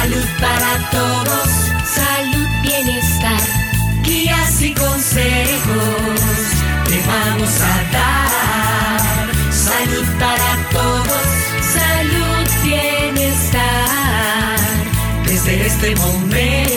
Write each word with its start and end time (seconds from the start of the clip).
Salud 0.00 0.28
para 0.40 0.90
todos, 0.90 1.50
salud, 1.84 2.48
bienestar, 2.62 3.38
guías 4.02 4.62
y 4.62 4.72
consejos 4.72 6.20
te 6.88 7.02
vamos 7.06 7.60
a 7.60 7.82
dar. 7.92 9.28
Salud 9.52 10.06
para 10.18 10.56
todos, 10.72 11.26
salud, 11.76 12.48
bienestar, 12.64 13.60
desde 15.26 15.66
este 15.66 15.94
momento 15.96 16.69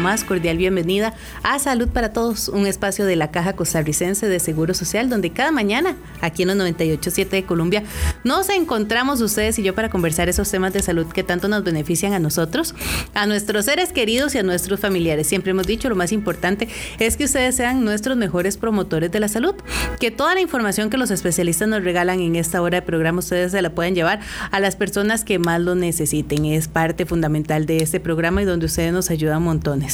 más 0.00 0.24
cordial 0.24 0.56
bienvenida 0.56 1.14
a 1.42 1.58
Salud 1.58 1.88
para 1.88 2.12
Todos, 2.12 2.48
un 2.48 2.66
espacio 2.66 3.04
de 3.04 3.16
la 3.16 3.30
Caja 3.30 3.52
Costarricense 3.52 4.26
de 4.26 4.40
Seguro 4.40 4.74
Social, 4.74 5.10
donde 5.10 5.30
cada 5.30 5.52
mañana, 5.52 5.94
aquí 6.22 6.42
en 6.42 6.48
los 6.48 6.56
98.7 6.56 7.28
de 7.28 7.44
Colombia, 7.44 7.84
nos 8.24 8.48
encontramos 8.48 9.20
ustedes 9.20 9.58
y 9.58 9.62
yo 9.62 9.74
para 9.74 9.90
conversar 9.90 10.28
esos 10.28 10.50
temas 10.50 10.72
de 10.72 10.82
salud 10.82 11.06
que 11.06 11.22
tanto 11.22 11.48
nos 11.48 11.62
benefician 11.62 12.14
a 12.14 12.18
nosotros, 12.18 12.74
a 13.14 13.26
nuestros 13.26 13.66
seres 13.66 13.92
queridos 13.92 14.34
y 14.34 14.38
a 14.38 14.42
nuestros 14.42 14.80
familiares. 14.80 15.26
Siempre 15.26 15.50
hemos 15.50 15.66
dicho, 15.66 15.88
lo 15.88 15.96
más 15.96 16.12
importante 16.12 16.68
es 16.98 17.16
que 17.16 17.24
ustedes 17.24 17.54
sean 17.54 17.84
nuestros 17.84 18.16
mejores 18.16 18.56
promotores 18.56 19.12
de 19.12 19.20
la 19.20 19.28
salud, 19.28 19.54
que 20.00 20.10
toda 20.10 20.34
la 20.34 20.40
información 20.40 20.88
que 20.88 20.96
los 20.96 21.10
especialistas 21.10 21.68
nos 21.68 21.84
regalan 21.84 22.20
en 22.20 22.36
esta 22.36 22.62
hora 22.62 22.80
de 22.80 22.82
programa, 22.82 23.18
ustedes 23.18 23.52
se 23.52 23.60
la 23.60 23.70
pueden 23.70 23.94
llevar 23.94 24.20
a 24.50 24.60
las 24.60 24.76
personas 24.76 25.24
que 25.24 25.38
más 25.38 25.60
lo 25.60 25.74
necesiten. 25.74 26.46
Es 26.46 26.68
parte 26.68 27.04
fundamental 27.04 27.66
de 27.66 27.78
este 27.78 28.00
programa 28.00 28.40
y 28.42 28.46
donde 28.46 28.66
ustedes 28.66 28.92
nos 28.92 29.10
ayudan 29.10 29.42
montones. 29.42 29.89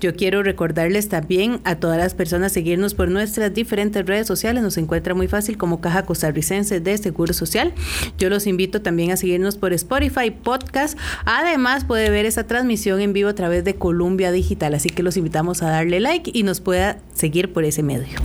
Yo 0.00 0.14
quiero 0.14 0.42
recordarles 0.42 1.08
también 1.08 1.60
a 1.64 1.76
todas 1.76 1.98
las 1.98 2.14
personas 2.14 2.52
seguirnos 2.52 2.94
por 2.94 3.08
nuestras 3.08 3.52
diferentes 3.54 4.04
redes 4.04 4.26
sociales. 4.26 4.62
Nos 4.62 4.76
encuentra 4.76 5.14
muy 5.14 5.28
fácil 5.28 5.56
como 5.56 5.80
Caja 5.80 6.04
Costarricense 6.04 6.80
de 6.80 6.98
Seguro 6.98 7.32
Social. 7.32 7.72
Yo 8.18 8.28
los 8.28 8.46
invito 8.46 8.82
también 8.82 9.12
a 9.12 9.16
seguirnos 9.16 9.56
por 9.56 9.72
Spotify 9.72 10.30
Podcast. 10.30 10.98
Además, 11.24 11.84
puede 11.84 12.10
ver 12.10 12.26
esa 12.26 12.46
transmisión 12.46 13.00
en 13.00 13.12
vivo 13.12 13.28
a 13.28 13.34
través 13.34 13.64
de 13.64 13.74
Columbia 13.74 14.32
Digital. 14.32 14.74
Así 14.74 14.90
que 14.90 15.02
los 15.02 15.16
invitamos 15.16 15.62
a 15.62 15.70
darle 15.70 16.00
like 16.00 16.30
y 16.34 16.42
nos 16.42 16.60
pueda 16.60 16.98
seguir 17.14 17.52
por 17.52 17.64
ese 17.64 17.82
medio. 17.82 18.18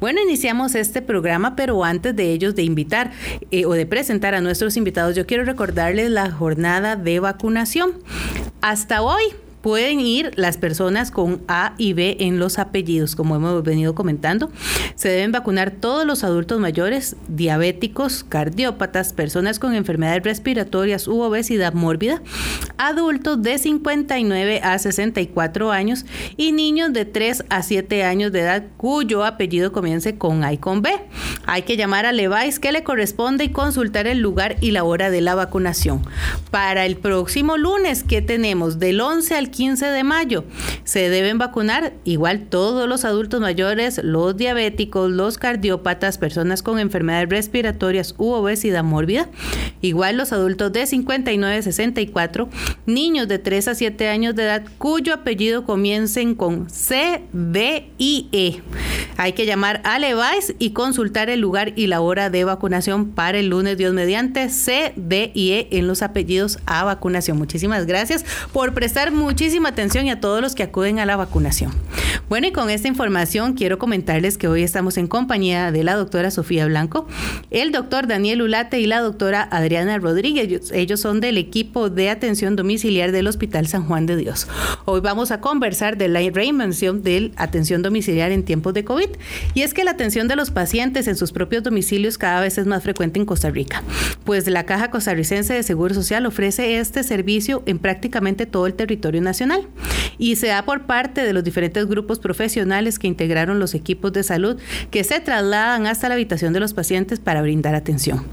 Bueno, 0.00 0.20
iniciamos 0.20 0.74
este 0.74 1.02
programa, 1.02 1.56
pero 1.56 1.84
antes 1.84 2.14
de 2.14 2.32
ellos 2.32 2.54
de 2.54 2.62
invitar 2.62 3.10
eh, 3.50 3.66
o 3.66 3.72
de 3.72 3.86
presentar 3.86 4.34
a 4.34 4.40
nuestros 4.40 4.76
invitados, 4.76 5.16
yo 5.16 5.26
quiero 5.26 5.44
recordarles 5.44 6.10
la 6.10 6.30
jornada 6.30 6.96
de 6.96 7.20
vacunación. 7.20 7.92
Hasta 8.60 9.02
hoy 9.02 9.22
pueden 9.60 10.00
ir 10.00 10.32
las 10.36 10.56
personas 10.56 11.10
con 11.10 11.42
A 11.48 11.74
y 11.78 11.92
B 11.92 12.16
en 12.20 12.38
los 12.38 12.58
apellidos, 12.58 13.16
como 13.16 13.36
hemos 13.36 13.62
venido 13.62 13.94
comentando. 13.94 14.50
Se 14.94 15.08
deben 15.08 15.32
vacunar 15.32 15.70
todos 15.70 16.06
los 16.06 16.24
adultos 16.24 16.60
mayores, 16.60 17.16
diabéticos, 17.28 18.24
cardiópatas, 18.24 19.12
personas 19.12 19.58
con 19.58 19.74
enfermedades 19.74 20.22
respiratorias 20.22 21.08
u 21.08 21.20
obesidad 21.20 21.74
mórbida, 21.74 22.22
adultos 22.76 23.42
de 23.42 23.58
59 23.58 24.60
a 24.62 24.78
64 24.78 25.72
años 25.72 26.04
y 26.36 26.52
niños 26.52 26.92
de 26.92 27.04
3 27.04 27.44
a 27.48 27.62
7 27.62 28.04
años 28.04 28.32
de 28.32 28.40
edad 28.40 28.64
cuyo 28.76 29.24
apellido 29.24 29.72
comience 29.72 30.16
con 30.16 30.44
A 30.44 30.52
y 30.52 30.58
con 30.58 30.82
B. 30.82 30.90
Hay 31.46 31.62
que 31.62 31.76
llamar 31.76 32.06
a 32.06 32.12
Levice 32.12 32.60
que 32.60 32.72
le 32.72 32.84
corresponde 32.84 33.44
y 33.44 33.50
consultar 33.50 34.06
el 34.06 34.18
lugar 34.18 34.56
y 34.60 34.70
la 34.70 34.84
hora 34.84 35.10
de 35.10 35.20
la 35.20 35.34
vacunación. 35.34 36.02
Para 36.50 36.86
el 36.86 36.96
próximo 36.96 37.56
lunes, 37.56 38.04
que 38.04 38.22
tenemos? 38.22 38.78
Del 38.78 39.00
11 39.00 39.34
al 39.34 39.47
15 39.50 39.86
de 39.86 40.04
mayo. 40.04 40.44
Se 40.84 41.08
deben 41.10 41.38
vacunar 41.38 41.92
igual 42.04 42.46
todos 42.48 42.88
los 42.88 43.04
adultos 43.04 43.40
mayores, 43.40 44.00
los 44.02 44.36
diabéticos, 44.36 45.10
los 45.10 45.38
cardiópatas, 45.38 46.18
personas 46.18 46.62
con 46.62 46.78
enfermedades 46.78 47.28
respiratorias 47.28 48.14
u 48.18 48.30
obesidad 48.30 48.84
mórbida, 48.84 49.28
igual 49.80 50.16
los 50.16 50.32
adultos 50.32 50.72
de 50.72 50.86
59 50.86 51.56
a 51.56 51.62
64, 51.62 52.48
niños 52.86 53.28
de 53.28 53.38
3 53.38 53.68
a 53.68 53.74
7 53.74 54.08
años 54.08 54.34
de 54.34 54.44
edad 54.44 54.64
cuyo 54.78 55.14
apellido 55.14 55.64
comiencen 55.64 56.34
con 56.34 56.70
C, 56.70 57.22
D 57.32 57.90
y 57.98 58.28
E. 58.32 58.62
Hay 59.16 59.32
que 59.32 59.46
llamar 59.46 59.80
a 59.84 59.98
Levice 59.98 60.54
y 60.58 60.70
consultar 60.70 61.28
el 61.28 61.40
lugar 61.40 61.72
y 61.74 61.88
la 61.88 62.00
hora 62.00 62.30
de 62.30 62.44
vacunación 62.44 63.10
para 63.10 63.38
el 63.38 63.48
lunes, 63.48 63.76
Dios 63.76 63.92
mediante, 63.92 64.48
C, 64.48 64.92
D 64.96 65.32
y 65.34 65.52
E 65.52 65.68
en 65.72 65.86
los 65.88 66.02
apellidos 66.02 66.58
a 66.66 66.84
vacunación. 66.84 67.36
Muchísimas 67.36 67.86
gracias 67.86 68.24
por 68.52 68.74
prestar 68.74 69.10
muchísima 69.38 69.68
atención 69.68 70.04
y 70.04 70.10
a 70.10 70.18
todos 70.18 70.40
los 70.40 70.56
que 70.56 70.64
acuden 70.64 70.98
a 70.98 71.06
la 71.06 71.14
vacunación. 71.14 71.70
Bueno, 72.28 72.48
y 72.48 72.52
con 72.52 72.70
esta 72.70 72.88
información 72.88 73.54
quiero 73.54 73.78
comentarles 73.78 74.36
que 74.36 74.48
hoy 74.48 74.64
estamos 74.64 74.98
en 74.98 75.06
compañía 75.06 75.70
de 75.70 75.84
la 75.84 75.94
doctora 75.94 76.32
Sofía 76.32 76.66
Blanco, 76.66 77.06
el 77.50 77.70
doctor 77.70 78.08
Daniel 78.08 78.42
Ulate 78.42 78.80
y 78.80 78.86
la 78.86 79.00
doctora 79.00 79.48
Adriana 79.52 79.96
Rodríguez. 79.98 80.72
Ellos, 80.72 81.00
son 81.00 81.20
del 81.20 81.38
equipo 81.38 81.88
de 81.88 82.10
atención 82.10 82.56
domiciliar 82.56 83.12
del 83.12 83.28
Hospital 83.28 83.68
San 83.68 83.84
Juan 83.84 84.06
de 84.06 84.16
Dios. 84.16 84.48
Hoy 84.86 85.00
vamos 85.00 85.30
a 85.30 85.40
conversar 85.40 85.96
de 85.96 86.08
la 86.08 86.18
reinvención 86.18 87.04
de 87.04 87.30
atención 87.36 87.80
domiciliar 87.80 88.32
en 88.32 88.42
tiempos 88.42 88.74
de 88.74 88.84
COVID. 88.84 89.10
Y 89.54 89.62
es 89.62 89.72
que 89.72 89.84
la 89.84 89.92
atención 89.92 90.26
de 90.26 90.34
los 90.34 90.50
pacientes 90.50 91.06
en 91.06 91.16
sus 91.16 91.30
propios 91.30 91.62
domicilios 91.62 92.18
cada 92.18 92.40
vez 92.40 92.58
es 92.58 92.66
más 92.66 92.82
frecuente 92.82 93.20
en 93.20 93.24
Costa 93.24 93.50
Rica, 93.50 93.84
pues 94.24 94.48
la 94.48 94.66
Caja 94.66 94.90
Costarricense 94.90 95.54
de 95.54 95.62
Seguro 95.62 95.94
Social 95.94 96.26
ofrece 96.26 96.80
este 96.80 97.04
servicio 97.04 97.62
en 97.66 97.78
prácticamente 97.78 98.44
todo 98.44 98.66
el 98.66 98.74
territorio 98.74 99.20
nacional 99.20 99.27
y 100.18 100.36
se 100.36 100.48
da 100.48 100.64
por 100.64 100.86
parte 100.86 101.22
de 101.22 101.32
los 101.32 101.44
diferentes 101.44 101.86
grupos 101.86 102.18
profesionales 102.18 102.98
que 102.98 103.06
integraron 103.06 103.58
los 103.58 103.74
equipos 103.74 104.12
de 104.12 104.22
salud 104.22 104.58
que 104.90 105.04
se 105.04 105.20
trasladan 105.20 105.86
hasta 105.86 106.08
la 106.08 106.14
habitación 106.14 106.52
de 106.52 106.60
los 106.60 106.74
pacientes 106.74 107.20
para 107.20 107.42
brindar 107.42 107.74
atención. 107.74 108.24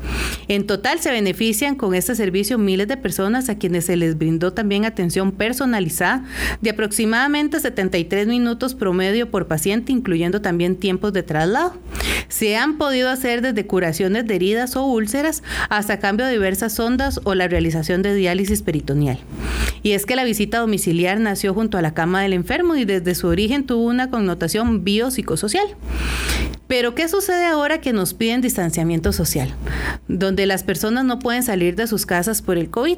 En 0.48 0.68
total 0.68 1.00
se 1.00 1.12
benefician 1.12 1.76
con 1.76 1.96
este 1.96 2.16
servicio 2.16 2.58
miles 2.58 2.88
de 2.88 2.98
personas 2.98 3.50
a 3.50 3.58
quienes 3.58 3.86
se 3.86 3.96
les 3.96 4.18
brindó 4.18 4.54
también 4.54 4.86
atención 4.86 5.32
personalizada 5.32 6.24
de 6.62 6.70
aproximadamente 6.70 7.60
73 7.60 8.28
minutos 8.28 8.76
promedio 8.76 9.30
por 9.30 9.48
paciente, 9.48 9.92
incluyendo 9.92 10.42
también 10.42 10.76
tiempos 10.78 11.14
de 11.14 11.24
traslado. 11.24 11.74
Se 12.28 12.58
han 12.58 12.78
podido 12.78 13.10
hacer 13.10 13.42
desde 13.42 13.68
curaciones 13.68 14.26
de 14.26 14.36
heridas 14.36 14.76
o 14.76 14.86
úlceras 14.86 15.44
hasta 15.70 16.00
cambio 16.00 16.26
de 16.26 16.34
diversas 16.34 16.74
sondas 16.74 17.20
o 17.24 17.36
la 17.36 17.48
realización 17.48 18.02
de 18.02 18.14
diálisis 18.16 18.62
peritoneal. 18.62 19.20
Y 19.84 19.92
es 19.92 20.06
que 20.06 20.16
la 20.16 20.24
visita 20.24 20.64
domiciliar 20.86 21.20
nació 21.20 21.56
junto 21.56 21.80
a 21.80 21.82
la 21.82 21.96
cama 21.96 22.22
del 22.22 22.34
enfermo 22.34 22.76
y 22.76 22.86
desde 22.86 23.16
su 23.16 23.28
origen 23.28 23.66
tuvo 23.66 23.86
una 23.86 24.12
connotación 24.12 24.84
biopsicosocial. 24.84 25.76
Pero 26.68 26.96
¿qué 26.96 27.08
sucede 27.08 27.46
ahora 27.46 27.80
que 27.80 27.94
nos 27.94 28.14
piden 28.16 28.42
distanciamiento 28.42 29.12
social? 29.12 29.54
Donde 30.08 30.48
las 30.48 30.64
personas 30.64 31.06
no 31.06 31.20
pueden 31.20 31.44
salir 31.44 31.76
de 31.76 31.86
sus 31.86 32.08
casas 32.08 32.42
por 32.42 32.58
el 32.58 32.70
COVID. 32.70 32.98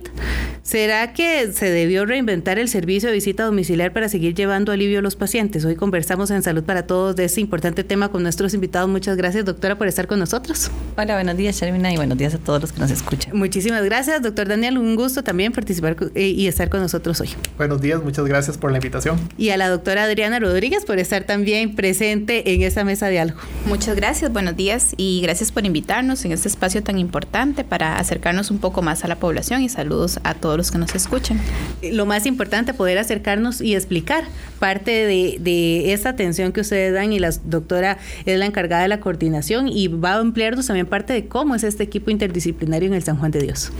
¿Será 0.63 1.13
que 1.13 1.51
se 1.51 1.69
debió 1.69 2.05
reinventar 2.05 2.59
el 2.59 2.69
servicio 2.69 3.09
de 3.09 3.15
visita 3.15 3.43
domiciliar 3.43 3.91
para 3.91 4.07
seguir 4.07 4.35
llevando 4.35 4.71
alivio 4.71 4.99
a 4.99 5.01
los 5.01 5.15
pacientes? 5.15 5.65
Hoy 5.65 5.75
conversamos 5.75 6.31
en 6.31 6.43
Salud 6.43 6.63
para 6.63 6.87
Todos 6.87 7.17
de 7.17 7.25
este 7.25 7.41
importante 7.41 7.83
tema 7.83 8.09
con 8.09 8.23
nuestros 8.23 8.53
invitados. 8.53 8.89
Muchas 8.89 9.17
gracias, 9.17 9.43
doctora, 9.43 9.77
por 9.77 9.87
estar 9.87 10.07
con 10.07 10.19
nosotros. 10.19 10.71
Hola, 10.97 11.15
buenos 11.15 11.35
días, 11.35 11.59
Sharmina, 11.59 11.91
y 11.91 11.97
buenos 11.97 12.17
días 12.17 12.33
a 12.35 12.37
todos 12.37 12.61
los 12.61 12.71
que 12.71 12.79
nos 12.79 12.91
escuchan. 12.91 13.37
Muchísimas 13.37 13.83
gracias, 13.83 14.21
doctor 14.21 14.47
Daniel. 14.47 14.77
Un 14.77 14.95
gusto 14.95 15.23
también 15.23 15.51
participar 15.51 15.97
eh, 16.15 16.27
y 16.27 16.47
estar 16.47 16.69
con 16.69 16.79
nosotros 16.79 17.19
hoy. 17.19 17.29
Buenos 17.57 17.76
días, 17.81 18.03
muchas 18.03 18.25
gracias 18.25 18.57
por 18.57 18.71
la 18.71 18.77
invitación. 18.77 19.19
Y 19.37 19.49
a 19.49 19.57
la 19.57 19.69
doctora 19.69 20.03
Adriana 20.03 20.39
Rodríguez 20.39 20.85
por 20.85 20.99
estar 20.99 21.23
también 21.23 21.75
presente 21.75 22.53
en 22.53 22.61
esta 22.61 22.83
mesa 22.83 23.07
de 23.07 23.19
algo. 23.19 23.39
Muchas 23.65 23.95
gracias, 23.95 24.31
buenos 24.31 24.55
días 24.55 24.93
y 24.97 25.21
gracias 25.21 25.51
por 25.51 25.65
invitarnos 25.65 26.23
en 26.25 26.31
este 26.31 26.47
espacio 26.47 26.83
tan 26.83 26.97
importante 26.97 27.63
para 27.63 27.97
acercarnos 27.97 28.51
un 28.51 28.59
poco 28.59 28.81
más 28.81 29.03
a 29.03 29.07
la 29.07 29.17
población 29.17 29.61
y 29.61 29.69
saludos 29.69 30.19
a 30.23 30.33
todos 30.33 30.57
los 30.57 30.71
que 30.71 30.77
nos 30.77 30.95
escuchan. 30.95 31.39
Lo 31.81 32.05
más 32.05 32.25
importante, 32.25 32.73
poder 32.73 32.97
acercarnos 32.97 33.61
y 33.61 33.75
explicar 33.75 34.23
parte 34.59 34.91
de, 34.91 35.37
de 35.39 35.93
esa 35.93 36.09
atención 36.09 36.51
que 36.51 36.61
ustedes 36.61 36.93
dan 36.93 37.13
y 37.13 37.19
la 37.19 37.31
doctora 37.45 37.97
es 38.25 38.39
la 38.39 38.45
encargada 38.45 38.83
de 38.83 38.87
la 38.87 38.99
coordinación 38.99 39.67
y 39.67 39.87
va 39.87 40.13
a 40.13 40.19
ampliarnos 40.19 40.67
también 40.67 40.87
parte 40.87 41.13
de 41.13 41.27
cómo 41.27 41.55
es 41.55 41.63
este 41.63 41.83
equipo 41.83 42.11
interdisciplinario 42.11 42.87
en 42.87 42.93
el 42.93 43.03
San 43.03 43.17
Juan 43.17 43.31
de 43.31 43.41
Dios. 43.41 43.71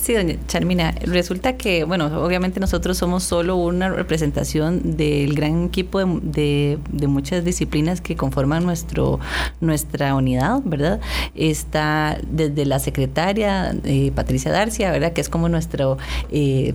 Sí, 0.00 0.14
doña 0.14 0.36
Charmina, 0.46 0.92
resulta 1.02 1.56
que, 1.56 1.84
bueno, 1.84 2.06
obviamente 2.22 2.60
nosotros 2.60 2.98
somos 2.98 3.24
solo 3.24 3.41
una 3.50 3.88
representación 3.90 4.96
del 4.96 5.34
gran 5.34 5.64
equipo 5.64 5.98
de, 5.98 6.20
de, 6.22 6.78
de 6.90 7.06
muchas 7.06 7.44
disciplinas 7.44 8.00
que 8.00 8.16
conforman 8.16 8.64
nuestro 8.64 9.20
nuestra 9.60 10.14
unidad, 10.14 10.60
¿verdad? 10.64 11.00
Está 11.34 12.18
desde 12.28 12.66
la 12.66 12.78
secretaria 12.78 13.74
eh, 13.84 14.12
Patricia 14.14 14.50
Darcia, 14.50 14.90
¿verdad? 14.90 15.12
Que 15.12 15.20
es 15.20 15.28
como 15.28 15.48
nuestro, 15.48 15.98
eh, 16.30 16.74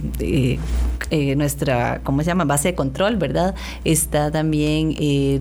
eh, 1.10 1.36
nuestra, 1.36 2.02
¿cómo 2.04 2.22
se 2.22 2.28
llama? 2.28 2.46
Base 2.46 2.70
de 2.70 2.76
control, 2.76 3.18
¿verdad? 3.18 3.56
Está 3.84 4.32
también 4.32 4.96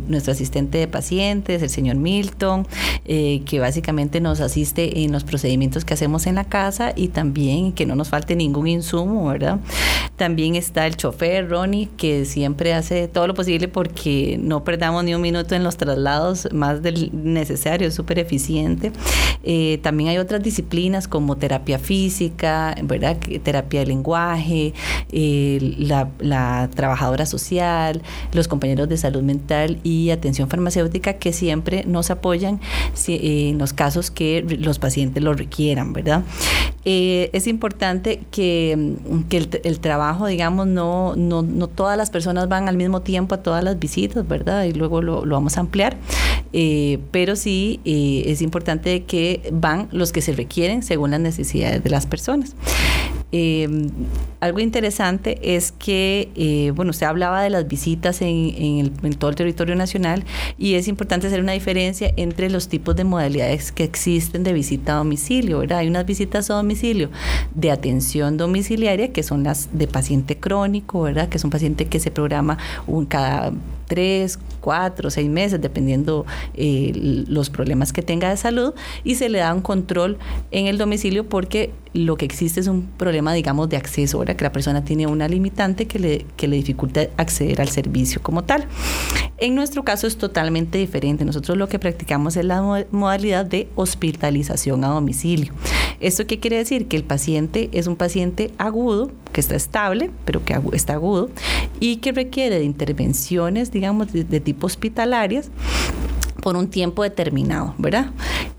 nuestro 0.08 0.32
asistente 0.32 0.78
de 0.78 0.88
pacientes, 0.88 1.62
el 1.62 1.70
señor 1.70 1.96
Milton, 1.96 2.66
que 3.04 3.58
básicamente 3.60 4.20
nos 4.20 4.40
asiste 4.40 5.02
en 5.04 5.12
los 5.12 5.24
procedimientos 5.24 5.84
que 5.84 5.94
hacemos 5.94 6.26
en 6.26 6.34
la 6.34 6.44
casa 6.44 6.92
y 6.94 7.08
también 7.08 7.72
que 7.72 7.86
no 7.86 7.94
nos 7.94 8.08
falte 8.08 8.36
ningún 8.36 8.66
insumo, 8.66 9.28
¿verdad? 9.28 9.60
También 10.16 10.56
está 10.56 10.86
el 10.86 10.96
chofer, 10.96 11.15
Ronnie, 11.48 11.88
que 11.96 12.24
siempre 12.24 12.74
hace 12.74 13.08
todo 13.08 13.26
lo 13.26 13.34
posible 13.34 13.68
porque 13.68 14.38
no 14.40 14.64
perdamos 14.64 15.04
ni 15.04 15.14
un 15.14 15.20
minuto 15.20 15.54
en 15.54 15.64
los 15.64 15.76
traslados 15.76 16.48
más 16.52 16.82
del 16.82 17.10
necesario, 17.12 17.88
es 17.88 17.94
súper 17.94 18.18
eficiente. 18.18 18.92
Eh, 19.42 19.78
también 19.82 20.10
hay 20.10 20.18
otras 20.18 20.42
disciplinas 20.42 21.08
como 21.08 21.36
terapia 21.36 21.78
física, 21.78 22.74
¿verdad? 22.82 23.16
terapia 23.42 23.80
de 23.80 23.86
lenguaje, 23.86 24.74
eh, 25.12 25.74
la, 25.78 26.68
trabajadora 26.74 27.26
social, 27.26 28.02
los 28.32 28.48
compañeros 28.48 28.88
de 28.88 28.96
salud 28.96 29.22
mental 29.22 29.78
y 29.82 30.10
atención 30.10 30.48
farmacéutica 30.48 31.14
que 31.14 31.32
siempre 31.32 31.84
nos 31.86 32.10
apoyan 32.10 32.60
eh, 33.08 33.50
en 33.50 33.58
los 33.58 33.72
casos 33.72 34.10
que 34.10 34.44
los 34.60 34.78
pacientes 34.78 35.22
lo 35.22 35.34
requieran, 35.34 35.92
¿verdad? 35.92 36.22
es 36.88 37.48
importante 37.48 38.20
que, 38.30 38.94
que 39.28 39.48
el, 39.64 39.80
trabajo, 39.80 40.26
digamos, 40.26 40.68
no, 40.68 40.95
no, 41.16 41.42
todas 41.68 41.96
las 41.96 42.10
personas 42.10 42.48
van 42.48 42.68
al 42.68 42.76
mismo 42.76 43.00
tiempo 43.00 43.34
a 43.34 43.38
todas 43.42 43.62
las 43.62 43.78
visitas, 43.78 44.26
¿verdad? 44.26 44.64
Y 44.64 44.72
luego 44.72 45.02
lo, 45.02 45.24
vamos 45.24 45.56
a 45.56 45.60
ampliar. 45.60 45.96
Eh, 46.52 46.98
pero 47.10 47.36
sí 47.36 47.80
eh, 47.84 48.24
es 48.26 48.40
importante 48.40 49.04
que 49.04 49.50
van 49.52 49.88
los 49.92 50.12
que 50.12 50.22
se 50.22 50.32
requieren 50.32 50.82
según 50.82 51.10
las 51.10 51.20
necesidades 51.20 51.82
de 51.82 51.90
las 51.90 52.06
personas. 52.06 52.54
Eh, 53.38 53.68
algo 54.40 54.60
interesante 54.60 55.54
es 55.56 55.70
que, 55.70 56.30
eh, 56.36 56.72
bueno, 56.74 56.90
usted 56.90 57.04
hablaba 57.04 57.42
de 57.42 57.50
las 57.50 57.68
visitas 57.68 58.22
en, 58.22 58.90
todo 59.18 59.28
el 59.28 59.36
territorio 59.36 59.76
nacional 59.76 60.24
y 60.56 60.74
es 60.74 60.88
importante 60.88 61.26
hacer 61.26 61.40
una 61.40 61.52
diferencia 61.52 62.14
entre 62.16 62.48
los 62.48 62.68
tipos 62.68 62.96
de 62.96 63.04
modalidades 63.04 63.72
que 63.72 63.84
existen 63.84 64.42
de 64.42 64.54
visita 64.54 64.94
a 64.94 64.96
domicilio, 64.96 65.58
¿verdad? 65.58 65.80
Hay 65.80 65.88
unas 65.88 66.06
visitas 66.06 66.50
a 66.50 66.54
domicilio 66.54 67.10
de 67.54 67.70
atención 67.70 68.38
domiciliaria 68.38 69.12
que 69.12 69.22
son 69.22 69.42
las 69.42 69.68
de 69.76 69.86
paciente 69.86 70.38
crónico, 70.38 71.02
¿verdad? 71.02 71.28
Que 71.28 71.36
es 71.36 71.44
un 71.44 71.50
paciente 71.50 71.84
que 71.84 72.00
se 72.00 72.10
programa 72.10 72.56
un, 72.86 73.04
cada 73.04 73.52
tres, 73.86 74.38
cuatro, 74.66 75.10
seis 75.10 75.30
meses, 75.30 75.60
dependiendo 75.60 76.26
eh, 76.54 76.90
los 77.28 77.50
problemas 77.50 77.92
que 77.92 78.02
tenga 78.02 78.30
de 78.30 78.36
salud, 78.36 78.74
y 79.04 79.14
se 79.14 79.28
le 79.28 79.38
da 79.38 79.54
un 79.54 79.62
control 79.62 80.18
en 80.50 80.66
el 80.66 80.76
domicilio 80.76 81.28
porque 81.28 81.70
lo 81.94 82.16
que 82.16 82.24
existe 82.24 82.58
es 82.58 82.66
un 82.66 82.82
problema, 82.82 83.32
digamos, 83.32 83.68
de 83.68 83.76
acceso, 83.76 84.18
ahora 84.18 84.36
que 84.36 84.42
la 84.42 84.50
persona 84.50 84.84
tiene 84.84 85.06
una 85.06 85.28
limitante 85.28 85.86
que 85.86 86.00
le, 86.00 86.26
que 86.36 86.48
le 86.48 86.56
dificulta 86.56 87.06
acceder 87.16 87.60
al 87.60 87.68
servicio 87.68 88.20
como 88.22 88.42
tal. 88.42 88.66
En 89.38 89.54
nuestro 89.54 89.84
caso 89.84 90.06
es 90.06 90.16
totalmente 90.16 90.78
diferente. 90.78 91.24
Nosotros 91.24 91.56
lo 91.56 91.68
que 91.68 91.78
practicamos 91.78 92.36
es 92.36 92.44
la 92.44 92.86
modalidad 92.90 93.46
de 93.46 93.68
hospitalización 93.76 94.82
a 94.84 94.88
domicilio. 94.88 95.52
¿Esto 96.00 96.26
qué 96.26 96.38
quiere 96.38 96.56
decir? 96.56 96.88
Que 96.88 96.96
el 96.96 97.04
paciente 97.04 97.70
es 97.72 97.86
un 97.86 97.96
paciente 97.96 98.50
agudo, 98.58 99.10
que 99.32 99.40
está 99.40 99.54
estable, 99.54 100.10
pero 100.24 100.44
que 100.44 100.58
está 100.72 100.94
agudo, 100.94 101.30
y 101.80 101.96
que 101.96 102.12
requiere 102.12 102.58
de 102.58 102.64
intervenciones, 102.64 103.70
digamos, 103.70 104.12
de 104.12 104.40
tipo 104.40 104.55
hospitalarias 104.60 105.50
por 106.42 106.56
un 106.56 106.68
tiempo 106.68 107.02
determinado, 107.02 107.74
¿verdad? 107.78 108.10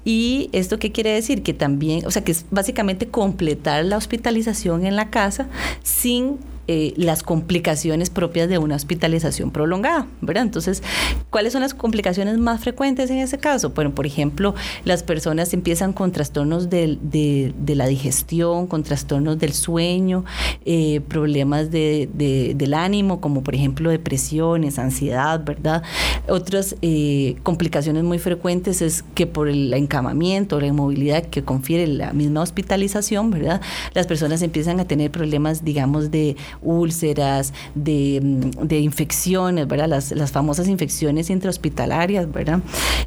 Y 0.07 0.50
esto 0.54 0.80
qué 0.80 0.94
quiere 0.94 1.09
decir? 1.12 1.44
Que 1.44 1.54
también, 1.54 2.06
o 2.06 2.12
sea, 2.12 2.24
que 2.24 2.31
es 2.31 2.45
básicamente 2.50 3.09
completar 3.09 3.83
la 3.83 3.98
hospitalización 3.98 4.86
en 4.86 4.95
la 4.95 5.09
casa 5.09 5.50
sin 5.83 6.38
eh, 6.69 6.94
las 6.98 7.24
complicaciones 7.24 8.09
propias 8.09 8.50
de 8.50 8.57
una 8.57 8.75
hospitalización 8.75 9.51
prolongada, 9.51 10.06
¿verdad? 10.19 10.44
Entonces, 10.44 10.83
¿cuáles 11.30 11.54
son 11.54 11.62
las 11.62 11.74
complicaciones 11.74 12.38
más 12.39 12.59
frecuentes 12.59 13.09
en 13.09 13.19
ese 13.19 13.38
caso? 13.38 13.69
Bueno, 13.69 13.95
por 13.95 14.06
ejemplo, 14.06 14.54
las 14.83 15.01
personas 15.01 15.54
empiezan 15.54 15.94
con 15.94 16.12
trastornos 16.12 16.69
de, 16.69 17.54
la 17.68 17.88
digestión, 17.88 18.68
con 18.68 18.83
trastornos 18.83 19.39
del 19.39 19.54
sueño, 19.54 20.25
eh, 20.65 21.00
problemas 21.07 21.71
del 21.71 22.74
ánimo, 22.74 23.21
como 23.21 23.44
por 23.44 23.56
ejemplo 23.56 23.89
depresiones, 23.89 24.77
ansiedad, 24.77 25.42
¿verdad? 25.45 25.83
Otras 26.27 26.75
eh, 26.81 27.38
complicaciones 27.44 28.04
muy 28.04 28.19
frecuentes 28.19 28.81
es 28.81 29.06
que 29.15 29.25
por 29.25 29.48
el 29.48 29.74
encamamiento, 29.98 30.60
la 30.62 30.68
inmovilidad 30.68 31.24
que 31.26 31.44
confiere 31.44 31.88
la 31.88 32.14
misma 32.14 32.42
hospitalización, 32.42 33.32
¿verdad? 33.32 33.62
Las 33.96 34.06
personas 34.06 34.44
empiezan 34.44 34.80
a 34.80 34.86
tener 34.86 35.10
problemas, 35.10 35.64
digamos, 35.66 36.12
de 36.12 36.36
úlceras, 36.62 37.52
de, 37.74 38.20
mm, 38.22 38.74
infecciones, 38.74 39.68
¿verdad? 39.68 39.88
Las, 39.88 40.12
las, 40.12 40.32
famosas 40.32 40.68
infecciones 40.68 41.32
intrahospitalarias, 41.32 42.32
¿verdad? 42.32 42.60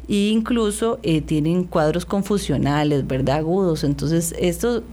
E 0.09 0.29
incluso 0.31 0.99
eh, 1.03 1.21
tienen 1.21 1.63
cuadros 1.63 2.05
confusionales, 2.05 3.07
¿verdad? 3.07 3.37
Agudos. 3.37 3.85
Entonces, 3.85 4.35
esto, 4.37 4.83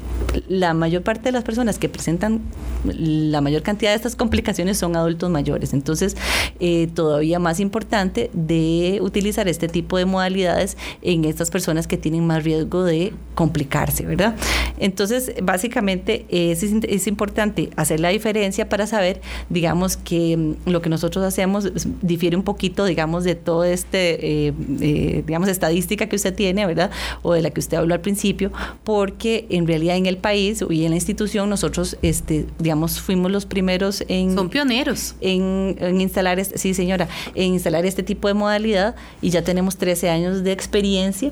la 0.48 0.74
mayor 0.74 1.02
parte 1.02 1.24
de 1.24 1.32
las 1.32 1.42
personas 1.42 1.78
que 1.78 1.88
presentan 1.88 2.42
la 2.84 3.40
mayor 3.40 3.62
cantidad 3.62 3.90
de 3.90 3.96
estas 3.96 4.14
complicaciones 4.14 4.78
son 4.78 4.94
adultos 4.94 5.30
mayores. 5.30 5.72
Entonces, 5.72 6.16
eh, 6.60 6.88
todavía 6.94 7.40
más 7.40 7.58
importante 7.58 8.30
de 8.34 9.00
utilizar 9.02 9.48
este 9.48 9.66
tipo 9.66 9.98
de 9.98 10.04
modalidades 10.04 10.76
en 11.02 11.24
estas 11.24 11.50
personas 11.50 11.87
que 11.88 11.96
tienen 11.96 12.26
más 12.26 12.44
riesgo 12.44 12.84
de 12.84 13.12
complicarse, 13.34 14.04
¿verdad? 14.04 14.34
Entonces, 14.80 15.32
básicamente 15.42 16.26
es, 16.28 16.62
es 16.62 17.06
importante 17.06 17.70
hacer 17.76 18.00
la 18.00 18.08
diferencia 18.08 18.68
para 18.68 18.86
saber, 18.86 19.20
digamos, 19.48 19.96
que 19.96 20.36
mm, 20.36 20.70
lo 20.70 20.82
que 20.82 20.90
nosotros 20.90 21.24
hacemos 21.24 21.70
difiere 22.02 22.36
un 22.36 22.42
poquito, 22.42 22.84
digamos, 22.84 23.22
de 23.22 23.36
todo 23.36 23.62
este, 23.62 24.46
eh, 24.48 24.52
eh, 24.80 25.22
digamos, 25.24 25.48
estadística 25.48 26.08
que 26.08 26.16
usted 26.16 26.34
tiene, 26.34 26.66
¿verdad? 26.66 26.90
O 27.22 27.32
de 27.32 27.42
la 27.42 27.50
que 27.50 27.60
usted 27.60 27.76
habló 27.76 27.94
al 27.94 28.00
principio, 28.00 28.50
porque 28.82 29.46
en 29.50 29.66
realidad 29.66 29.96
en 29.96 30.06
el 30.06 30.16
país 30.16 30.64
y 30.68 30.84
en 30.84 30.90
la 30.90 30.96
institución 30.96 31.48
nosotros, 31.48 31.96
este, 32.02 32.46
digamos, 32.58 33.00
fuimos 33.00 33.30
los 33.30 33.46
primeros 33.46 34.04
en... 34.08 34.34
Son 34.34 34.48
pioneros. 34.48 35.14
En, 35.20 35.76
instalar, 36.00 36.38
este, 36.38 36.58
sí 36.58 36.74
señora, 36.74 37.08
en 37.34 37.54
instalar 37.54 37.86
este 37.86 38.02
tipo 38.02 38.28
de 38.28 38.34
modalidad 38.34 38.96
y 39.22 39.30
ya 39.30 39.42
tenemos 39.42 39.76
13 39.76 40.10
años 40.10 40.42
de 40.42 40.52
experiencia 40.52 41.30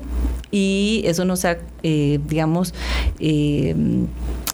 y 0.51 1.01
eso 1.05 1.25
nos 1.25 1.45
ha, 1.45 1.57
eh, 1.83 2.19
digamos, 2.27 2.73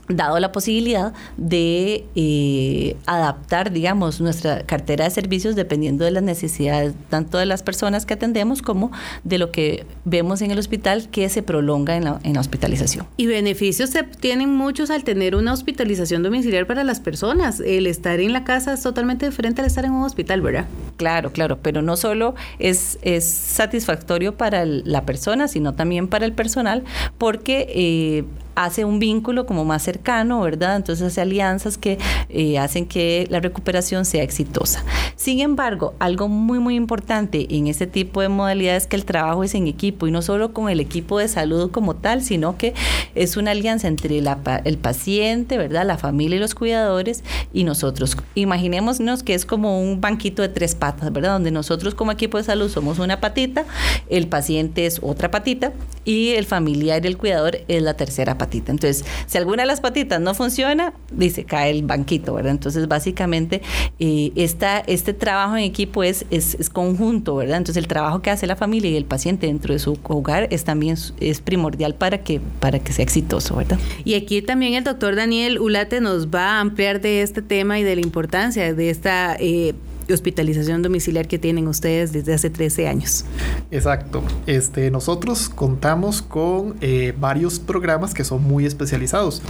dado 0.09 0.39
la 0.39 0.51
posibilidad 0.51 1.13
de 1.37 2.05
eh, 2.15 2.97
adaptar, 3.05 3.71
digamos, 3.71 4.19
nuestra 4.19 4.63
cartera 4.63 5.05
de 5.05 5.11
servicios 5.11 5.55
dependiendo 5.55 6.03
de 6.03 6.11
las 6.11 6.23
necesidades 6.23 6.93
tanto 7.09 7.37
de 7.37 7.45
las 7.45 7.63
personas 7.63 8.05
que 8.05 8.13
atendemos 8.13 8.61
como 8.61 8.91
de 9.23 9.37
lo 9.37 9.51
que 9.51 9.85
vemos 10.03 10.41
en 10.41 10.51
el 10.51 10.59
hospital 10.59 11.09
que 11.09 11.29
se 11.29 11.41
prolonga 11.41 11.95
en 11.95 12.03
la, 12.03 12.19
en 12.23 12.33
la 12.33 12.41
hospitalización. 12.41 13.07
Y 13.17 13.27
beneficios 13.27 13.91
se 13.91 14.03
tienen 14.03 14.53
muchos 14.53 14.89
al 14.89 15.03
tener 15.03 15.35
una 15.35 15.53
hospitalización 15.53 16.23
domiciliar 16.23 16.67
para 16.67 16.83
las 16.83 16.99
personas. 16.99 17.59
El 17.59 17.87
estar 17.87 18.19
en 18.19 18.33
la 18.33 18.43
casa 18.43 18.73
es 18.73 18.81
totalmente 18.81 19.25
diferente 19.25 19.61
al 19.61 19.67
estar 19.67 19.85
en 19.85 19.91
un 19.91 20.03
hospital, 20.03 20.41
¿verdad? 20.41 20.65
Claro, 20.97 21.31
claro, 21.31 21.59
pero 21.61 21.81
no 21.81 21.97
solo 21.97 22.35
es, 22.59 22.99
es 23.01 23.25
satisfactorio 23.25 24.35
para 24.35 24.65
la 24.65 25.05
persona, 25.05 25.47
sino 25.47 25.73
también 25.73 26.07
para 26.07 26.25
el 26.25 26.33
personal, 26.33 26.83
porque 27.17 27.67
eh, 27.69 28.23
hace 28.55 28.85
un 28.85 28.99
vínculo 28.99 29.45
como 29.45 29.65
más 29.65 29.83
cercano, 29.83 30.41
¿verdad? 30.41 30.75
Entonces 30.75 31.07
hace 31.07 31.21
alianzas 31.21 31.77
que 31.77 31.97
eh, 32.29 32.59
hacen 32.59 32.85
que 32.85 33.27
la 33.29 33.39
recuperación 33.39 34.05
sea 34.05 34.23
exitosa. 34.23 34.83
Sin 35.15 35.39
embargo, 35.39 35.93
algo 35.99 36.27
muy, 36.27 36.59
muy 36.59 36.75
importante 36.75 37.47
en 37.55 37.67
este 37.67 37.87
tipo 37.87 38.21
de 38.21 38.29
modalidades 38.29 38.83
es 38.83 38.87
que 38.87 38.95
el 38.95 39.05
trabajo 39.05 39.43
es 39.43 39.55
en 39.55 39.67
equipo 39.67 40.07
y 40.07 40.11
no 40.11 40.21
solo 40.21 40.53
con 40.53 40.69
el 40.69 40.79
equipo 40.79 41.19
de 41.19 41.27
salud 41.27 41.71
como 41.71 41.95
tal, 41.95 42.21
sino 42.21 42.57
que 42.57 42.73
es 43.15 43.37
una 43.37 43.51
alianza 43.51 43.87
entre 43.87 44.17
el 44.17 44.77
paciente, 44.77 45.57
¿verdad? 45.57 45.85
La 45.85 45.97
familia 45.97 46.37
y 46.37 46.39
los 46.39 46.55
cuidadores 46.55 47.23
y 47.53 47.63
nosotros. 47.63 48.17
Imaginémonos 48.35 49.23
que 49.23 49.33
es 49.33 49.45
como 49.45 49.81
un 49.81 50.01
banquito 50.01 50.41
de 50.41 50.49
tres 50.49 50.75
patas, 50.75 51.11
¿verdad? 51.11 51.33
Donde 51.33 51.51
nosotros 51.51 51.95
como 51.95 52.11
equipo 52.11 52.37
de 52.37 52.43
salud 52.43 52.69
somos 52.69 52.99
una 52.99 53.19
patita, 53.19 53.65
el 54.09 54.27
paciente 54.27 54.85
es 54.85 54.99
otra 55.01 55.31
patita 55.31 55.73
y 56.05 56.29
el 56.29 56.45
familiar 56.45 57.03
y 57.03 57.07
el 57.07 57.17
cuidador 57.17 57.59
es 57.67 57.81
la 57.81 57.93
tercera 57.93 58.37
patita 58.37 58.42
patita. 58.43 58.71
Entonces, 58.71 59.05
si 59.25 59.37
alguna 59.37 59.63
de 59.63 59.67
las 59.67 59.79
patitas 59.79 60.19
no 60.19 60.33
funciona, 60.33 60.93
dice, 61.11 61.45
cae 61.45 61.71
el 61.71 61.83
banquito, 61.83 62.33
¿verdad? 62.33 62.51
Entonces, 62.51 62.89
básicamente, 62.89 63.61
eh, 63.99 64.31
este 64.35 65.13
trabajo 65.13 65.55
en 65.55 65.63
equipo 65.63 66.03
es, 66.03 66.25
es, 66.29 66.69
conjunto, 66.69 67.37
¿verdad? 67.37 67.57
Entonces, 67.57 67.81
el 67.81 67.87
trabajo 67.87 68.21
que 68.21 68.31
hace 68.31 68.47
la 68.47 68.55
familia 68.55 68.91
y 68.91 68.97
el 68.97 69.05
paciente 69.05 69.47
dentro 69.47 69.73
de 69.73 69.79
su 69.79 69.97
hogar 70.03 70.47
es 70.51 70.65
también 70.65 70.97
es 71.19 71.41
primordial 71.41 71.95
para 71.95 72.17
que, 72.19 72.41
para 72.59 72.79
que 72.79 72.91
sea 72.91 73.03
exitoso, 73.03 73.55
¿verdad? 73.55 73.79
Y 74.03 74.15
aquí 74.15 74.41
también 74.41 74.73
el 74.73 74.83
doctor 74.83 75.15
Daniel 75.15 75.59
Ulate 75.59 76.01
nos 76.01 76.27
va 76.27 76.57
a 76.57 76.59
ampliar 76.59 76.99
de 76.99 77.21
este 77.21 77.41
tema 77.41 77.79
y 77.79 77.83
de 77.83 77.95
la 77.95 78.01
importancia 78.01 78.73
de 78.73 78.89
esta... 78.89 79.37
Eh, 79.39 79.73
hospitalización 80.11 80.81
domiciliar 80.81 81.27
que 81.27 81.39
tienen 81.39 81.67
ustedes 81.67 82.11
desde 82.11 82.33
hace 82.33 82.49
13 82.49 82.87
años. 82.87 83.25
Exacto. 83.71 84.23
Este, 84.47 84.89
nosotros 84.91 85.49
contamos 85.49 86.21
con 86.21 86.75
eh, 86.81 87.13
varios 87.17 87.59
programas 87.59 88.13
que 88.13 88.23
son 88.23 88.43
muy 88.43 88.65
especializados. 88.65 89.41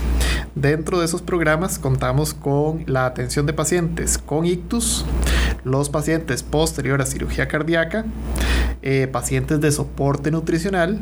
Dentro 0.56 1.00
de 1.00 1.06
esos 1.06 1.22
programas 1.22 1.80
contamos 1.80 2.34
con 2.34 2.84
la 2.88 3.06
atención 3.06 3.46
de 3.46 3.54
pacientes 3.54 4.18
con 4.18 4.46
ictus, 4.46 5.06
los 5.64 5.90
pacientes 5.90 6.44
posterior 6.44 7.02
a 7.02 7.06
cirugía 7.06 7.48
cardíaca, 7.48 8.06
eh, 8.84 9.08
pacientes 9.12 9.62
de 9.62 9.72
soporte 9.72 10.30
nutricional, 10.30 11.00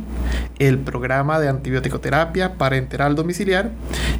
el 0.59 0.77
programa 0.77 1.39
de 1.39 1.49
antibiótico-terapia 1.49 2.57
parenteral 2.57 3.15
domiciliar 3.15 3.71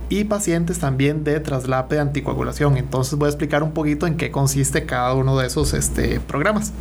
y 0.10 0.24
pacientes 0.24 0.80
también 0.80 1.24
de 1.24 1.40
traslape 1.40 1.96
de 1.96 2.02
anticoagulación. 2.02 2.78
Entonces 2.78 3.18
voy 3.18 3.28
a 3.28 3.30
explicar 3.30 3.64
un 3.64 3.72
poquito 3.72 4.08
en 4.08 4.18
qué 4.18 4.32
consiste 4.32 4.86
cada 4.86 5.14
uno 5.14 5.38
de 5.38 5.48
esos 5.48 5.74
este, 5.74 6.20
programas. 6.20 6.74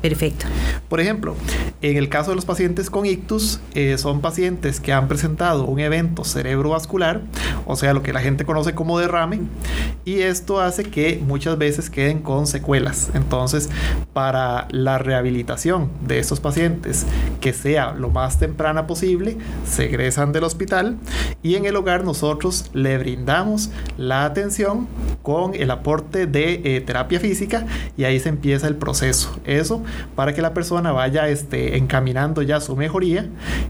Perfecto. 0.00 0.46
Por 0.88 1.00
ejemplo, 1.00 1.34
en 1.82 1.96
el 1.96 2.08
caso 2.08 2.30
de 2.30 2.36
los 2.36 2.44
pacientes 2.44 2.88
con 2.88 3.04
ictus, 3.04 3.60
eh, 3.74 3.98
son 3.98 4.20
pacientes 4.20 4.80
que 4.80 4.92
han 4.92 5.08
presentado 5.08 5.64
un 5.64 5.80
evento 5.80 6.24
cerebrovascular, 6.24 7.20
o 7.66 7.76
sea, 7.76 7.92
lo 7.94 8.02
que 8.02 8.12
la 8.12 8.20
gente 8.20 8.44
conoce 8.44 8.74
como 8.74 8.98
derrame, 8.98 9.40
y 10.04 10.20
esto 10.20 10.60
hace 10.60 10.84
que 10.84 11.20
muchas 11.26 11.58
veces 11.58 11.90
queden 11.90 12.20
con 12.20 12.46
secuelas. 12.46 13.10
Entonces, 13.14 13.68
para 14.12 14.68
la 14.70 14.98
rehabilitación 14.98 15.90
de 16.06 16.20
estos 16.28 16.40
pacientes, 16.40 17.06
que 17.40 17.54
sea 17.54 17.94
lo 17.94 18.10
más 18.10 18.38
temprana 18.38 18.86
posible, 18.86 19.38
se 19.66 19.86
egresan 19.86 20.30
del 20.30 20.44
hospital 20.44 20.98
y 21.42 21.54
en 21.54 21.64
el 21.64 21.74
hogar 21.74 22.04
nosotros 22.04 22.70
le 22.74 22.98
brindamos 22.98 23.70
la 23.96 24.26
atención 24.26 24.86
con 25.22 25.54
el 25.54 25.70
aporte 25.70 26.26
de 26.26 26.60
eh, 26.64 26.82
terapia 26.82 27.18
física 27.18 27.66
y 27.96 28.04
ahí 28.04 28.20
se 28.20 28.28
empieza 28.28 28.68
el 28.68 28.76
proceso. 28.76 29.40
Eso 29.46 29.82
para 30.14 30.34
que 30.34 30.42
la 30.42 30.52
persona 30.52 30.92
vaya 30.92 31.28
este, 31.28 31.78
encaminando 31.78 32.42
ya 32.42 32.60
su 32.60 32.76
mejoría 32.76 33.26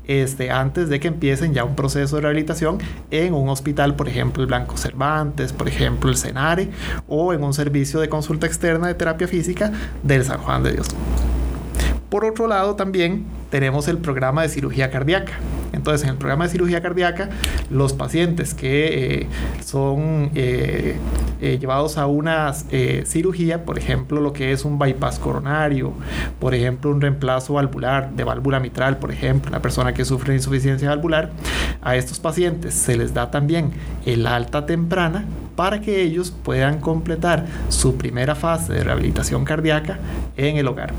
este, 0.09 0.51
antes 0.51 0.89
de 0.89 0.99
que 0.99 1.07
empiecen 1.07 1.55
ya 1.55 1.63
un 1.63 1.77
proceso 1.77 2.17
de 2.17 2.23
rehabilitación 2.23 2.79
en 3.13 3.35
un 3.35 3.49
hospital, 3.51 3.95
por 3.95 4.09
ejemplo, 4.09 4.43
el 4.43 4.49
Blanco 4.49 4.77
Cervantes, 4.77 5.53
por 5.53 5.69
ejemplo, 5.69 6.11
el 6.11 6.17
Senare 6.17 6.71
o 7.07 7.33
en 7.33 7.45
un 7.45 7.55
servicio 7.55 8.01
de 8.01 8.09
consulta 8.09 8.49
externa 8.49 8.89
de 8.89 8.95
terapia 8.95 9.29
física 9.29 9.71
del 10.03 10.25
San 10.25 10.39
Juan 10.39 10.65
de 10.65 10.73
Dios. 10.73 10.89
Por 12.11 12.25
otro 12.25 12.47
lado, 12.47 12.75
también 12.75 13.27
tenemos 13.51 13.87
el 13.87 13.99
programa 13.99 14.43
de 14.43 14.49
cirugía 14.49 14.91
cardíaca. 14.91 15.33
Entonces, 15.73 16.05
en 16.05 16.11
el 16.11 16.17
programa 16.17 16.45
de 16.45 16.51
cirugía 16.51 16.81
cardíaca, 16.81 17.29
los 17.71 17.93
pacientes 17.93 18.55
que 18.55 19.21
eh, 19.21 19.27
son 19.63 20.31
eh, 20.35 20.97
eh, 21.41 21.59
llevados 21.61 21.99
a 21.99 22.07
una 22.07 22.53
cirugía, 23.05 23.65
por 23.65 23.79
ejemplo, 23.79 24.21
lo 24.21 24.33
que 24.33 24.53
es 24.53 24.65
un 24.65 24.79
bypass 24.79 25.19
coronario, 25.19 25.93
por 26.41 26.55
ejemplo, 26.55 26.91
un 26.91 27.01
reemplazo 27.01 27.55
valvular 27.55 28.11
de 28.13 28.25
válvula 28.25 28.59
mitral, 28.59 28.99
por 28.99 29.13
ejemplo, 29.13 29.51
una 29.51 29.61
persona 29.61 29.93
que 29.93 30.05
sufre 30.05 30.35
insuficiencia 30.35 30.89
valvular, 30.89 31.31
a 31.83 31.97
estos 31.97 32.19
pacientes 32.19 32.75
se 32.75 32.97
les 32.97 33.13
da 33.13 33.31
también 33.31 33.71
el 34.07 34.27
alta 34.27 34.65
temprana 34.67 35.27
para 35.57 35.81
que 35.81 36.03
ellos 36.03 36.31
puedan 36.31 36.81
completar 36.81 37.47
su 37.69 37.97
primera 37.97 38.35
fase 38.35 38.73
de 38.73 38.85
rehabilitación 38.85 39.45
cardíaca 39.45 39.99
en 40.37 40.57
el 40.57 40.69
hogar. 40.69 40.93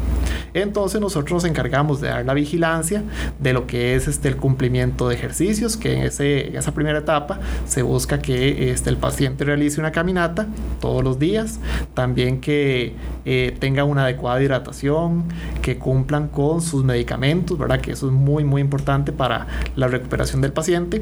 Entonces 0.53 1.01
nosotros 1.01 1.31
nos 1.31 1.45
encargamos 1.45 2.01
de 2.01 2.09
dar 2.09 2.25
la 2.25 2.33
vigilancia 2.33 3.03
de 3.39 3.53
lo 3.53 3.67
que 3.67 3.95
es 3.95 4.07
este, 4.07 4.27
el 4.27 4.37
cumplimiento 4.37 5.09
de 5.09 5.15
ejercicios, 5.15 5.77
que 5.77 5.93
en, 5.93 6.03
esa 6.03 6.73
primera 6.73 6.99
etapa 6.99 7.39
se 7.65 7.81
busca 7.81 8.19
que 8.19 8.71
este, 8.71 8.89
el 8.89 8.97
paciente 8.97 9.43
realice 9.45 9.79
una 9.79 9.91
caminata 9.91 10.47
todos 10.79 11.03
los 11.03 11.19
días, 11.19 11.59
también 11.93 12.41
que 12.41 12.95
eh, 13.25 13.55
tenga 13.59 13.83
una 13.83 14.03
adecuada 14.03 14.41
hidratación, 14.41 15.25
que 15.61 15.77
cumplan 15.77 16.27
con 16.27 16.61
sus 16.61 16.83
medicamentos, 16.83 17.57
¿verdad? 17.57 17.81
Que 17.81 17.91
eso 17.91 18.07
es 18.07 18.13
muy, 18.13 18.43
muy 18.43 18.61
importante 18.61 19.11
para 19.11 19.47
la 19.75 19.87
recuperación 19.87 20.41
del 20.41 20.53
paciente. 20.53 21.01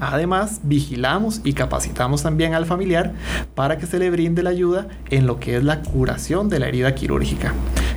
Además, 0.00 0.60
vigilamos 0.62 1.40
y 1.44 1.54
capacitamos 1.54 2.22
también 2.22 2.54
al 2.54 2.66
familiar 2.66 3.12
para 3.54 3.78
que 3.78 3.86
se 3.86 3.98
le 3.98 4.10
brinde 4.10 4.42
la 4.42 4.50
ayuda 4.50 4.86
en 5.10 5.26
lo 5.26 5.40
que 5.40 5.56
es 5.56 5.64
la 5.64 5.82
curación 5.82 6.48
de 6.48 6.60
la 6.60 6.68
herida 6.68 6.94
quirúrgica. 6.94 7.52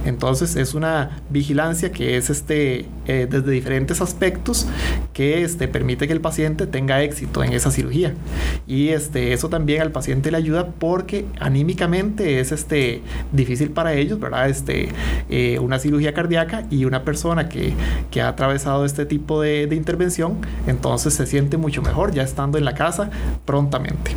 Entonces 0.05 0.55
es 0.55 0.73
una 0.73 1.21
vigilancia 1.29 1.91
que 1.91 2.17
es 2.17 2.29
este, 2.29 2.85
eh, 3.07 3.27
desde 3.29 3.51
diferentes 3.51 4.01
aspectos 4.01 4.67
que 5.13 5.43
este, 5.43 5.67
permite 5.67 6.07
que 6.07 6.13
el 6.13 6.21
paciente 6.21 6.67
tenga 6.67 7.01
éxito 7.01 7.43
en 7.43 7.53
esa 7.53 7.71
cirugía. 7.71 8.13
Y 8.67 8.89
este, 8.89 9.33
eso 9.33 9.49
también 9.49 9.81
al 9.81 9.91
paciente 9.91 10.31
le 10.31 10.37
ayuda 10.37 10.67
porque 10.67 11.25
anímicamente 11.39 12.39
es 12.39 12.51
este, 12.51 13.01
difícil 13.31 13.71
para 13.71 13.93
ellos, 13.93 14.19
¿verdad? 14.19 14.49
Este, 14.49 14.89
eh, 15.29 15.59
una 15.59 15.79
cirugía 15.79 16.13
cardíaca 16.13 16.65
y 16.69 16.85
una 16.85 17.03
persona 17.03 17.49
que, 17.49 17.73
que 18.09 18.21
ha 18.21 18.29
atravesado 18.29 18.85
este 18.85 19.05
tipo 19.05 19.41
de, 19.41 19.67
de 19.67 19.75
intervención, 19.75 20.37
entonces 20.67 21.13
se 21.13 21.25
siente 21.25 21.57
mucho 21.57 21.81
mejor 21.81 22.11
ya 22.11 22.23
estando 22.23 22.57
en 22.57 22.65
la 22.65 22.73
casa 22.73 23.09
prontamente. 23.45 24.11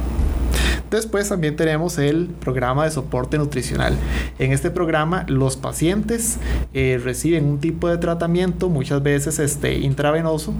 Después 0.95 1.29
también 1.29 1.57
tenemos 1.57 1.99
el 1.99 2.29
programa 2.29 2.85
de 2.85 2.93
soporte 2.93 3.37
nutricional. 3.37 3.97
En 4.39 4.53
este 4.53 4.71
programa 4.71 5.27
los 5.29 5.57
pacientes 5.57 6.39
eh, 6.73 7.01
reciben 7.03 7.47
un 7.47 7.59
tipo 7.59 7.89
de 7.89 7.99
tratamiento, 7.99 8.69
muchas 8.69 9.03
veces 9.03 9.41
este, 9.41 9.75
intravenoso, 9.75 10.55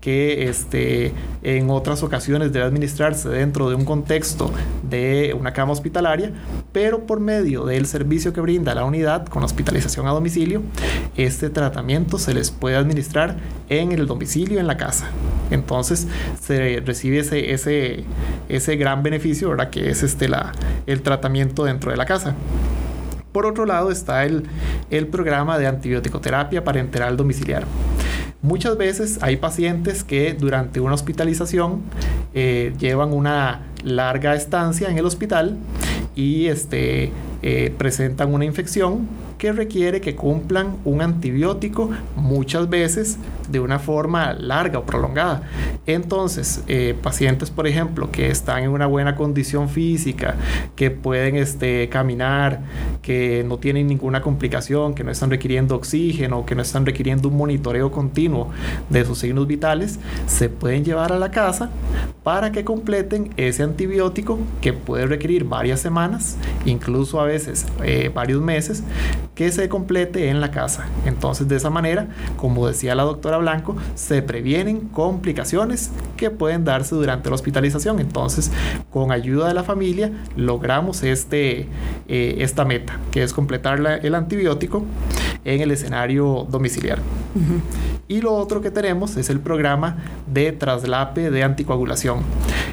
que 0.00 0.48
este, 0.48 1.12
en 1.42 1.68
otras 1.68 2.02
ocasiones 2.02 2.52
debe 2.52 2.64
administrarse 2.64 3.28
dentro 3.28 3.68
de 3.68 3.74
un 3.74 3.84
contexto 3.84 4.50
de 4.88 5.36
una 5.38 5.52
cama 5.52 5.72
hospitalaria, 5.72 6.32
pero 6.72 7.06
por 7.06 7.20
medio 7.20 7.66
del 7.66 7.86
servicio 7.86 8.32
que 8.32 8.40
brinda 8.40 8.74
la 8.74 8.84
unidad 8.84 9.26
con 9.26 9.42
hospitalización 9.42 10.06
a 10.06 10.12
domicilio, 10.12 10.62
este 11.16 11.50
tratamiento 11.50 12.18
se 12.18 12.32
les 12.32 12.50
puede 12.50 12.76
administrar 12.76 13.36
en 13.68 13.92
el 13.92 14.06
domicilio, 14.06 14.58
en 14.58 14.66
la 14.66 14.76
casa. 14.76 15.10
Entonces 15.50 16.06
se 16.40 16.80
recibe 16.84 17.18
ese, 17.18 17.52
ese, 17.52 18.04
ese 18.48 18.76
gran 18.76 19.02
beneficio, 19.02 19.50
¿verdad? 19.50 19.65
Que 19.70 19.90
es 19.90 20.02
este, 20.02 20.28
la, 20.28 20.52
el 20.86 21.02
tratamiento 21.02 21.64
dentro 21.64 21.90
de 21.90 21.96
la 21.96 22.04
casa. 22.04 22.34
Por 23.32 23.46
otro 23.46 23.66
lado 23.66 23.90
está 23.90 24.24
el, 24.24 24.44
el 24.90 25.08
programa 25.08 25.58
de 25.58 25.66
antibiótico-terapia 25.66 26.64
parenteral 26.64 27.16
domiciliar. 27.16 27.64
Muchas 28.42 28.76
veces 28.76 29.18
hay 29.22 29.36
pacientes 29.36 30.04
que 30.04 30.34
durante 30.34 30.80
una 30.80 30.94
hospitalización 30.94 31.82
eh, 32.34 32.74
llevan 32.78 33.12
una 33.12 33.62
larga 33.82 34.34
estancia 34.34 34.88
en 34.88 34.98
el 34.98 35.04
hospital 35.04 35.56
y 36.14 36.46
este, 36.46 37.12
eh, 37.42 37.74
presentan 37.76 38.32
una 38.32 38.44
infección 38.44 39.08
que 39.38 39.52
requiere 39.52 40.00
que 40.00 40.16
cumplan 40.16 40.76
un 40.84 41.02
antibiótico 41.02 41.90
muchas 42.14 42.68
veces 42.68 43.18
de 43.48 43.60
una 43.60 43.78
forma 43.78 44.32
larga 44.32 44.78
o 44.78 44.84
prolongada. 44.84 45.42
Entonces, 45.86 46.62
eh, 46.66 46.96
pacientes, 47.00 47.50
por 47.50 47.66
ejemplo, 47.66 48.10
que 48.10 48.30
están 48.30 48.64
en 48.64 48.70
una 48.70 48.86
buena 48.86 49.16
condición 49.16 49.68
física, 49.68 50.36
que 50.74 50.90
pueden 50.90 51.36
este, 51.36 51.88
caminar, 51.88 52.60
que 53.02 53.44
no 53.46 53.58
tienen 53.58 53.86
ninguna 53.86 54.22
complicación, 54.22 54.94
que 54.94 55.04
no 55.04 55.10
están 55.10 55.30
requiriendo 55.30 55.76
oxígeno, 55.76 56.44
que 56.44 56.54
no 56.54 56.62
están 56.62 56.86
requiriendo 56.86 57.28
un 57.28 57.36
monitoreo 57.36 57.90
continuo 57.90 58.50
de 58.90 59.04
sus 59.04 59.18
signos 59.18 59.46
vitales, 59.46 59.98
se 60.26 60.48
pueden 60.48 60.84
llevar 60.84 61.12
a 61.12 61.18
la 61.18 61.30
casa 61.30 61.70
para 62.22 62.50
que 62.50 62.64
completen 62.64 63.32
ese 63.36 63.62
antibiótico 63.62 64.38
que 64.60 64.72
puede 64.72 65.06
requerir 65.06 65.44
varias 65.44 65.80
semanas, 65.80 66.36
incluso 66.64 67.20
a 67.20 67.24
veces 67.24 67.66
eh, 67.84 68.10
varios 68.12 68.42
meses, 68.42 68.82
que 69.34 69.52
se 69.52 69.68
complete 69.68 70.28
en 70.28 70.40
la 70.40 70.50
casa. 70.50 70.86
Entonces, 71.04 71.46
de 71.46 71.56
esa 71.56 71.70
manera, 71.70 72.08
como 72.36 72.66
decía 72.66 72.94
la 72.94 73.04
doctora 73.04 73.35
Blanco, 73.38 73.76
se 73.94 74.22
previenen 74.22 74.80
complicaciones 74.88 75.90
que 76.16 76.30
pueden 76.30 76.64
darse 76.64 76.94
durante 76.94 77.28
la 77.28 77.34
hospitalización. 77.34 78.00
Entonces, 78.00 78.50
con 78.90 79.12
ayuda 79.12 79.48
de 79.48 79.54
la 79.54 79.64
familia, 79.64 80.12
logramos 80.36 81.02
este, 81.02 81.68
eh, 82.08 82.36
esta 82.38 82.64
meta, 82.64 82.98
que 83.10 83.22
es 83.22 83.32
completar 83.32 84.00
el 84.02 84.14
antibiótico 84.14 84.84
en 85.44 85.60
el 85.60 85.70
escenario 85.70 86.46
domiciliar. 86.50 86.98
Y 88.08 88.20
lo 88.20 88.34
otro 88.34 88.60
que 88.60 88.70
tenemos 88.70 89.16
es 89.16 89.30
el 89.30 89.40
programa 89.40 89.96
de 90.26 90.52
traslape 90.52 91.30
de 91.30 91.42
anticoagulación. 91.42 92.20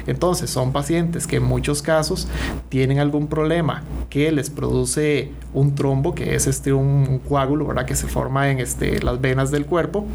Entonces, 0.06 0.50
son 0.50 0.72
pacientes 0.72 1.26
que 1.26 1.36
en 1.36 1.44
muchos 1.44 1.82
casos 1.82 2.28
tienen 2.68 2.98
algún 2.98 3.26
problema 3.26 3.82
que 4.10 4.30
les 4.32 4.50
produce 4.50 5.30
un 5.52 5.74
trombo, 5.74 6.14
que 6.14 6.34
es 6.34 6.46
este 6.46 6.72
un, 6.72 7.20
coágulo, 7.20 7.66
¿verdad? 7.66 7.86
Que 7.86 7.94
se 7.94 8.06
forma 8.06 8.50
en 8.50 8.58
este, 8.58 9.00
las 9.02 9.20
venas 9.20 9.50
del 9.50 9.66
cuerpo 9.66 10.06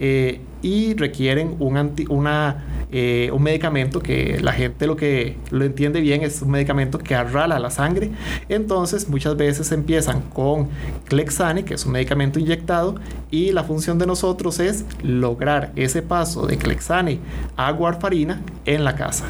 eh, 0.00 0.40
y 0.62 0.94
requieren 0.94 1.56
un, 1.58 1.76
anti, 1.76 2.06
una, 2.08 2.64
eh, 2.90 3.30
un 3.32 3.42
medicamento 3.42 4.00
que 4.00 4.40
la 4.40 4.52
gente 4.52 4.86
lo 4.86 4.96
que 4.96 5.36
lo 5.50 5.64
entiende 5.64 6.00
bien 6.00 6.22
es 6.22 6.42
un 6.42 6.50
medicamento 6.50 6.98
que 6.98 7.14
arrala 7.14 7.58
la 7.58 7.70
sangre. 7.70 8.10
Entonces, 8.48 9.08
muchas 9.08 9.36
veces 9.36 9.70
empiezan 9.72 10.22
con 10.22 10.68
Clexane, 11.06 11.64
que 11.64 11.74
es 11.74 11.86
un 11.86 11.92
medicamento 11.92 12.38
inyectado, 12.38 12.96
y 13.30 13.52
la 13.52 13.64
función 13.64 13.98
de 13.98 14.06
nosotros 14.06 14.58
es 14.60 14.84
lograr 15.02 15.72
ese 15.76 16.02
paso 16.02 16.46
de 16.46 16.56
Clexane 16.56 17.20
a 17.56 17.72
warfarina 17.72 18.40
en 18.64 18.84
la 18.84 18.96
casa. 18.96 19.24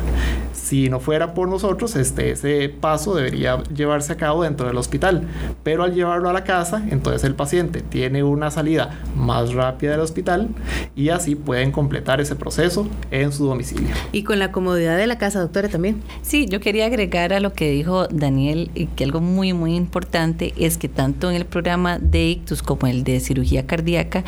Si 0.53 0.91
no 0.91 1.01
fuera 1.01 1.33
por 1.33 1.49
nosotros, 1.49 1.97
este, 1.97 2.33
ese 2.33 2.69
paso 2.69 3.15
debería 3.15 3.63
llevarse 3.75 4.13
a 4.13 4.17
cabo 4.17 4.43
dentro 4.43 4.67
del 4.67 4.77
hospital, 4.77 5.23
pero 5.63 5.83
al 5.83 5.95
llevarlo 5.95 6.29
a 6.29 6.33
la 6.35 6.45
casa, 6.45 6.85
entonces 6.91 7.25
el 7.25 7.35
paciente 7.35 7.81
tiene 7.81 8.23
una 8.23 8.51
salida 8.51 9.01
más 9.17 9.55
rápida 9.55 9.93
del 9.93 10.01
hospital 10.01 10.49
y 10.95 11.09
así 11.19 11.35
pueden 11.35 11.73
completar 11.73 12.21
ese 12.21 12.35
proceso 12.35 12.89
en 13.11 13.33
su 13.33 13.47
domicilio. 13.47 13.95
Y 14.13 14.23
con 14.23 14.39
la 14.39 14.51
comodidad 14.51 14.97
de 14.97 15.07
la 15.07 15.19
casa, 15.19 15.41
doctora, 15.41 15.69
también. 15.69 16.03
Sí, 16.23 16.47
yo 16.49 16.61
quería 16.61 16.87
agregar 16.87 17.33
a 17.33 17.41
lo 17.41 17.53
que 17.53 17.71
dijo 17.71 18.07
Daniel 18.09 18.71
que 18.97 19.05
algo 19.05 19.21
muy, 19.21 19.53
muy 19.53 19.75
importante 19.75 20.55
es 20.57 20.79
que 20.79 20.89
tanto 20.89 21.31
en 21.31 21.37
el 21.37 21.47
programa 21.47 21.99
de 21.99 22.29
ictus 22.29 22.63
como 22.63 22.87
el 22.87 23.05
de 23.05 23.21
cirugía 23.21 23.67
cardíaca, 23.67 24.25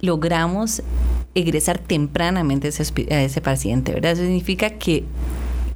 logramos 0.00 0.82
egresar 1.34 1.78
tempranamente 1.78 2.68
a 2.68 2.70
ese, 2.70 3.14
a 3.14 3.22
ese 3.22 3.40
paciente, 3.40 3.92
¿verdad? 3.92 4.12
Eso 4.12 4.22
significa 4.22 4.70
que 4.70 5.04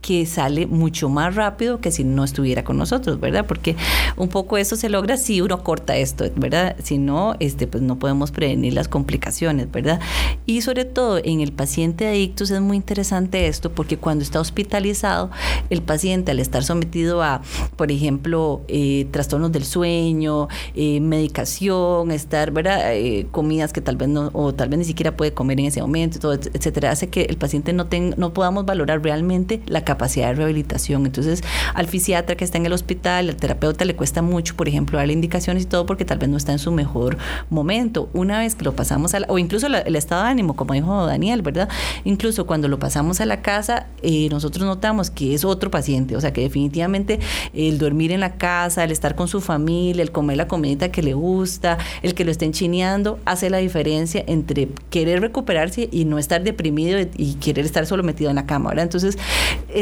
que 0.03 0.27
sale 0.27 0.67
mucho 0.67 1.09
más 1.09 1.37
rápido 1.37 1.81
que 1.81 1.93
si 1.93 2.03
no 2.03 2.25
estuviera 2.25 2.65
con 2.65 2.77
nosotros, 2.77 3.21
¿verdad? 3.21 3.47
Porque 3.47 3.77
un 4.17 4.29
poco 4.29 4.59
eso 4.59 4.75
se 4.75 4.89
logra 4.89 5.17
si 5.17 5.41
uno 5.41 5.63
corta 5.63 5.97
esto, 5.97 6.25
¿verdad? 6.35 6.77
Si 6.83 6.99
no, 6.99 7.37
este, 7.39 7.69
pues 7.69 7.83
no 7.85 7.99
podemos 7.99 8.33
prevenir 8.33 8.75
las 8.75 8.89
complicaciones, 8.89 9.71
¿verdad? 9.71 10.01
Y 10.45 10.63
sobre 10.63 10.85
todo 10.85 11.21
en 11.23 11.41
el 11.41 11.53
paciente 11.53 12.09
adicto 12.09 12.43
es 12.43 12.61
muy 12.61 12.77
interesante 12.77 13.47
esto 13.47 13.71
porque 13.71 13.97
cuando 13.97 14.25
está 14.25 14.41
hospitalizado, 14.41 15.31
el 15.71 15.83
paciente 15.83 16.33
al 16.33 16.41
estar 16.41 16.65
sometido 16.65 17.23
a, 17.23 17.41
por 17.77 17.93
ejemplo, 17.93 18.63
eh, 18.67 19.07
trastornos 19.13 19.53
del 19.53 19.65
sueño, 19.65 20.49
eh, 20.75 21.01
medicación, 21.01 22.11
estar, 22.11 22.51
¿verdad? 22.51 22.97
Eh, 22.97 23.29
comidas 23.31 23.73
que 23.73 23.81
tal 23.81 23.97
vez 23.97 24.09
no, 24.09 24.31
o 24.33 24.53
tal 24.53 24.69
vez 24.69 24.81
ni 24.81 24.85
siquiera 24.85 25.17
puede 25.17 25.33
comer 25.33 25.61
en 25.61 25.67
ese 25.67 25.81
momento, 25.81 26.19
todo, 26.19 26.33
etcétera, 26.33 26.91
hace 26.91 27.09
que 27.09 27.23
el 27.23 27.37
paciente 27.37 27.73
no, 27.73 27.87
no 28.17 28.33
podamos 28.33 28.67
valorar 28.67 29.01
realmente 29.01 29.63
la 29.67 29.85
capacidad 29.85 29.92
de 29.99 30.35
rehabilitación. 30.35 31.07
Entonces, 31.07 31.43
al 31.75 31.87
fisiatra 31.87 32.37
que 32.37 32.45
está 32.45 32.59
en 32.59 32.67
el 32.67 32.73
hospital, 32.73 33.29
al 33.29 33.37
terapeuta 33.37 33.85
le 33.85 33.95
cuesta 33.95 34.23
mucho, 34.23 34.57
por 34.57 34.69
ejemplo, 34.69 34.99
darle 34.99 35.13
indicaciones 35.13 35.65
y 35.65 35.67
todo 35.67 35.87
porque 35.87 36.05
tal 36.05 36.19
vez 36.19 36.29
no 36.29 36.37
está 36.37 36.53
en 36.53 36.59
su 36.59 36.73
mejor 36.73 37.17
momento. 37.51 38.09
Una 38.13 38.39
vez 38.39 38.55
que 38.55 38.65
lo 38.65 38.75
pasamos 38.75 39.15
a 39.15 39.21
la, 39.21 39.27
o 39.29 39.39
incluso 39.39 39.67
el 39.67 39.97
estado 39.97 40.25
de 40.25 40.31
ánimo, 40.31 40.55
como 40.55 40.75
dijo 40.75 41.07
Daniel, 41.07 41.43
¿verdad? 41.43 41.69
Incluso 42.05 42.47
cuando 42.47 42.69
lo 42.69 42.79
pasamos 42.79 43.21
a 43.21 43.27
la 43.27 43.43
casa, 43.43 43.87
eh, 44.03 44.29
nosotros 44.31 44.67
notamos 44.67 45.11
que 45.11 45.35
es 45.35 45.45
otro 45.45 45.71
paciente, 45.71 46.17
o 46.17 46.21
sea 46.21 46.33
que 46.33 46.43
definitivamente 46.43 47.21
el 47.55 47.79
dormir 47.79 48.13
en 48.13 48.21
la 48.21 48.35
casa, 48.35 48.85
el 48.85 48.91
estar 48.91 49.15
con 49.15 49.29
su 49.29 49.41
familia, 49.41 50.03
el 50.03 50.13
comer 50.13 50.37
la 50.37 50.49
comidita 50.49 50.91
que 50.91 51.03
le 51.03 51.15
gusta, 51.15 51.79
el 52.03 52.15
que 52.15 52.25
lo 52.25 52.31
estén 52.31 52.53
chineando, 52.53 53.19
hace 53.25 53.51
la 53.51 53.59
diferencia 53.59 54.25
entre 54.27 54.69
querer 54.91 55.21
recuperarse 55.21 55.89
y 55.91 56.05
no 56.05 56.19
estar 56.19 56.43
deprimido 56.43 56.99
y 57.17 57.35
querer 57.35 57.65
estar 57.65 57.87
solo 57.87 58.03
metido 58.03 58.31
en 58.31 58.37
la 58.37 58.47
cama, 58.47 58.71
¿verdad? 58.71 58.85
Entonces, 58.85 59.19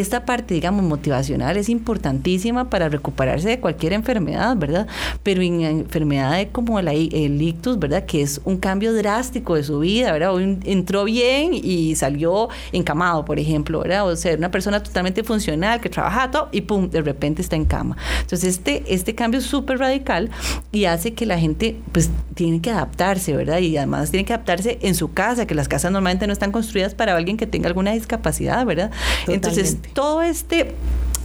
esta 0.01 0.25
parte, 0.25 0.55
digamos, 0.55 0.85
motivacional 0.85 1.57
es 1.57 1.69
importantísima 1.69 2.71
para 2.71 2.89
recuperarse 2.89 3.49
de 3.49 3.61
cualquier 3.61 3.93
enfermedad, 3.93 4.57
¿verdad? 4.57 4.87
Pero 5.23 5.43
en 5.43 5.61
enfermedades 5.61 6.49
como 6.53 6.81
la, 6.81 6.93
el 6.93 7.41
ictus, 7.41 7.79
¿verdad? 7.79 8.05
Que 8.05 8.23
es 8.23 8.41
un 8.45 8.59
cambio 8.59 8.93
drástico 8.93 9.55
de 9.55 9.65
su 9.65 9.81
vida, 9.81 10.13
¿verdad? 10.13 10.41
entró 10.65 11.05
bien 11.05 11.53
y 11.53 11.95
salió 11.97 12.49
encamado, 12.73 13.25
por 13.25 13.39
ejemplo, 13.39 13.81
¿verdad? 13.81 14.09
O 14.09 14.17
sea, 14.17 14.37
una 14.37 14.51
persona 14.51 14.83
totalmente 14.83 15.23
funcional 15.25 15.81
que 15.81 15.89
trabaja 15.89 16.31
todo 16.31 16.49
y 16.53 16.63
pum, 16.63 16.91
de 16.91 17.03
repente 17.03 17.43
está 17.43 17.57
en 17.57 17.65
cama. 17.65 17.97
Entonces, 18.21 18.57
este, 18.57 18.83
este 18.89 19.15
cambio 19.15 19.41
es 19.41 19.47
súper 19.47 19.79
radical 19.79 20.31
y 20.73 20.85
hace 20.85 21.15
que 21.15 21.27
la 21.27 21.39
gente, 21.39 21.77
pues, 21.93 22.11
tiene 22.35 22.61
que 22.61 22.71
adaptarse, 22.71 23.37
¿verdad? 23.37 23.59
Y 23.59 23.77
además 23.77 24.11
tiene 24.11 24.25
que 24.25 24.33
adaptarse 24.33 24.79
en 24.83 24.95
su 24.95 25.13
casa, 25.13 25.47
que 25.47 25.55
las 25.55 25.69
casas 25.69 25.93
normalmente 25.93 26.27
no 26.27 26.33
están 26.33 26.53
construidas 26.53 26.95
para 26.95 27.17
alguien 27.17 27.37
que 27.37 27.47
tenga 27.47 27.69
alguna 27.69 27.93
discapacidad, 27.93 28.65
¿verdad? 28.65 28.91
Entonces, 29.29 29.79
todo 29.93 30.23
este 30.23 30.75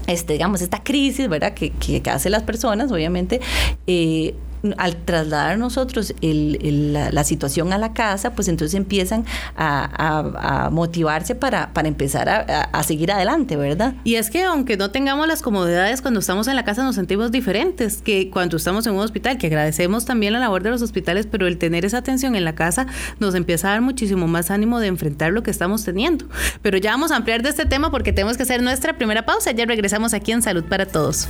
este, 0.07 0.33
digamos, 0.33 0.61
esta 0.61 0.83
crisis, 0.83 1.27
¿verdad? 1.27 1.53
Que, 1.53 1.71
que, 1.71 2.01
hace 2.09 2.29
las 2.29 2.43
personas, 2.43 2.91
obviamente, 2.91 3.41
eh, 3.87 4.35
al 4.77 4.95
trasladar 4.97 5.57
nosotros 5.57 6.13
la, 6.21 7.23
situación 7.23 7.73
a 7.73 7.77
la 7.77 7.93
casa, 7.93 8.33
pues 8.33 8.47
entonces 8.47 8.75
empiezan 8.75 9.25
a, 9.57 10.69
motivarse 10.71 11.35
para, 11.35 11.73
para 11.73 11.87
empezar 11.87 12.29
a, 12.29 12.83
seguir 12.83 13.11
adelante, 13.11 13.55
¿verdad? 13.55 13.95
Y 14.03 14.15
es 14.15 14.29
que 14.29 14.43
aunque 14.43 14.77
no 14.77 14.91
tengamos 14.91 15.27
las 15.27 15.41
comodidades 15.41 16.01
cuando 16.01 16.19
estamos 16.19 16.47
en 16.47 16.55
la 16.55 16.63
casa 16.63 16.83
nos 16.83 16.95
sentimos 16.95 17.31
diferentes 17.31 18.01
que 18.01 18.29
cuando 18.29 18.57
estamos 18.57 18.85
en 18.85 18.93
un 18.93 18.99
hospital, 18.99 19.37
que 19.37 19.47
agradecemos 19.47 20.05
también 20.05 20.33
la 20.33 20.39
labor 20.39 20.63
de 20.63 20.69
los 20.69 20.81
hospitales, 20.81 21.27
pero 21.29 21.47
el 21.47 21.57
tener 21.57 21.85
esa 21.85 21.97
atención 21.97 22.35
en 22.35 22.45
la 22.45 22.55
casa 22.55 22.87
nos 23.19 23.33
empieza 23.35 23.69
a 23.69 23.71
dar 23.71 23.81
muchísimo 23.81 24.27
más 24.27 24.51
ánimo 24.51 24.79
de 24.79 24.87
enfrentar 24.87 25.31
lo 25.31 25.43
que 25.43 25.51
estamos 25.51 25.83
teniendo. 25.83 26.25
Pero 26.61 26.77
ya 26.77 26.91
vamos 26.91 27.11
a 27.11 27.15
ampliar 27.15 27.41
de 27.41 27.49
este 27.49 27.65
tema 27.65 27.91
porque 27.91 28.13
tenemos 28.13 28.37
que 28.37 28.43
hacer 28.43 28.61
nuestra 28.61 28.97
primera 28.97 29.25
pausa. 29.25 29.51
Ya 29.51 29.65
regresamos 29.65 30.13
aquí 30.13 30.31
en 30.31 30.41
Salud 30.41 30.63
para 30.63 30.85
Todos. 30.85 31.27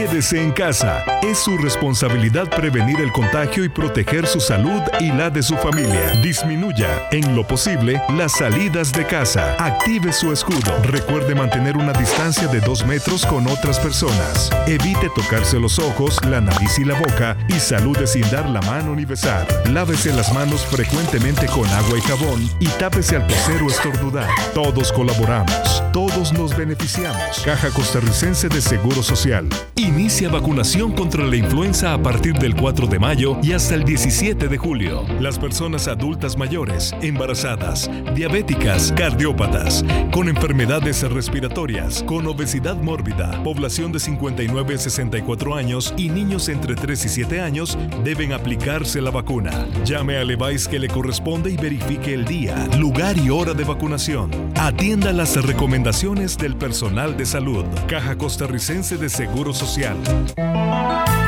Quédese 0.00 0.42
en 0.42 0.52
casa. 0.52 1.04
Es 1.20 1.40
su 1.40 1.58
responsabilidad 1.58 2.48
prevenir 2.48 2.98
el 3.00 3.12
contagio 3.12 3.64
y 3.64 3.68
proteger 3.68 4.26
su 4.26 4.40
salud 4.40 4.80
y 4.98 5.12
la 5.12 5.28
de 5.28 5.42
su 5.42 5.58
familia. 5.58 6.12
Disminuya, 6.22 7.06
en 7.10 7.36
lo 7.36 7.46
posible, 7.46 8.00
las 8.16 8.32
salidas 8.32 8.94
de 8.94 9.06
casa. 9.06 9.56
Active 9.58 10.10
su 10.14 10.32
escudo. 10.32 10.74
Recuerde 10.84 11.34
mantener 11.34 11.76
una 11.76 11.92
distancia 11.92 12.48
de 12.48 12.60
dos 12.60 12.86
metros 12.86 13.26
con 13.26 13.46
otras 13.46 13.78
personas. 13.78 14.50
Evite 14.66 15.10
tocarse 15.14 15.60
los 15.60 15.78
ojos, 15.78 16.18
la 16.24 16.40
nariz 16.40 16.78
y 16.78 16.84
la 16.84 16.98
boca 16.98 17.36
y 17.48 17.60
salude 17.60 18.06
sin 18.06 18.22
dar 18.30 18.48
la 18.48 18.62
mano 18.62 18.96
ni 18.96 19.04
besar. 19.04 19.46
Lávese 19.68 20.14
las 20.14 20.32
manos 20.32 20.64
frecuentemente 20.64 21.44
con 21.44 21.68
agua 21.68 21.98
y 21.98 22.00
jabón 22.00 22.48
y 22.58 22.68
tápese 22.78 23.16
al 23.16 23.26
toser 23.26 23.62
o 23.62 23.68
estornudar. 23.68 24.30
Todos 24.54 24.92
colaboramos. 24.92 25.82
Todos 25.92 26.32
nos 26.32 26.56
beneficiamos. 26.56 27.42
Caja 27.44 27.68
Costarricense 27.68 28.48
de 28.48 28.62
Seguro 28.62 29.02
Social. 29.02 29.46
Inicia 29.90 30.28
vacunación 30.28 30.92
contra 30.92 31.26
la 31.26 31.34
influenza 31.34 31.92
a 31.92 32.00
partir 32.00 32.34
del 32.34 32.54
4 32.54 32.86
de 32.86 33.00
mayo 33.00 33.36
y 33.42 33.54
hasta 33.54 33.74
el 33.74 33.82
17 33.82 34.46
de 34.46 34.56
julio. 34.56 35.04
Las 35.18 35.36
personas 35.36 35.88
adultas 35.88 36.38
mayores, 36.38 36.94
embarazadas, 37.02 37.90
diabéticas, 38.14 38.92
cardiópatas, 38.92 39.84
con 40.12 40.28
enfermedades 40.28 41.02
respiratorias, 41.10 42.04
con 42.04 42.24
obesidad 42.28 42.76
mórbida, 42.76 43.42
población 43.42 43.90
de 43.90 43.98
59 43.98 44.74
a 44.74 44.78
64 44.78 45.56
años 45.56 45.92
y 45.96 46.08
niños 46.08 46.48
entre 46.48 46.76
3 46.76 47.06
y 47.06 47.08
7 47.08 47.40
años 47.40 47.76
deben 48.04 48.32
aplicarse 48.32 49.00
la 49.00 49.10
vacuna. 49.10 49.66
Llame 49.84 50.18
al 50.18 50.30
EVAIS 50.30 50.68
que 50.68 50.78
le 50.78 50.86
corresponde 50.86 51.50
y 51.50 51.56
verifique 51.56 52.14
el 52.14 52.26
día, 52.26 52.68
lugar 52.78 53.18
y 53.18 53.28
hora 53.30 53.54
de 53.54 53.64
vacunación. 53.64 54.30
Atienda 54.54 55.12
las 55.12 55.34
recomendaciones 55.44 56.38
del 56.38 56.54
personal 56.54 57.16
de 57.16 57.26
salud. 57.26 57.64
Caja 57.88 58.16
Costarricense 58.16 58.96
de 58.96 59.08
Seguro 59.08 59.52
Social 59.52 59.79
Colombia. 59.80 61.19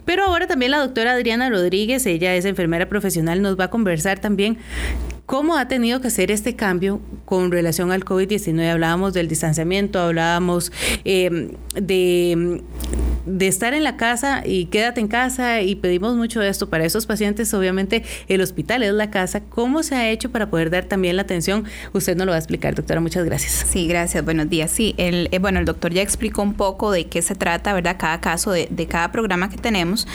Pero 0.06 0.24
ahora 0.24 0.46
también 0.46 0.70
la 0.70 0.78
doctora 0.78 1.12
Adriana 1.12 1.50
Rodríguez, 1.50 2.06
ella 2.06 2.34
es 2.34 2.46
enfermera 2.46 2.88
profesional, 2.88 3.42
nos 3.42 3.60
va 3.60 3.64
a 3.64 3.70
conversar 3.70 4.20
también 4.20 4.56
¿Cómo 5.26 5.56
ha 5.56 5.68
tenido 5.68 6.02
que 6.02 6.08
hacer 6.08 6.30
este 6.30 6.54
cambio 6.54 7.00
con 7.24 7.50
relación 7.50 7.92
al 7.92 8.04
COVID-19? 8.04 8.70
Hablábamos 8.70 9.14
del 9.14 9.26
distanciamiento, 9.26 9.98
hablábamos 9.98 10.70
eh, 11.06 11.56
de, 11.74 12.62
de 13.24 13.48
estar 13.48 13.72
en 13.72 13.84
la 13.84 13.96
casa 13.96 14.42
y 14.44 14.66
quédate 14.66 15.00
en 15.00 15.08
casa 15.08 15.62
y 15.62 15.76
pedimos 15.76 16.14
mucho 16.14 16.42
esto 16.42 16.68
para 16.68 16.84
esos 16.84 17.06
pacientes. 17.06 17.54
Obviamente 17.54 18.02
el 18.28 18.42
hospital 18.42 18.82
es 18.82 18.92
la 18.92 19.10
casa. 19.10 19.40
¿Cómo 19.40 19.82
se 19.82 19.94
ha 19.94 20.10
hecho 20.10 20.30
para 20.30 20.50
poder 20.50 20.68
dar 20.68 20.84
también 20.84 21.16
la 21.16 21.22
atención? 21.22 21.64
Usted 21.94 22.16
nos 22.16 22.26
lo 22.26 22.32
va 22.32 22.36
a 22.36 22.40
explicar, 22.40 22.74
doctora. 22.74 23.00
Muchas 23.00 23.24
gracias. 23.24 23.64
Sí, 23.66 23.86
gracias. 23.86 24.22
Buenos 24.24 24.50
días. 24.50 24.70
Sí, 24.70 24.94
el, 24.98 25.28
eh, 25.32 25.38
bueno, 25.38 25.58
el 25.58 25.64
doctor 25.64 25.92
ya 25.92 26.02
explicó 26.02 26.42
un 26.42 26.54
poco 26.54 26.90
de 26.90 27.06
qué 27.06 27.22
se 27.22 27.34
trata, 27.34 27.72
¿verdad? 27.72 27.96
Cada 27.98 28.20
caso 28.20 28.50
de, 28.50 28.68
cada 28.88 29.10
programa 29.10 29.48
que 29.48 29.56
tenemos. 29.56 30.06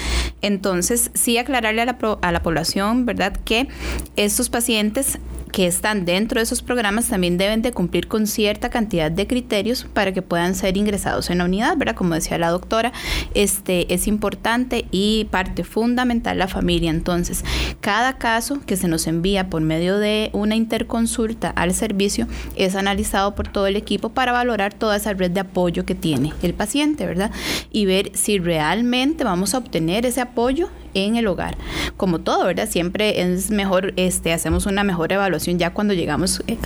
Entonces, 0.42 1.10
sí 1.16 1.38
aclararle 1.40 1.82
a 1.82 1.86
la, 1.86 1.98
a 2.22 2.32
la 2.32 2.44
población, 2.44 3.06
¿verdad? 3.06 3.36
Que 3.44 3.68
estos 4.16 4.50
pacientes 4.50 4.99
this 5.00 5.16
que 5.52 5.68
están 5.68 6.06
dentro 6.06 6.40
de 6.40 6.44
esos 6.44 6.62
programas 6.62 7.08
también 7.08 7.38
deben 7.38 7.62
de 7.62 7.72
cumplir 7.72 8.08
con 8.08 8.28
cierta 8.28 8.70
cantidad 8.70 9.12
de 9.12 9.28
criterios 9.28 9.86
para 9.94 10.14
que 10.14 10.22
puedan 10.22 10.56
ser 10.56 10.78
ingresados 10.78 11.30
en 11.30 11.40
la 11.40 11.46
unidad, 11.46 11.76
¿verdad? 11.78 11.96
Como 11.96 12.14
decía 12.14 12.38
la 12.38 12.50
doctora, 12.50 12.92
este 13.34 13.94
es 13.94 14.08
importante 14.08 14.86
y 14.92 15.26
parte 15.32 15.64
fundamental 15.64 16.38
la 16.38 16.48
familia. 16.48 16.92
Entonces, 16.92 17.44
cada 17.82 18.18
caso 18.18 18.60
que 18.66 18.78
se 18.78 18.88
nos 18.88 19.08
envía 19.08 19.50
por 19.50 19.62
medio 19.62 19.98
de 19.98 20.30
una 20.34 20.56
interconsulta 20.56 21.50
al 21.50 21.74
servicio 21.74 22.28
es 22.56 22.76
analizado 22.76 23.36
por 23.36 23.48
todo 23.48 23.68
el 23.68 23.76
equipo 23.76 24.10
para 24.10 24.32
valorar 24.32 24.74
toda 24.74 24.98
esa 24.98 25.14
red 25.14 25.32
de 25.32 25.42
apoyo 25.42 25.86
que 25.86 25.96
tiene 25.96 26.34
el 26.44 26.54
paciente, 26.54 27.06
¿verdad? 27.06 27.32
Y 27.72 27.86
ver 27.86 28.12
si 28.14 28.38
realmente 28.38 29.24
vamos 29.24 29.54
a 29.54 29.58
obtener 29.58 30.06
ese 30.06 30.22
apoyo 30.22 30.70
en 30.94 31.16
el 31.16 31.28
hogar. 31.28 31.58
Como 31.98 32.20
todo, 32.20 32.46
¿verdad? 32.46 32.68
Siempre 32.68 33.22
es 33.22 33.52
mejor, 33.52 33.94
este, 33.96 34.34
hacemos 34.34 34.66
una 34.66 34.84
mejor 34.84 35.12
evaluación 35.12 35.39
ya 35.48 35.74
cuando 35.74 35.94
llegamos 35.94 36.44
eh, 36.48 36.58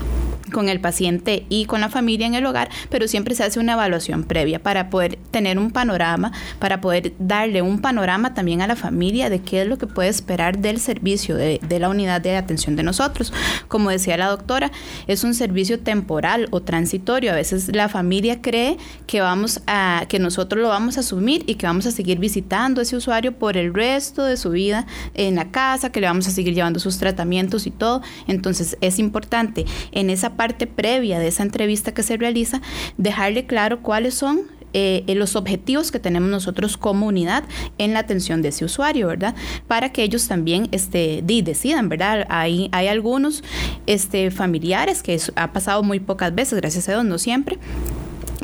con 0.51 0.69
el 0.69 0.79
paciente 0.79 1.45
y 1.49 1.65
con 1.65 1.81
la 1.81 1.89
familia 1.89 2.27
en 2.27 2.35
el 2.35 2.45
hogar, 2.45 2.69
pero 2.89 3.07
siempre 3.07 3.35
se 3.35 3.43
hace 3.43 3.59
una 3.59 3.73
evaluación 3.73 4.23
previa 4.23 4.61
para 4.61 4.89
poder 4.89 5.17
tener 5.31 5.57
un 5.57 5.71
panorama, 5.71 6.31
para 6.59 6.79
poder 6.79 7.13
darle 7.19 7.61
un 7.61 7.79
panorama 7.79 8.33
también 8.33 8.61
a 8.61 8.67
la 8.67 8.75
familia 8.75 9.29
de 9.29 9.39
qué 9.39 9.63
es 9.63 9.67
lo 9.67 9.77
que 9.77 9.87
puede 9.87 10.09
esperar 10.09 10.59
del 10.59 10.79
servicio 10.79 11.35
de, 11.35 11.59
de 11.67 11.79
la 11.79 11.89
unidad 11.89 12.21
de 12.21 12.35
atención 12.35 12.75
de 12.75 12.83
nosotros. 12.83 13.33
Como 13.67 13.89
decía 13.89 14.15
la 14.17 14.27
doctora, 14.27 14.71
es 15.07 15.23
un 15.23 15.33
servicio 15.33 15.79
temporal 15.79 16.47
o 16.51 16.61
transitorio. 16.61 17.31
A 17.31 17.35
veces 17.35 17.75
la 17.75 17.89
familia 17.89 18.41
cree 18.41 18.77
que 19.07 19.21
vamos 19.21 19.61
a, 19.67 20.05
que 20.07 20.19
nosotros 20.19 20.61
lo 20.61 20.69
vamos 20.69 20.97
a 20.97 21.01
asumir 21.01 21.43
y 21.47 21.55
que 21.55 21.65
vamos 21.65 21.85
a 21.85 21.91
seguir 21.91 22.19
visitando 22.19 22.79
a 22.79 22.83
ese 22.83 22.95
usuario 22.95 23.33
por 23.33 23.57
el 23.57 23.73
resto 23.73 24.23
de 24.23 24.37
su 24.37 24.51
vida 24.51 24.85
en 25.13 25.35
la 25.35 25.51
casa, 25.51 25.91
que 25.91 25.99
le 25.99 26.07
vamos 26.07 26.27
a 26.27 26.31
seguir 26.31 26.53
llevando 26.53 26.79
sus 26.79 26.97
tratamientos 26.97 27.65
y 27.67 27.71
todo. 27.71 28.01
Entonces 28.27 28.62
es 28.81 28.99
importante 28.99 29.65
en 29.91 30.09
esa 30.09 30.35
parte 30.35 30.67
previa 30.67 31.19
de 31.19 31.27
esa 31.27 31.43
entrevista 31.43 31.93
que 31.93 32.03
se 32.03 32.17
realiza 32.17 32.61
dejarle 32.97 33.45
claro 33.45 33.81
cuáles 33.81 34.13
son 34.13 34.41
eh, 34.75 35.03
los 35.15 35.35
objetivos 35.35 35.91
que 35.91 35.99
tenemos 35.99 36.29
nosotros 36.29 36.77
como 36.77 37.05
unidad 37.05 37.43
en 37.77 37.93
la 37.93 37.99
atención 37.99 38.41
de 38.41 38.49
ese 38.49 38.65
usuario, 38.65 39.07
¿verdad? 39.07 39.35
Para 39.67 39.91
que 39.91 40.01
ellos 40.01 40.27
también 40.27 40.67
este, 40.71 41.21
decidan, 41.23 41.89
¿verdad? 41.89 42.25
Hay, 42.29 42.69
hay 42.71 42.87
algunos 42.87 43.43
este, 43.85 44.31
familiares 44.31 45.03
que 45.03 45.19
ha 45.35 45.53
pasado 45.53 45.83
muy 45.83 45.99
pocas 45.99 46.33
veces, 46.33 46.59
gracias 46.59 46.89
a 46.89 46.93
Dios, 46.93 47.05
no 47.05 47.19
siempre 47.19 47.59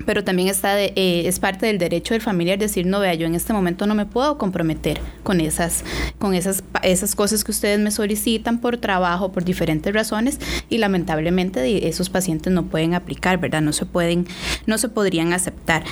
pero 0.09 0.23
también 0.23 0.47
está 0.47 0.73
de, 0.73 0.91
eh, 0.95 1.27
es 1.27 1.39
parte 1.39 1.67
del 1.67 1.77
derecho 1.77 2.15
del 2.15 2.21
familiar 2.23 2.57
decir, 2.57 2.83
no 2.87 2.99
vea, 2.99 3.13
yo 3.13 3.27
en 3.27 3.35
este 3.35 3.53
momento 3.53 3.85
no 3.85 3.93
me 3.93 4.07
puedo 4.07 4.39
comprometer 4.39 4.99
con 5.21 5.39
esas, 5.39 5.83
con 6.17 6.33
esas, 6.33 6.63
esas 6.81 7.13
cosas 7.13 7.43
que 7.43 7.51
ustedes 7.51 7.79
me 7.79 7.91
solicitan 7.91 8.57
por 8.59 8.77
trabajo, 8.77 9.31
por 9.31 9.43
diferentes 9.43 9.93
razones, 9.93 10.39
y 10.67 10.79
lamentablemente 10.79 11.87
esos 11.87 12.09
pacientes 12.09 12.51
no 12.51 12.65
pueden 12.65 12.95
aplicar, 12.95 13.37
¿verdad? 13.37 13.61
No 13.61 13.71
se 13.71 13.85
pueden, 13.85 14.25
no 14.65 14.79
se 14.79 14.89
podrían 14.89 15.31
aceptar. 15.31 15.83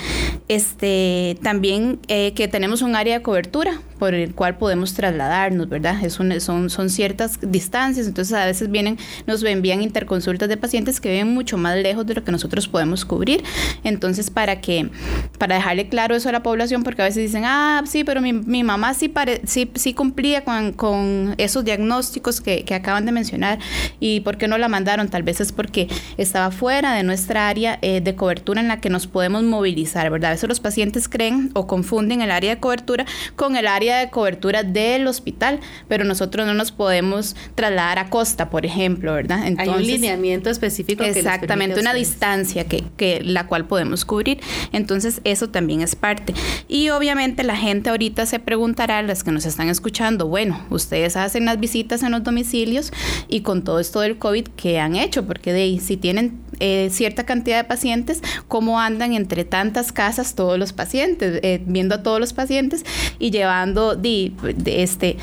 Este, 0.48 1.38
también 1.44 2.00
eh, 2.08 2.34
que 2.34 2.48
tenemos 2.48 2.82
un 2.82 2.96
área 2.96 3.20
de 3.20 3.22
cobertura 3.22 3.82
por 4.00 4.16
el 4.16 4.34
cual 4.34 4.58
podemos 4.58 4.96
trasladarnos, 4.96 5.70
¿verdad? 5.70 6.04
Es 6.04 6.14
son, 6.14 6.70
son 6.70 6.90
ciertas 6.90 7.40
distancias, 7.42 8.08
entonces 8.08 8.34
a 8.34 8.46
veces 8.48 8.72
vienen, 8.72 8.98
nos 9.28 9.44
envían 9.44 9.84
interconsultas 9.84 10.50
de 10.50 10.58
pacientes 10.58 11.00
que 11.00 11.10
viven 11.12 11.34
mucho 11.34 11.58
más 11.58 11.78
lejos 11.78 12.06
de 12.08 12.16
lo 12.16 12.24
que 12.24 12.32
nosotros 12.32 12.68
podemos 12.68 13.06
cubrir. 13.06 13.44
Entonces, 13.84 14.07
para 14.34 14.62
que, 14.62 14.90
para 15.38 15.56
dejarle 15.56 15.90
claro 15.90 16.16
eso 16.16 16.30
a 16.30 16.32
la 16.32 16.44
población, 16.44 16.84
porque 16.84 17.02
a 17.02 17.06
veces 17.06 17.24
dicen, 17.24 17.44
ah, 17.46 17.84
sí, 17.86 18.04
pero 18.04 18.22
mi, 18.22 18.34
mi 18.34 18.64
mamá 18.64 18.94
sí, 18.94 19.08
pare, 19.08 19.42
sí, 19.46 19.70
sí 19.76 19.94
cumplía 19.94 20.44
con, 20.44 20.74
con 20.74 21.36
esos 21.38 21.64
diagnósticos 21.64 22.42
que, 22.42 22.64
que, 22.64 22.76
acaban 22.76 23.06
de 23.06 23.12
mencionar, 23.12 23.60
y 24.00 24.22
por 24.22 24.38
qué 24.38 24.48
no 24.48 24.58
la 24.58 24.68
mandaron, 24.68 25.10
tal 25.10 25.24
vez 25.24 25.42
es 25.42 25.52
porque 25.52 25.88
estaba 26.18 26.52
fuera 26.52 26.94
de 26.94 27.04
nuestra 27.04 27.48
área 27.48 27.80
eh, 27.82 28.02
de 28.02 28.16
cobertura 28.16 28.62
en 28.62 28.68
la 28.68 28.80
que 28.80 28.90
nos 28.90 29.08
podemos 29.08 29.44
movilizar, 29.44 30.10
¿verdad? 30.10 30.32
A 30.32 30.34
veces 30.34 30.50
los 30.50 30.60
pacientes 30.60 31.10
creen 31.10 31.52
o 31.54 31.68
confunden 31.68 32.22
el 32.22 32.32
área 32.32 32.56
de 32.56 32.60
cobertura 32.60 33.06
con 33.36 33.56
el 33.56 33.68
área 33.68 34.00
de 34.00 34.10
cobertura 34.10 34.64
del 34.64 35.08
hospital, 35.08 35.60
pero 35.88 36.04
nosotros 36.04 36.46
no 36.46 36.54
nos 36.54 36.72
podemos 36.72 37.36
trasladar 37.56 38.00
a 38.00 38.10
costa, 38.10 38.50
por 38.50 38.66
ejemplo, 38.66 39.14
¿verdad? 39.14 39.48
Entonces, 39.48 39.74
Hay 39.74 39.82
un 39.82 39.88
lineamiento 39.88 40.50
específico. 40.50 41.04
Exactamente, 41.04 41.80
una 41.80 41.94
distancia 41.94 42.66
que, 42.66 42.84
que, 42.96 43.22
la 43.24 43.48
cual 43.48 43.66
podemos 43.66 43.97
cubrir. 44.06 44.40
Entonces, 44.72 45.22
eso 45.24 45.50
también 45.50 45.82
es 45.82 45.96
parte. 45.96 46.34
Y 46.68 46.90
obviamente 46.90 47.44
la 47.44 47.56
gente 47.56 47.90
ahorita 47.90 48.26
se 48.26 48.40
preguntará, 48.40 49.02
las 49.02 49.24
que 49.24 49.32
nos 49.32 49.46
están 49.46 49.70
escuchando, 49.70 50.28
bueno, 50.28 50.66
ustedes 50.70 51.16
hacen 51.16 51.46
las 51.46 51.60
visitas 51.60 52.04
en 52.04 52.12
los 52.12 52.24
domicilios 52.24 52.92
y 53.28 53.42
con 53.42 53.64
todo 53.64 53.80
esto 53.80 54.00
del 54.02 54.18
COVID, 54.18 54.48
¿qué 54.56 54.80
han 54.80 54.96
hecho? 54.96 55.26
Porque 55.26 55.54
de 55.54 55.80
si 55.80 55.98
tienen 55.98 56.40
eh, 56.60 56.90
cierta 56.92 57.26
cantidad 57.26 57.58
de 57.58 57.64
pacientes, 57.64 58.22
¿cómo 58.48 58.80
andan 58.80 59.14
entre 59.14 59.46
tantas 59.46 59.92
casas 59.92 60.36
todos 60.36 60.58
los 60.58 60.74
pacientes? 60.74 61.40
Eh, 61.44 61.62
viendo 61.66 61.96
a 61.96 62.04
todos 62.04 62.20
los 62.20 62.34
pacientes 62.34 62.84
y 63.20 63.32
llevando 63.32 63.96
de, 63.96 64.32
este, 64.66 65.18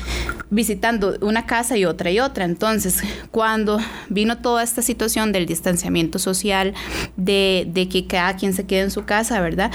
visitando 0.49 1.17
una 1.21 1.45
casa 1.45 1.77
y 1.77 1.85
otra 1.85 2.11
y 2.11 2.19
otra. 2.19 2.45
Entonces, 2.45 3.01
cuando 3.31 3.79
vino 4.09 4.37
toda 4.37 4.63
esta 4.63 4.81
situación 4.81 5.31
del 5.31 5.45
distanciamiento 5.45 6.19
social, 6.19 6.73
de, 7.17 7.67
de 7.67 7.89
que 7.89 8.07
cada 8.07 8.35
quien 8.35 8.53
se 8.53 8.65
quede 8.65 8.81
en 8.81 8.91
su 8.91 9.05
casa, 9.05 9.39
¿verdad? 9.41 9.71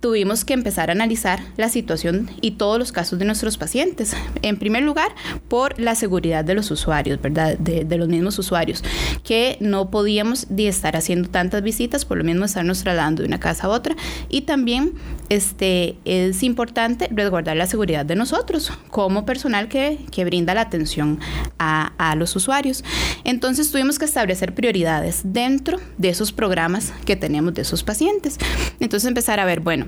Tuvimos 0.00 0.44
que 0.44 0.54
empezar 0.54 0.90
a 0.90 0.92
analizar 0.92 1.40
la 1.56 1.68
situación 1.68 2.30
y 2.40 2.52
todos 2.52 2.78
los 2.78 2.92
casos 2.92 3.18
de 3.18 3.24
nuestros 3.24 3.58
pacientes. 3.58 4.14
En 4.42 4.56
primer 4.56 4.82
lugar, 4.82 5.12
por 5.48 5.78
la 5.78 5.94
seguridad 5.94 6.44
de 6.44 6.54
los 6.54 6.70
usuarios, 6.70 7.20
¿verdad? 7.20 7.58
De, 7.58 7.84
de 7.84 7.96
los 7.96 8.08
mismos 8.08 8.38
usuarios, 8.38 8.84
que 9.24 9.56
no 9.60 9.90
podíamos 9.90 10.46
estar 10.56 10.96
haciendo 10.96 11.28
tantas 11.28 11.62
visitas, 11.62 12.04
por 12.04 12.18
lo 12.18 12.24
mismo 12.24 12.44
estarnos 12.44 12.82
trasladando 12.82 13.22
de 13.22 13.28
una 13.28 13.40
casa 13.40 13.66
a 13.66 13.70
otra. 13.70 13.96
Y 14.28 14.42
también 14.42 14.92
este, 15.28 15.96
es 16.04 16.42
importante 16.42 17.08
resguardar 17.10 17.56
la 17.56 17.66
seguridad 17.66 18.06
de 18.06 18.14
nosotros 18.14 18.72
como 18.90 19.26
personal 19.26 19.68
que, 19.68 19.98
que 20.10 20.24
brinda 20.24 20.54
la 20.54 20.62
atención 20.62 21.18
a, 21.58 21.92
a 21.98 22.14
los 22.14 22.36
usuarios. 22.36 22.84
Entonces 23.24 23.70
tuvimos 23.70 23.98
que 23.98 24.04
establecer 24.04 24.54
prioridades 24.54 25.20
dentro 25.24 25.78
de 25.96 26.10
esos 26.10 26.32
programas 26.32 26.92
que 27.04 27.16
tenemos 27.16 27.54
de 27.54 27.62
esos 27.62 27.82
pacientes. 27.82 28.38
Entonces 28.80 29.08
empezar 29.08 29.40
a 29.40 29.44
ver, 29.44 29.60
bueno, 29.60 29.87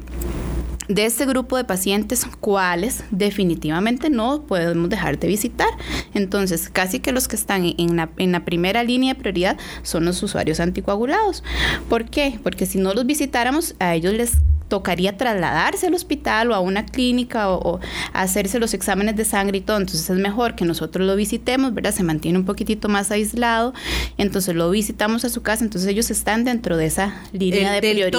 de 0.90 1.06
este 1.06 1.24
grupo 1.24 1.56
de 1.56 1.62
pacientes, 1.62 2.26
cuáles 2.40 3.04
definitivamente 3.12 4.10
no 4.10 4.42
podemos 4.42 4.88
dejar 4.88 5.20
de 5.20 5.28
visitar. 5.28 5.68
Entonces, 6.14 6.68
casi 6.68 6.98
que 6.98 7.12
los 7.12 7.28
que 7.28 7.36
están 7.36 7.64
en 7.64 7.96
la, 7.96 8.10
en 8.16 8.32
la, 8.32 8.44
primera 8.44 8.82
línea 8.82 9.14
de 9.14 9.20
prioridad 9.20 9.56
son 9.82 10.04
los 10.04 10.20
usuarios 10.22 10.58
anticoagulados. 10.58 11.44
¿Por 11.88 12.06
qué? 12.06 12.40
Porque 12.42 12.66
si 12.66 12.78
no 12.78 12.92
los 12.92 13.06
visitáramos, 13.06 13.76
a 13.78 13.94
ellos 13.94 14.14
les 14.14 14.38
tocaría 14.70 15.18
trasladarse 15.18 15.88
al 15.88 15.94
hospital 15.94 16.52
o 16.52 16.54
a 16.54 16.60
una 16.60 16.86
clínica 16.86 17.50
o, 17.50 17.80
hacerse 18.14 18.58
los 18.58 18.72
exámenes 18.72 19.16
de 19.16 19.26
sangre 19.26 19.58
y 19.58 19.60
todo. 19.60 19.76
Entonces 19.76 20.08
es 20.08 20.16
mejor 20.16 20.54
que 20.54 20.64
nosotros 20.64 21.06
lo 21.06 21.14
visitemos, 21.16 21.74
¿verdad? 21.74 21.92
Se 21.92 22.02
mantiene 22.02 22.38
un 22.38 22.46
poquitito 22.46 22.88
más 22.88 23.10
aislado. 23.10 23.74
Entonces 24.16 24.54
lo 24.54 24.70
visitamos 24.70 25.26
a 25.26 25.28
su 25.28 25.42
casa. 25.42 25.64
Entonces 25.64 25.90
ellos 25.90 26.10
están 26.10 26.44
dentro 26.44 26.78
de 26.78 26.86
esa 26.86 27.14
línea 27.32 27.72
de 27.72 27.80
prioridad. 27.80 28.10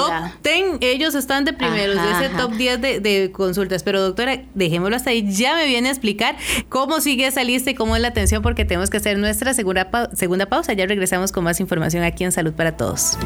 Top 0.44 0.52
ellos 0.82 1.16
están 1.16 1.46
de 1.46 1.54
primeros, 1.54 1.96
de 1.96 2.12
ese 2.12 2.36
top 2.36 2.52
10 2.52 2.82
de, 2.82 3.00
de, 3.00 3.32
consultas. 3.32 3.82
Pero 3.84 4.02
doctora, 4.02 4.44
dejémoslo 4.54 4.96
hasta 4.96 5.10
ahí. 5.10 5.26
Ya 5.32 5.56
me 5.56 5.66
viene 5.66 5.88
a 5.88 5.92
explicar 5.92 6.36
cómo 6.70 7.00
sigue 7.00 7.26
esa 7.26 7.44
lista 7.44 7.72
y 7.72 7.76
cómo 7.76 7.96
es 7.96 8.02
la 8.02 8.10
atención 8.10 8.44
porque 8.44 8.66
tenemos 8.66 8.90
que 8.90 8.98
hacer 8.98 9.18
nuestra 9.18 9.54
segunda, 9.54 9.90
segunda 10.14 10.46
pausa. 10.48 10.74
Ya 10.74 10.86
regresamos 10.86 11.32
con 11.32 11.46
más 11.46 11.60
información 11.62 12.04
aquí 12.04 12.26
en 12.26 12.34
Salud 12.34 12.54
para 12.54 12.76
Todos. 12.76 13.18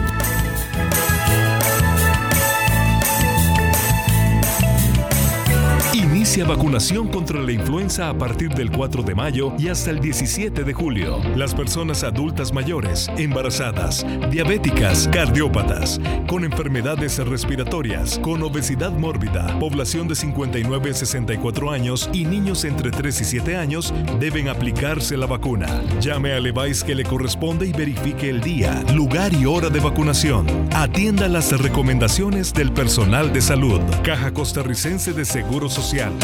Inicia 6.35 6.53
vacunación 6.53 7.07
contra 7.07 7.41
la 7.41 7.53
influenza 7.53 8.09
a 8.09 8.13
partir 8.13 8.49
del 8.49 8.69
4 8.69 9.03
de 9.03 9.15
mayo 9.15 9.53
y 9.57 9.69
hasta 9.69 9.89
el 9.89 10.01
17 10.01 10.65
de 10.65 10.73
julio. 10.73 11.21
Las 11.33 11.55
personas 11.55 12.03
adultas 12.03 12.51
mayores, 12.51 13.09
embarazadas, 13.17 14.05
diabéticas, 14.29 15.07
cardiópatas, 15.07 15.97
con 16.27 16.43
enfermedades 16.43 17.25
respiratorias, 17.25 18.19
con 18.19 18.43
obesidad 18.43 18.91
mórbida, 18.91 19.57
población 19.59 20.09
de 20.09 20.15
59 20.15 20.89
a 20.89 20.93
64 20.93 21.71
años 21.71 22.09
y 22.11 22.25
niños 22.25 22.65
entre 22.65 22.91
3 22.91 23.21
y 23.21 23.23
7 23.23 23.55
años 23.55 23.93
deben 24.19 24.49
aplicarse 24.49 25.15
la 25.15 25.27
vacuna. 25.27 25.83
Llame 26.01 26.33
al 26.33 26.45
EVAIS 26.47 26.83
que 26.83 26.95
le 26.95 27.05
corresponde 27.05 27.65
y 27.65 27.71
verifique 27.71 28.29
el 28.29 28.41
día, 28.41 28.83
lugar 28.93 29.33
y 29.33 29.45
hora 29.45 29.69
de 29.69 29.79
vacunación. 29.79 30.47
Atienda 30.73 31.29
las 31.29 31.57
recomendaciones 31.57 32.53
del 32.53 32.73
personal 32.73 33.31
de 33.31 33.39
salud. 33.39 33.79
Caja 34.03 34.33
Costarricense 34.33 35.13
de 35.13 35.23
Seguro 35.23 35.69
Social. 35.69 36.11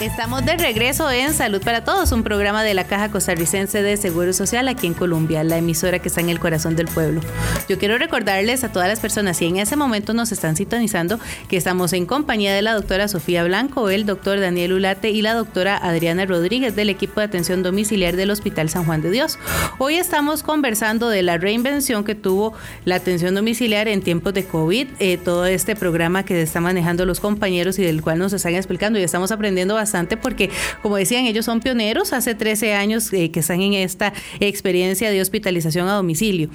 Estamos 0.00 0.46
de 0.46 0.56
regreso 0.56 1.10
en 1.10 1.34
Salud 1.34 1.60
para 1.60 1.82
Todos, 1.82 2.12
un 2.12 2.22
programa 2.22 2.62
de 2.62 2.72
la 2.72 2.84
Caja 2.84 3.10
Costarricense 3.10 3.82
de 3.82 3.96
Seguro 3.96 4.32
Social 4.32 4.68
aquí 4.68 4.86
en 4.86 4.94
Colombia, 4.94 5.42
la 5.42 5.58
emisora 5.58 5.98
que 5.98 6.06
está 6.06 6.20
en 6.20 6.28
el 6.28 6.38
corazón 6.38 6.76
del 6.76 6.86
pueblo. 6.86 7.20
Yo 7.68 7.78
quiero 7.80 7.98
recordarles 7.98 8.62
a 8.62 8.70
todas 8.70 8.86
las 8.86 9.00
personas, 9.00 9.38
si 9.38 9.46
en 9.46 9.56
ese 9.56 9.74
momento 9.74 10.14
nos 10.14 10.30
están 10.30 10.54
sintonizando, 10.54 11.18
que 11.48 11.56
estamos 11.56 11.92
en 11.94 12.06
compañía 12.06 12.54
de 12.54 12.62
la 12.62 12.74
doctora 12.74 13.08
Sofía 13.08 13.42
Blanco, 13.42 13.88
el 13.90 14.06
doctor 14.06 14.38
Daniel 14.38 14.74
Ulate 14.74 15.10
y 15.10 15.20
la 15.20 15.34
doctora 15.34 15.76
Adriana 15.76 16.26
Rodríguez 16.26 16.76
del 16.76 16.90
equipo 16.90 17.18
de 17.18 17.26
atención 17.26 17.64
domiciliar 17.64 18.14
del 18.14 18.30
Hospital 18.30 18.70
San 18.70 18.84
Juan 18.84 19.02
de 19.02 19.10
Dios. 19.10 19.36
Hoy 19.78 19.96
estamos 19.96 20.44
conversando 20.44 21.08
de 21.08 21.22
la 21.22 21.38
reinvención 21.38 22.04
que 22.04 22.14
tuvo 22.14 22.52
la 22.84 22.94
atención 22.94 23.34
domiciliar 23.34 23.88
en 23.88 24.02
tiempos 24.02 24.32
de 24.32 24.44
COVID, 24.44 24.86
eh, 25.00 25.18
todo 25.18 25.44
este 25.46 25.74
programa 25.74 26.24
que 26.24 26.40
están 26.40 26.62
manejando 26.62 27.04
los 27.04 27.18
compañeros 27.18 27.80
y 27.80 27.82
del 27.82 28.00
cual 28.00 28.20
nos 28.20 28.32
están 28.32 28.54
explicando 28.54 29.00
y 29.00 29.02
estamos 29.02 29.32
aprendiendo 29.32 29.74
bastante 29.74 29.87
porque, 30.20 30.50
como 30.82 30.96
decían, 30.96 31.24
ellos 31.26 31.44
son 31.44 31.60
pioneros, 31.60 32.12
hace 32.12 32.34
13 32.34 32.74
años 32.74 33.12
eh, 33.12 33.30
que 33.30 33.40
están 33.40 33.60
en 33.60 33.74
esta 33.74 34.12
experiencia 34.40 35.10
de 35.10 35.20
hospitalización 35.20 35.88
a 35.88 35.94
domicilio. 35.94 36.50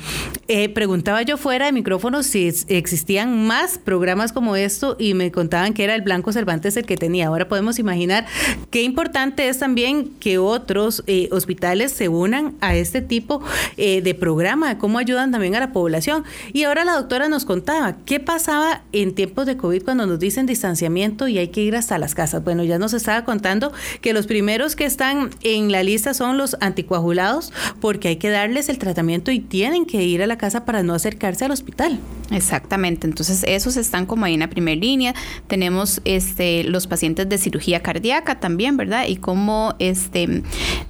Eh, 0.48 0.70
preguntaba 0.70 1.22
yo 1.22 1.38
fuera 1.38 1.66
de 1.66 1.72
micrófono 1.72 2.24
si 2.24 2.52
existían 2.68 3.46
más 3.46 3.78
programas 3.78 4.32
como 4.32 4.56
esto 4.56 4.96
y 5.00 5.14
me 5.14 5.32
contaban 5.32 5.74
que 5.74 5.84
era 5.84 5.96
el 5.96 6.02
Blanco 6.02 6.32
Cervantes 6.32 6.78
el 6.78 6.86
que 6.86 6.98
tenía. 6.98 7.28
Ahora 7.28 7.48
podemos 7.48 7.80
imaginar 7.80 8.26
qué 8.70 8.84
importante 8.84 9.48
es 9.48 9.60
también 9.60 10.10
que 10.20 10.38
otros 10.38 11.04
eh, 11.08 11.30
hospitales 11.32 11.92
se 11.92 12.10
unan 12.10 12.56
a 12.62 12.76
este 12.76 13.02
tipo 13.02 13.42
de 13.78 14.16
programa, 14.20 14.78
cómo 14.78 14.98
ayudan 15.00 15.32
también 15.32 15.56
a 15.56 15.60
la 15.60 15.74
población. 15.74 16.24
Y 16.54 16.64
ahora 16.64 16.86
la 16.86 16.94
doctora 16.94 17.28
nos 17.30 17.46
contaba 17.46 17.96
qué 18.06 18.20
pasaba 18.20 18.84
en 18.92 19.16
tiempos 19.16 19.46
de 19.46 19.58
COVID 19.58 19.84
cuando 19.84 20.06
nos 20.06 20.20
dicen 20.20 20.46
distanciamiento 20.46 21.28
y 21.28 21.38
hay 21.38 21.50
que 21.50 21.62
ir 21.62 21.76
hasta 21.76 21.98
las 21.98 22.16
casas. 22.16 22.44
Bueno, 22.44 22.64
ya 22.64 22.78
nos 22.80 22.94
estaba 22.94 23.23
contando 23.24 23.72
que 24.02 24.14
los 24.14 24.28
primeros 24.28 24.76
que 24.76 24.86
están 24.86 25.30
en 25.44 25.72
la 25.72 25.84
lista 25.84 26.14
son 26.14 26.38
los 26.38 26.56
anticoagulados 26.60 27.52
porque 27.80 28.10
hay 28.10 28.16
que 28.18 28.30
darles 28.30 28.70
el 28.70 28.78
tratamiento 28.78 29.32
y 29.32 29.40
tienen 29.40 29.86
que 29.86 30.04
ir 30.04 30.22
a 30.22 30.28
la 30.28 30.38
casa 30.38 30.66
para 30.66 30.84
no 30.84 30.94
acercarse 30.94 31.46
al 31.46 31.52
hospital. 31.52 32.00
Exactamente, 32.32 33.06
entonces 33.06 33.44
esos 33.48 33.78
están 33.78 34.06
como 34.06 34.26
ahí 34.26 34.34
en 34.34 34.40
la 34.40 34.50
primera 34.50 34.80
línea. 34.80 35.14
Tenemos 35.48 36.02
este 36.06 36.64
los 36.64 36.88
pacientes 36.88 37.30
de 37.30 37.38
cirugía 37.38 37.82
cardíaca 37.82 38.40
también, 38.40 38.78
¿verdad? 38.78 39.06
Y 39.08 39.18
como 39.18 39.76
este 39.80 40.42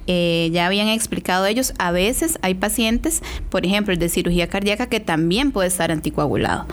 eh, 0.06 0.50
ya 0.52 0.66
habían 0.66 0.88
explicado 0.88 1.46
ellos, 1.46 1.74
a 1.78 1.90
veces 1.90 2.38
hay 2.42 2.54
pacientes, 2.54 3.22
por 3.50 3.66
ejemplo, 3.66 3.92
el 3.92 3.98
de 3.98 4.08
cirugía 4.08 4.48
cardíaca 4.48 4.88
que 4.88 5.00
también 5.00 5.52
puede 5.52 5.68
estar 5.68 5.90
anticoagulado. 5.90 6.66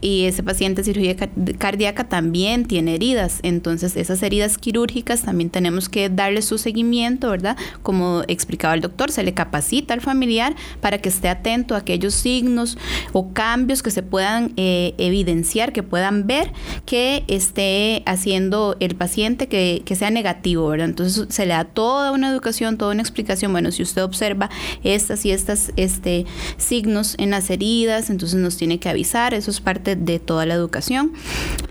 Y 0.00 0.24
ese 0.24 0.42
paciente 0.42 0.82
de 0.82 0.84
cirugía 0.84 1.16
car- 1.16 1.30
cardíaca 1.58 2.04
también 2.04 2.64
tiene 2.66 2.94
heridas, 2.94 3.40
entonces 3.42 3.96
esas 3.96 4.22
heridas 4.22 4.58
quirúrgicas 4.58 5.03
también 5.04 5.50
tenemos 5.50 5.88
que 5.88 6.08
darle 6.08 6.42
su 6.42 6.58
seguimiento, 6.58 7.30
¿verdad? 7.30 7.56
Como 7.82 8.22
explicaba 8.28 8.74
el 8.74 8.80
doctor, 8.80 9.10
se 9.10 9.22
le 9.22 9.34
capacita 9.34 9.94
al 9.94 10.00
familiar 10.00 10.54
para 10.80 10.98
que 10.98 11.08
esté 11.08 11.28
atento 11.28 11.74
a 11.74 11.78
aquellos 11.78 12.14
signos 12.14 12.78
o 13.12 13.32
cambios 13.32 13.82
que 13.82 13.90
se 13.90 14.02
puedan 14.02 14.52
eh, 14.56 14.94
evidenciar, 14.98 15.72
que 15.72 15.82
puedan 15.82 16.26
ver 16.26 16.52
que 16.86 17.24
esté 17.28 18.02
haciendo 18.06 18.76
el 18.80 18.96
paciente 18.96 19.48
que, 19.48 19.82
que 19.84 19.96
sea 19.96 20.10
negativo, 20.10 20.68
¿verdad? 20.68 20.88
Entonces 20.88 21.26
se 21.28 21.46
le 21.46 21.54
da 21.54 21.64
toda 21.64 22.12
una 22.12 22.28
educación, 22.30 22.78
toda 22.78 22.92
una 22.92 23.02
explicación. 23.02 23.52
Bueno, 23.52 23.70
si 23.70 23.82
usted 23.82 24.02
observa 24.02 24.50
estas 24.82 25.24
y 25.24 25.30
estas 25.30 25.72
este, 25.76 26.26
signos 26.56 27.14
en 27.18 27.30
las 27.30 27.50
heridas, 27.50 28.10
entonces 28.10 28.40
nos 28.40 28.56
tiene 28.56 28.78
que 28.78 28.88
avisar, 28.88 29.34
eso 29.34 29.50
es 29.50 29.60
parte 29.60 29.96
de 29.96 30.18
toda 30.18 30.46
la 30.46 30.54
educación. 30.54 31.12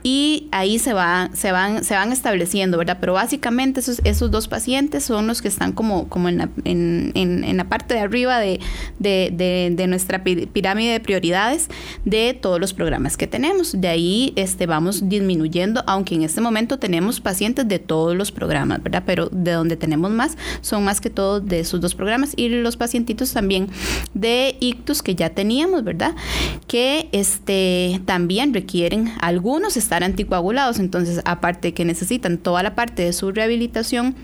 Y 0.04 0.48
ahí 0.52 0.80
se, 0.80 0.94
va, 0.94 1.30
se, 1.34 1.52
van, 1.52 1.84
se 1.84 1.96
van 1.96 2.12
estableciendo, 2.12 2.78
¿verdad? 2.78 2.98
Pero 3.00 3.14
básicamente 3.24 3.80
esos, 3.80 4.02
esos 4.04 4.30
dos 4.32 4.50
pacientes 4.50 5.06
son 5.06 5.28
los 5.28 5.42
que 5.42 5.48
están 5.48 5.72
como, 5.72 6.10
como 6.10 6.28
en, 6.28 6.38
la, 6.40 6.50
en, 6.66 7.12
en- 7.16 7.56
la 7.58 7.64
parte 7.70 7.94
de 7.94 8.02
arriba 8.02 8.38
de, 8.40 8.60
de- 9.00 9.72
de- 9.76 9.88
nuestra 9.88 10.24
pi- 10.26 10.46
pirámide 10.48 10.92
de 10.92 11.00
prioridades 11.00 11.70
de 12.04 12.34
todos 12.34 12.60
los 12.60 12.74
programas 12.74 13.16
que 13.16 13.28
tenemos. 13.28 13.80
De 13.80 13.88
ahí 13.88 14.34
este, 14.36 14.66
vamos 14.66 15.08
disminuyendo, 15.08 15.84
aunque 15.88 16.16
en 16.16 16.24
este 16.24 16.42
momento 16.42 16.80
tenemos 16.80 17.22
pacientes 17.22 17.66
de 17.68 17.80
todos 17.80 18.14
los 18.16 18.32
programas, 18.32 18.84
¿verdad? 18.84 19.04
Pero 19.06 19.30
de 19.32 19.52
donde 19.52 19.78
tenemos 19.78 20.12
más 20.12 20.38
son 20.62 20.84
más 20.84 21.00
que 21.00 21.10
todo 21.10 21.40
de 21.40 21.60
esos 21.62 21.80
dos 21.80 21.96
programas 21.96 22.34
y 22.36 22.50
los 22.50 22.76
pacientitos 22.76 23.32
también 23.32 23.70
de 24.14 24.58
ictus 24.60 25.02
que 25.02 25.16
ya 25.16 25.30
teníamos, 25.30 25.84
¿verdad? 25.84 26.14
Que 26.68 27.08
este, 27.14 28.02
también 28.06 28.54
requieren 28.54 29.12
algunos 29.22 29.78
estar 29.78 30.04
anticoagulados, 30.04 30.80
entonces 30.80 31.22
aparte 31.26 31.70
de 31.70 31.74
que 31.74 31.86
necesitan 31.86 32.38
toda 32.38 32.64
la 32.64 32.74
parte 32.76 33.04
de 33.04 33.13
su 33.14 33.32
rehabilitación, 33.32 34.16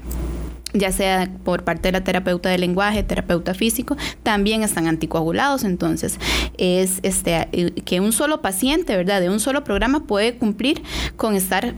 ya 0.73 0.91
sea 0.91 1.32
por 1.43 1.63
parte 1.63 1.88
de 1.88 1.93
la 1.93 2.04
terapeuta 2.04 2.49
de 2.49 2.58
lenguaje, 2.58 3.02
terapeuta 3.02 3.54
físico, 3.54 3.97
también 4.23 4.62
están 4.62 4.88
anticoagulados. 4.88 5.63
Entonces, 5.63 6.19
es 6.58 6.99
este 7.04 7.47
eh, 7.52 7.71
que 7.86 7.99
un 7.99 8.12
solo 8.12 8.41
paciente, 8.41 8.95
¿verdad? 8.95 9.21
De 9.21 9.30
un 9.30 9.39
solo 9.39 9.63
programa 9.63 10.06
puede 10.06 10.36
cumplir 10.36 10.84
con 11.15 11.36
estar 11.36 11.73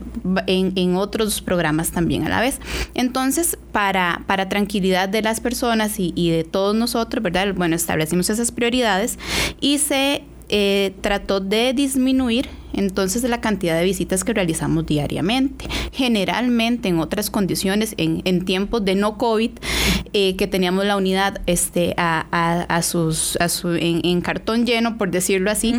en 0.46 0.96
otros 0.96 1.40
programas 1.40 1.90
también 1.90 2.24
a 2.24 2.28
la 2.28 2.40
vez. 2.40 2.60
Entonces, 2.94 3.56
para, 3.72 4.24
para 4.26 4.48
tranquilidad 4.48 5.08
de 5.08 5.22
las 5.22 5.40
personas 5.40 5.98
y, 5.98 6.12
y 6.14 6.30
de 6.30 6.44
todos 6.44 6.74
nosotros, 6.74 7.22
¿verdad? 7.22 7.54
Bueno, 7.54 7.76
establecimos 7.76 8.28
esas 8.28 8.52
prioridades 8.52 9.18
y 9.60 9.78
se 9.78 10.24
eh, 10.54 10.94
trató 11.00 11.40
de 11.40 11.72
disminuir 11.72 12.46
entonces 12.74 13.22
la 13.24 13.40
cantidad 13.40 13.76
de 13.78 13.84
visitas 13.84 14.24
que 14.24 14.32
realizamos 14.32 14.86
diariamente. 14.86 15.66
Generalmente 15.92 16.88
en 16.88 16.98
otras 17.00 17.30
condiciones, 17.30 17.94
en, 17.96 18.22
en 18.24 18.44
tiempos 18.44 18.84
de 18.84 18.94
no 18.94 19.18
COVID, 19.18 19.50
eh, 20.12 20.36
que 20.36 20.46
teníamos 20.46 20.84
la 20.84 20.96
unidad 20.96 21.40
este, 21.46 21.94
a, 21.96 22.26
a- 22.30 22.62
a 22.62 22.82
sus, 22.82 23.36
a 23.40 23.48
su, 23.48 23.74
en, 23.74 24.00
en 24.04 24.20
cartón 24.20 24.66
lleno, 24.66 24.98
por 24.98 25.10
decirlo 25.10 25.50
así, 25.50 25.74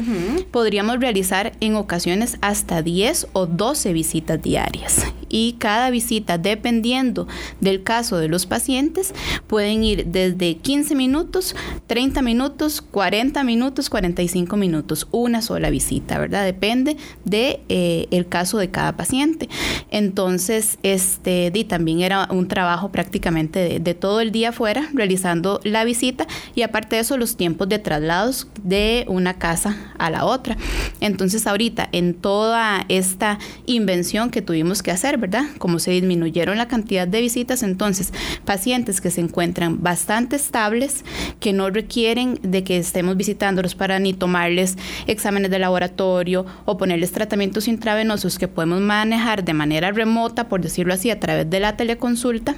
podríamos 0.52 1.00
realizar 1.00 1.54
en 1.60 1.76
ocasiones 1.76 2.38
hasta 2.42 2.82
10 2.82 3.28
o 3.34 3.46
12 3.46 3.94
visitas 3.94 4.42
diarias. 4.42 5.06
Y 5.34 5.54
cada 5.54 5.90
visita, 5.90 6.38
dependiendo 6.38 7.28
del 7.60 7.82
caso 7.82 8.18
de 8.18 8.28
los 8.28 8.46
pacientes, 8.46 9.16
pueden 9.48 9.84
ir 9.84 10.06
desde 10.06 10.58
15 10.58 10.94
minutos, 10.94 11.56
30 11.88 12.22
minutos, 12.22 12.84
40 12.84 13.44
minutos, 13.44 13.90
45 13.90 14.56
minutos, 14.58 15.08
una 15.10 15.42
sola 15.42 15.72
visita, 15.72 16.20
¿verdad? 16.20 16.46
Depende 16.46 16.98
de 17.26 17.62
eh, 17.68 18.26
caso 18.30 18.60
de 18.60 18.70
cada 18.70 18.96
paciente. 18.96 19.50
Entonces, 19.90 20.78
este, 20.84 21.50
di, 21.52 21.64
también 21.64 22.02
era 22.02 22.28
un 22.30 22.48
trabajo 22.48 22.92
prácticamente 22.92 23.58
de, 23.58 23.80
de 23.80 23.94
todo 23.96 24.22
el 24.22 24.32
día 24.32 24.50
afuera, 24.50 24.88
realizando 24.94 25.60
la 25.64 25.84
visita 25.84 26.28
y 26.54 26.62
aparte 26.62 26.98
de 26.98 27.02
eso, 27.02 27.18
los 27.18 27.38
tiempos 27.38 27.70
de 27.70 27.80
traslados 27.80 28.48
de 28.62 29.06
una 29.08 29.40
casa 29.40 29.78
a 29.98 30.12
la 30.12 30.26
otra. 30.26 30.58
Entonces, 31.00 31.48
ahorita, 31.48 31.90
en 31.92 32.14
toda 32.14 32.86
esta 32.88 33.40
invención 33.66 34.30
que 34.30 34.44
tuvimos 34.44 34.84
que 34.84 34.92
hacer, 34.92 35.23
¿verdad? 35.24 35.46
Como 35.58 35.80
se 35.80 35.92
disminuyeron 35.92 36.58
la 36.58 36.68
cantidad 36.68 37.08
de 37.08 37.22
visitas, 37.22 37.64
entonces, 37.64 38.12
pacientes 38.44 39.00
que 39.00 39.10
se 39.10 39.22
encuentran 39.22 39.82
bastante 39.82 40.36
estables, 40.36 41.06
que 41.40 41.54
no 41.54 41.70
requieren 41.70 42.38
de 42.42 42.66
que 42.66 42.76
estemos 42.76 43.16
visitándolos 43.16 43.74
para 43.74 44.00
ni 44.00 44.12
tomarles 44.12 44.78
exámenes 45.08 45.50
de 45.50 45.60
laboratorio 45.60 46.46
o 46.66 46.78
ponerles 46.78 47.14
tratamientos 47.14 47.70
intravenosos 47.70 48.38
que 48.38 48.50
podemos 48.50 48.82
manejar 48.82 49.46
de 49.46 49.54
manera 49.54 49.94
remota, 49.94 50.50
por 50.50 50.60
decirlo 50.60 50.94
así, 50.94 51.10
a 51.10 51.22
través 51.22 51.50
de 51.50 51.62
la 51.62 51.78
teleconsulta. 51.78 52.56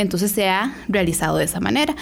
Entonces 0.00 0.32
se 0.32 0.48
ha 0.48 0.74
realizado 0.88 1.36
de 1.36 1.44
esa 1.44 1.60
manera. 1.60 1.94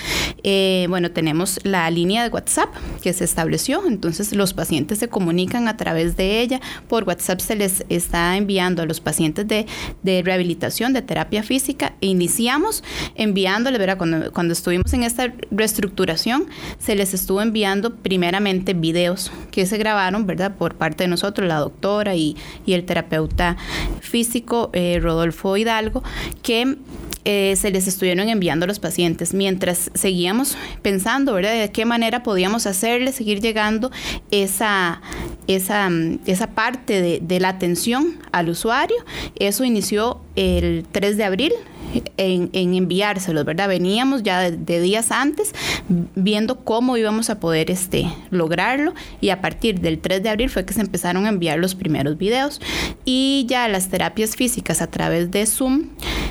Eh, 0.42 0.86
bueno, 0.88 1.10
tenemos 1.10 1.60
la 1.64 1.90
línea 1.90 2.22
de 2.22 2.30
WhatsApp 2.30 2.74
que 3.02 3.12
se 3.12 3.24
estableció, 3.24 3.86
entonces 3.86 4.32
los 4.34 4.54
pacientes 4.54 4.98
se 4.98 5.08
comunican 5.08 5.68
a 5.68 5.76
través 5.76 6.16
de 6.16 6.40
ella. 6.40 6.60
Por 6.88 7.04
WhatsApp 7.04 7.40
se 7.40 7.56
les 7.56 7.84
está 7.88 8.36
enviando 8.36 8.82
a 8.82 8.86
los 8.86 9.00
pacientes 9.00 9.46
de, 9.46 9.66
rehabilitación, 10.22 10.92
de 10.92 11.02
terapia 11.02 11.42
física. 11.42 11.94
E 12.00 12.06
iniciamos 12.06 12.82
enviándoles, 13.14 13.78
¿verdad? 13.78 13.98
Cuando, 13.98 14.32
cuando 14.32 14.52
estuvimos 14.52 14.92
en 14.92 15.02
esta 15.02 15.32
reestructuración, 15.50 16.46
se 16.78 16.94
les 16.94 17.14
estuvo 17.14 17.42
enviando 17.42 17.96
primeramente 17.96 18.74
videos 18.74 19.30
que 19.50 19.66
se 19.66 19.78
grabaron, 19.78 20.26
¿verdad? 20.26 20.54
Por 20.56 20.74
parte 20.76 21.04
de 21.04 21.08
nosotros, 21.08 21.46
la 21.46 21.58
doctora 21.58 22.14
y, 22.14 22.36
y 22.66 22.72
el 22.74 22.84
terapeuta 22.84 23.56
físico 24.00 24.70
eh, 24.72 24.98
Rodolfo 25.00 25.56
Hidalgo, 25.56 26.02
que 26.42 26.76
eh, 27.24 27.54
se 27.56 27.70
les 27.70 27.86
estuvieron 27.86 28.28
enviando 28.28 28.64
a 28.64 28.66
los 28.66 28.78
pacientes 28.78 29.34
mientras 29.34 29.90
seguíamos 29.94 30.56
pensando, 30.82 31.34
¿verdad? 31.34 31.60
De 31.60 31.70
qué 31.70 31.84
manera 31.84 32.22
podíamos 32.22 32.66
hacerle 32.66 33.12
seguir 33.12 33.40
llegando 33.40 33.90
esa, 34.30 35.00
esa, 35.46 35.90
esa 36.26 36.46
parte 36.48 37.00
de, 37.00 37.20
de 37.20 37.40
la 37.40 37.50
atención 37.50 38.18
al 38.32 38.48
usuario. 38.48 38.96
Eso 39.36 39.64
inició 39.64 40.20
el 40.36 40.86
3 40.90 41.16
de 41.16 41.24
abril, 41.24 41.52
en, 42.16 42.50
enviárselos, 42.52 43.44
¿verdad? 43.44 43.68
Veníamos 43.68 44.22
ya 44.22 44.50
de, 44.50 44.80
días 44.80 45.10
antes 45.10 45.54
viendo 46.14 46.64
cómo 46.64 46.96
íbamos 46.96 47.30
a 47.30 47.40
poder 47.40 47.70
este, 47.70 48.06
lograrlo 48.30 48.94
y 49.20 49.30
a 49.30 49.40
partir 49.40 49.80
del 49.80 49.98
3 49.98 50.22
de 50.22 50.28
abril 50.28 50.50
fue 50.50 50.64
que 50.64 50.74
se 50.74 50.80
empezaron 50.80 51.26
a 51.26 51.30
enviar 51.30 51.58
los 51.58 51.74
primeros 51.74 52.18
videos 52.18 52.60
y 53.04 53.46
ya 53.48 53.68
las 53.68 53.88
terapias 53.88 54.36
físicas 54.36 54.82
a 54.82 54.90
través 54.90 55.30
de 55.30 55.46
Zoom 55.46 55.88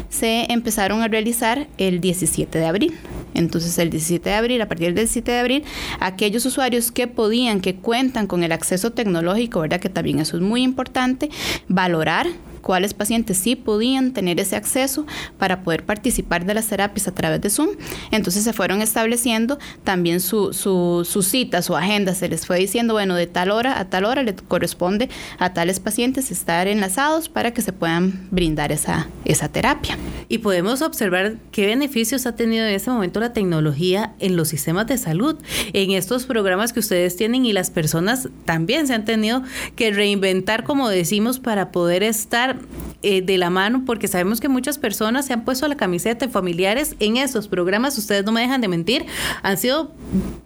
se 0.09 0.51
empezaron 0.51 1.01
a 1.01 1.07
realizar 1.07 1.67
el 1.77 1.99
17 1.99 2.57
de 2.57 2.65
abril. 2.65 2.93
Entonces 3.33 3.77
el 3.77 3.89
17 3.89 4.29
de 4.29 4.35
abril, 4.35 4.61
a 4.61 4.67
partir 4.67 4.87
del 4.87 4.95
17 4.95 5.31
de 5.31 5.39
abril, 5.39 5.63
aquellos 5.99 6.45
usuarios 6.45 6.91
que 6.91 7.07
podían, 7.07 7.61
que 7.61 7.75
cuentan 7.75 8.27
con 8.27 8.43
el 8.43 8.51
acceso 8.51 8.91
tecnológico, 8.91 9.61
¿verdad? 9.61 9.79
Que 9.79 9.89
también 9.89 10.19
eso 10.19 10.37
es 10.37 10.43
muy 10.43 10.63
importante, 10.63 11.29
valorar 11.67 12.27
cuáles 12.67 12.93
pacientes 12.93 13.37
sí 13.37 13.55
podían 13.55 14.11
tener 14.11 14.41
ese 14.41 14.57
acceso 14.57 15.05
para 15.37 15.61
poder 15.63 15.85
participar 15.85 16.43
de 16.43 16.53
las 16.53 16.67
terapias 16.67 17.07
a 17.07 17.15
través 17.15 17.39
de 17.39 17.49
Zoom. 17.49 17.69
Entonces 18.11 18.43
se 18.43 18.51
fueron 18.51 18.81
estableciendo 18.81 19.57
también 19.85 20.19
su, 20.19 20.51
su, 20.51 21.07
su 21.09 21.21
cita, 21.23 21.61
su 21.61 21.77
agenda, 21.77 22.13
se 22.13 22.27
les 22.27 22.45
fue 22.45 22.59
diciendo, 22.59 22.93
bueno, 22.93 23.15
de 23.15 23.25
tal 23.25 23.51
hora 23.51 23.79
a 23.79 23.85
tal 23.85 24.03
hora 24.03 24.21
le 24.21 24.35
corresponde 24.35 25.07
a 25.39 25.53
tales 25.53 25.79
pacientes 25.79 26.29
estar 26.29 26.67
enlazados 26.67 27.29
para 27.29 27.53
que 27.53 27.61
se 27.61 27.71
puedan 27.71 28.27
brindar 28.31 28.73
esa, 28.73 29.07
esa 29.23 29.47
terapia. 29.47 29.97
Y 30.27 30.39
podemos 30.39 30.81
observar 30.81 31.37
qué 31.53 31.67
beneficios 31.67 32.25
ha 32.25 32.35
tenido 32.35 32.65
en 32.65 32.73
este 32.73 32.91
momento 32.91 33.21
la 33.21 33.31
tecnología 33.31 34.13
en 34.19 34.35
los 34.35 34.49
sistemas 34.49 34.87
de 34.87 34.97
salud, 34.97 35.37
en 35.71 35.91
estos 35.91 36.25
programas 36.25 36.73
que 36.73 36.81
ustedes 36.81 37.15
tienen 37.15 37.45
y 37.45 37.53
las 37.53 37.71
personas 37.71 38.27
también 38.43 38.87
se 38.87 38.93
han 38.93 39.05
tenido 39.05 39.41
que 39.77 39.91
reinventar, 39.91 40.65
como 40.65 40.89
decimos, 40.89 41.39
para 41.39 41.71
poder 41.71 42.03
estar 42.03 42.56
eh, 43.03 43.21
de 43.21 43.37
la 43.37 43.49
mano 43.49 43.83
porque 43.85 44.07
sabemos 44.07 44.39
que 44.39 44.49
muchas 44.49 44.77
personas 44.77 45.25
se 45.25 45.33
han 45.33 45.45
puesto 45.45 45.67
la 45.67 45.75
camiseta 45.75 46.25
de 46.25 46.31
familiares 46.31 46.95
en 46.99 47.17
esos 47.17 47.47
programas, 47.47 47.97
ustedes 47.97 48.25
no 48.25 48.31
me 48.31 48.41
dejan 48.41 48.61
de 48.61 48.67
mentir, 48.67 49.05
han 49.43 49.57
sido 49.57 49.91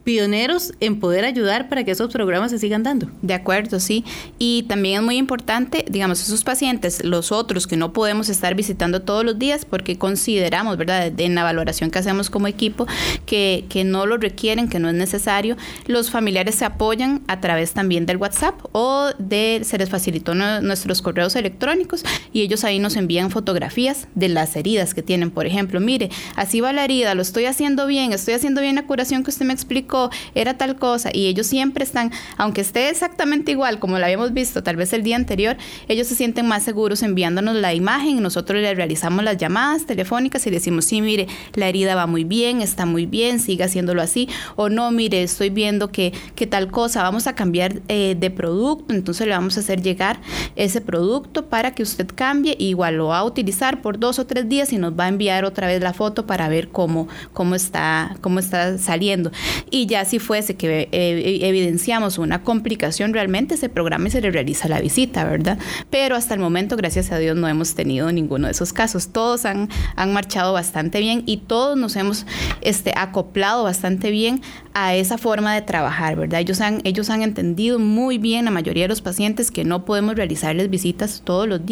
pioneros 0.04 0.74
en 0.80 1.00
poder 1.00 1.26
ayudar 1.26 1.69
para 1.69 1.84
que 1.84 1.91
esos 1.91 2.12
programas 2.12 2.52
se 2.52 2.60
sigan 2.60 2.84
dando. 2.84 3.08
De 3.21 3.34
acuerdo, 3.34 3.80
sí. 3.80 4.04
Y 4.39 4.63
también 4.63 5.00
es 5.00 5.04
muy 5.04 5.17
importante, 5.17 5.86
digamos, 5.89 6.21
esos 6.21 6.43
pacientes, 6.43 7.04
los 7.04 7.32
otros 7.32 7.67
que 7.67 7.78
no 7.78 7.93
podemos 7.93 8.30
estar 8.30 8.56
visitando 8.56 9.02
todos 9.02 9.24
los 9.24 9.39
días 9.39 9.65
porque 9.65 9.97
consideramos, 9.97 10.78
¿verdad?, 10.78 11.19
en 11.19 11.36
la 11.36 11.43
valoración 11.43 11.91
que 11.91 12.00
hacemos 12.00 12.30
como 12.30 12.47
equipo, 12.47 12.88
que, 13.26 13.65
que 13.69 13.84
no 13.84 14.06
lo 14.06 14.17
requieren, 14.17 14.67
que 14.67 14.80
no 14.80 14.89
es 14.89 14.95
necesario, 14.95 15.56
los 15.88 16.10
familiares 16.10 16.56
se 16.56 16.65
apoyan 16.65 17.21
a 17.28 17.39
través 17.39 17.74
también 17.74 18.06
del 18.06 18.17
WhatsApp 18.17 18.60
o 18.71 19.10
de, 19.17 19.62
se 19.63 19.78
les 19.78 19.89
facilitó 19.89 20.36
nuestros 20.36 21.02
correos 21.02 21.36
electrónicos 21.36 22.01
y 22.34 22.42
ellos 22.42 22.64
ahí 22.64 22.80
nos 22.80 22.96
envían 22.96 23.32
fotografías 23.32 24.08
de 24.16 24.30
las 24.30 24.56
heridas 24.56 24.94
que 24.94 25.02
tienen. 25.02 25.32
Por 25.32 25.46
ejemplo, 25.46 25.80
mire, 25.80 26.10
así 26.36 26.62
va 26.62 26.74
la 26.74 26.84
herida, 26.84 27.16
lo 27.16 27.22
estoy 27.22 27.46
haciendo 27.46 27.88
bien, 27.88 28.14
estoy 28.14 28.34
haciendo 28.34 28.62
bien 28.62 28.76
la 28.76 28.86
curación 28.86 29.24
que 29.24 29.30
usted 29.30 29.46
me 29.46 29.54
explicó, 29.54 30.10
era 30.36 30.58
tal 30.58 30.76
cosa. 30.76 31.10
Y 31.14 31.28
ellos 31.28 31.48
siempre 31.48 31.84
están, 31.84 32.12
aunque 32.38 32.62
esté 32.62 32.90
exactamente 32.90 33.52
igual 33.52 33.80
como 33.80 33.98
lo 33.98 34.06
habíamos 34.06 34.34
visto 34.34 34.64
tal 34.64 34.76
vez 34.76 34.94
el 34.94 35.04
día 35.04 35.16
anterior, 35.16 35.58
ellos 35.88 36.08
se 36.08 36.16
sienten 36.16 36.48
más 36.48 36.64
seguros 36.64 37.04
enviándonos 37.04 37.56
la 37.56 37.74
imagen. 37.74 38.22
Nosotros 38.22 38.62
le 38.62 38.74
realizamos 38.74 39.24
las 39.24 39.38
llamadas 39.38 39.86
telefónicas 39.86 40.46
y 40.48 40.50
decimos, 40.50 40.86
sí, 40.86 41.02
mire, 41.02 41.28
la 41.54 41.68
herida 41.68 41.96
va 41.96 42.08
muy 42.08 42.24
bien, 42.24 42.62
está 42.62 42.86
muy 42.86 43.06
bien, 43.06 43.40
siga 43.40 43.66
haciéndolo 43.66 44.02
así. 44.02 44.30
O 44.56 44.70
no, 44.70 44.92
mire, 44.92 45.24
estoy 45.24 45.50
viendo 45.50 45.92
que, 45.92 46.14
que 46.36 46.48
tal 46.48 46.70
cosa, 46.72 47.04
vamos 47.04 47.28
a 47.28 47.36
cambiar 47.36 47.82
eh, 47.88 48.16
de 48.20 48.30
producto, 48.30 48.94
entonces 48.94 49.28
le 49.28 49.34
vamos 49.34 49.58
a 49.58 49.62
hacer 49.62 49.82
llegar 49.82 50.22
ese 50.56 50.82
producto 50.82 51.48
para 51.48 51.74
que 51.74 51.81
usted 51.84 52.08
cambie, 52.13 52.56
igual 52.60 52.98
lo 52.98 53.08
va 53.08 53.20
a 53.20 53.24
utilizar 53.24 53.82
por 53.82 54.00
dos 54.00 54.20
o 54.20 54.26
tres 54.26 54.48
días 54.48 54.74
y 54.74 54.78
nos 54.78 54.94
va 54.94 55.06
a 55.06 55.08
enviar 55.08 55.46
otra 55.46 55.67
vez 55.67 55.82
la 55.82 55.94
foto 55.94 56.26
para 56.26 56.50
ver 56.50 56.70
cómo, 56.70 57.08
cómo, 57.34 57.56
está, 57.56 58.15
cómo 58.22 58.39
está 58.39 58.78
saliendo. 58.78 59.32
Y 59.70 59.86
ya 59.86 60.06
si 60.06 60.20
fuese 60.20 60.56
que 60.56 60.89
eh, 60.91 61.39
evidenciamos 61.41 62.17
una 62.17 62.44
complicación 62.44 63.13
realmente, 63.13 63.58
se 63.58 63.70
programa 63.70 64.08
y 64.08 64.12
se 64.12 64.22
le 64.22 64.32
realiza 64.32 64.67
la 64.67 64.80
visita, 64.80 65.24
¿verdad? 65.24 65.58
Pero 65.89 66.15
hasta 66.15 66.34
el 66.34 66.39
momento, 66.39 66.76
gracias 66.76 67.12
a 67.12 67.17
Dios, 67.17 67.36
no 67.36 67.48
hemos 67.48 67.76
tenido 67.76 68.12
ninguno 68.12 68.48
de 68.48 68.52
esos 68.52 68.74
casos. 68.74 69.10
Todos 69.10 69.46
han, 69.46 69.70
han 69.96 70.13
marchado 70.13 70.54
bastante 70.54 71.00
bien 71.00 71.24
y 71.26 71.38
todos 71.38 71.78
nos 71.78 71.96
hemos 71.96 72.26
este, 72.62 72.94
acoplado 72.96 73.63
bastante 73.63 74.12
bien 74.12 74.41
a 74.74 74.96
esa 74.96 75.17
forma 75.17 75.54
de 75.54 75.62
trabajar, 75.62 76.15
¿verdad? 76.15 76.39
Ellos 76.39 76.62
han, 76.62 76.82
ellos 76.84 77.10
han 77.10 77.22
entendido 77.24 77.80
muy 77.80 78.17
bien, 78.17 78.46
la 78.46 78.52
mayoría 78.52 78.84
de 78.84 78.89
los 78.89 79.02
pacientes, 79.02 79.52
que 79.52 79.63
no 79.63 79.86
podemos 79.86 80.15
realizarles 80.15 80.70
visitas 80.70 81.22
todos 81.24 81.48
los 81.48 81.65
días 81.65 81.70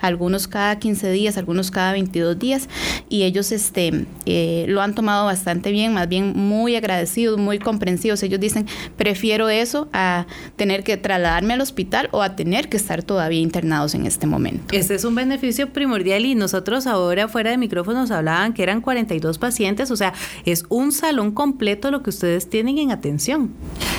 algunos 0.00 0.48
cada 0.48 0.78
15 0.78 1.10
días, 1.10 1.36
algunos 1.36 1.70
cada 1.70 1.92
22 1.92 2.38
días, 2.38 2.68
y 3.08 3.24
ellos 3.24 3.52
este, 3.52 4.06
eh, 4.26 4.64
lo 4.68 4.80
han 4.80 4.94
tomado 4.94 5.26
bastante 5.26 5.70
bien, 5.70 5.92
más 5.92 6.08
bien 6.08 6.32
muy 6.34 6.76
agradecidos, 6.76 7.38
muy 7.38 7.58
comprensivos. 7.58 8.22
Ellos 8.22 8.40
dicen, 8.40 8.66
prefiero 8.96 9.48
eso 9.48 9.88
a 9.92 10.26
tener 10.56 10.84
que 10.84 10.96
trasladarme 10.96 11.54
al 11.54 11.60
hospital 11.60 12.08
o 12.12 12.22
a 12.22 12.36
tener 12.36 12.68
que 12.68 12.76
estar 12.76 13.02
todavía 13.02 13.40
internados 13.40 13.94
en 13.94 14.06
este 14.06 14.26
momento. 14.26 14.74
Este 14.74 14.94
es 14.94 15.04
un 15.04 15.14
beneficio 15.14 15.72
primordial 15.72 16.24
y 16.24 16.34
nosotros 16.34 16.86
ahora 16.86 17.28
fuera 17.28 17.50
de 17.50 17.58
micrófonos 17.58 18.10
hablaban 18.10 18.54
que 18.54 18.62
eran 18.62 18.80
42 18.80 19.38
pacientes, 19.38 19.90
o 19.90 19.96
sea, 19.96 20.14
es 20.44 20.64
un 20.68 20.92
salón 20.92 21.32
completo 21.32 21.90
lo 21.90 22.02
que 22.02 22.10
ustedes 22.10 22.48
tienen 22.48 22.78
en 22.78 22.90
atención. 22.90 23.52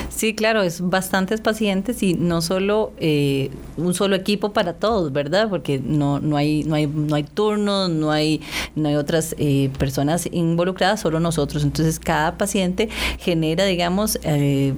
Sí, 0.10 0.34
claro, 0.34 0.62
es 0.62 0.82
bastantes 0.82 1.42
pacientes 1.42 2.02
y 2.02 2.14
no 2.14 2.42
solo 2.42 2.94
eh, 2.98 3.52
un 3.78 3.94
solo 3.94 4.16
equipo 4.16 4.54
para 4.54 4.74
todos, 4.74 5.12
¿verdad? 5.12 5.35
Porque 5.50 5.80
no, 5.84 6.20
no, 6.20 6.38
hay, 6.38 6.64
no, 6.64 6.76
hay, 6.76 6.88
no 6.88 7.16
hay 7.16 7.24
turnos, 7.24 7.90
no 7.90 8.12
hay, 8.12 8.42
no 8.76 8.90
hay 8.90 8.96
otras 8.96 9.36
eh, 9.38 9.70
personas 9.78 10.28
involucradas, 10.32 11.02
solo 11.02 11.20
nosotros. 11.20 11.64
Entonces, 11.64 12.00
cada 12.00 12.38
paciente 12.38 12.90
genera, 13.20 13.66
digamos, 13.66 14.20
eh, 14.24 14.74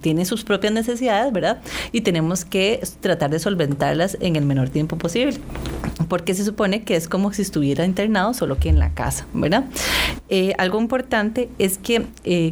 tiene 0.00 0.24
sus 0.24 0.44
propias 0.44 0.72
necesidades, 0.72 1.32
¿verdad? 1.32 1.60
Y 1.92 2.02
tenemos 2.02 2.44
que 2.44 2.80
tratar 3.00 3.30
de 3.30 3.38
solventarlas 3.38 4.16
en 4.20 4.36
el 4.36 4.44
menor 4.44 4.68
tiempo 4.70 4.96
posible. 4.96 5.38
Porque 6.08 6.34
se 6.34 6.44
supone 6.44 6.84
que 6.84 6.96
es 6.96 7.08
como 7.08 7.32
si 7.32 7.42
estuviera 7.42 7.84
internado, 7.84 8.32
solo 8.32 8.58
que 8.58 8.68
en 8.68 8.78
la 8.78 8.94
casa, 8.94 9.26
¿verdad? 9.34 9.64
algo 10.58 10.80
importante 10.80 11.48
es 11.58 11.78
que 11.78 12.06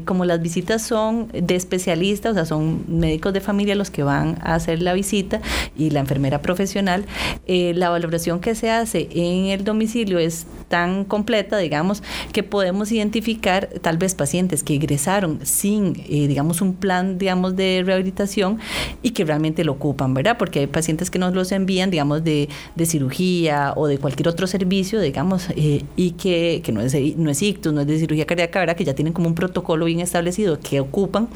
como 0.04 0.24
las 0.24 0.40
visitas 0.40 0.82
son 0.82 1.28
de 1.32 1.54
especialistas, 1.54 2.32
o 2.32 2.35
sea, 2.35 2.44
son 2.44 2.85
médicos 2.88 3.32
de 3.32 3.40
familia 3.40 3.74
los 3.74 3.90
que 3.90 4.02
van 4.02 4.38
a 4.42 4.54
hacer 4.54 4.82
la 4.82 4.92
visita 4.94 5.40
y 5.76 5.90
la 5.90 6.00
enfermera 6.00 6.42
profesional. 6.42 7.04
Eh, 7.46 7.72
la 7.75 7.90
valoración 7.90 8.40
que 8.40 8.55
se 8.55 8.70
hace 8.70 9.09
en 9.12 9.46
el 9.46 9.64
domicilio 9.64 10.18
es 10.18 10.46
tan 10.68 11.05
completa, 11.05 11.59
digamos, 11.59 12.03
que 12.33 12.42
podemos 12.42 12.90
identificar 12.90 13.68
tal 13.83 13.99
vez 13.99 14.14
pacientes 14.14 14.62
que 14.62 14.75
ingresaron 14.75 15.38
sin, 15.44 16.03
eh, 16.09 16.27
digamos, 16.27 16.61
un 16.61 16.75
plan, 16.75 17.18
digamos, 17.18 17.55
de 17.57 17.83
rehabilitación 17.87 18.59
y 19.03 19.11
que 19.11 19.25
realmente 19.25 19.64
lo 19.64 19.72
ocupan, 19.72 20.12
¿verdad? 20.14 20.37
Porque 20.38 20.61
hay 20.61 20.66
pacientes 20.66 21.11
que 21.11 21.18
nos 21.18 21.35
los 21.35 21.53
envían, 21.53 21.90
digamos, 21.90 22.25
de, 22.25 22.49
de 22.75 22.87
cirugía 22.87 23.72
o 23.77 23.87
de 23.87 23.99
cualquier 23.99 24.29
otro 24.29 24.46
servicio, 24.46 25.01
digamos, 25.01 25.49
eh, 25.51 25.85
y 25.94 26.12
que, 26.12 26.62
que, 26.64 26.72
no, 26.72 26.81
es, 26.81 26.94
no 27.16 27.31
es 27.31 27.42
ictus, 27.42 27.72
no 27.72 27.83
es 27.83 27.87
de 27.87 27.99
cirugía 27.99 28.27
cardíaca, 28.27 28.59
¿verdad? 28.59 28.77
Que 28.77 28.85
ya 28.85 28.94
tienen 28.94 29.12
como 29.12 29.29
un 29.29 29.35
protocolo 29.35 29.85
bien 29.85 30.01
establecido 30.01 30.59
que 30.59 30.81
ocupan 30.81 31.29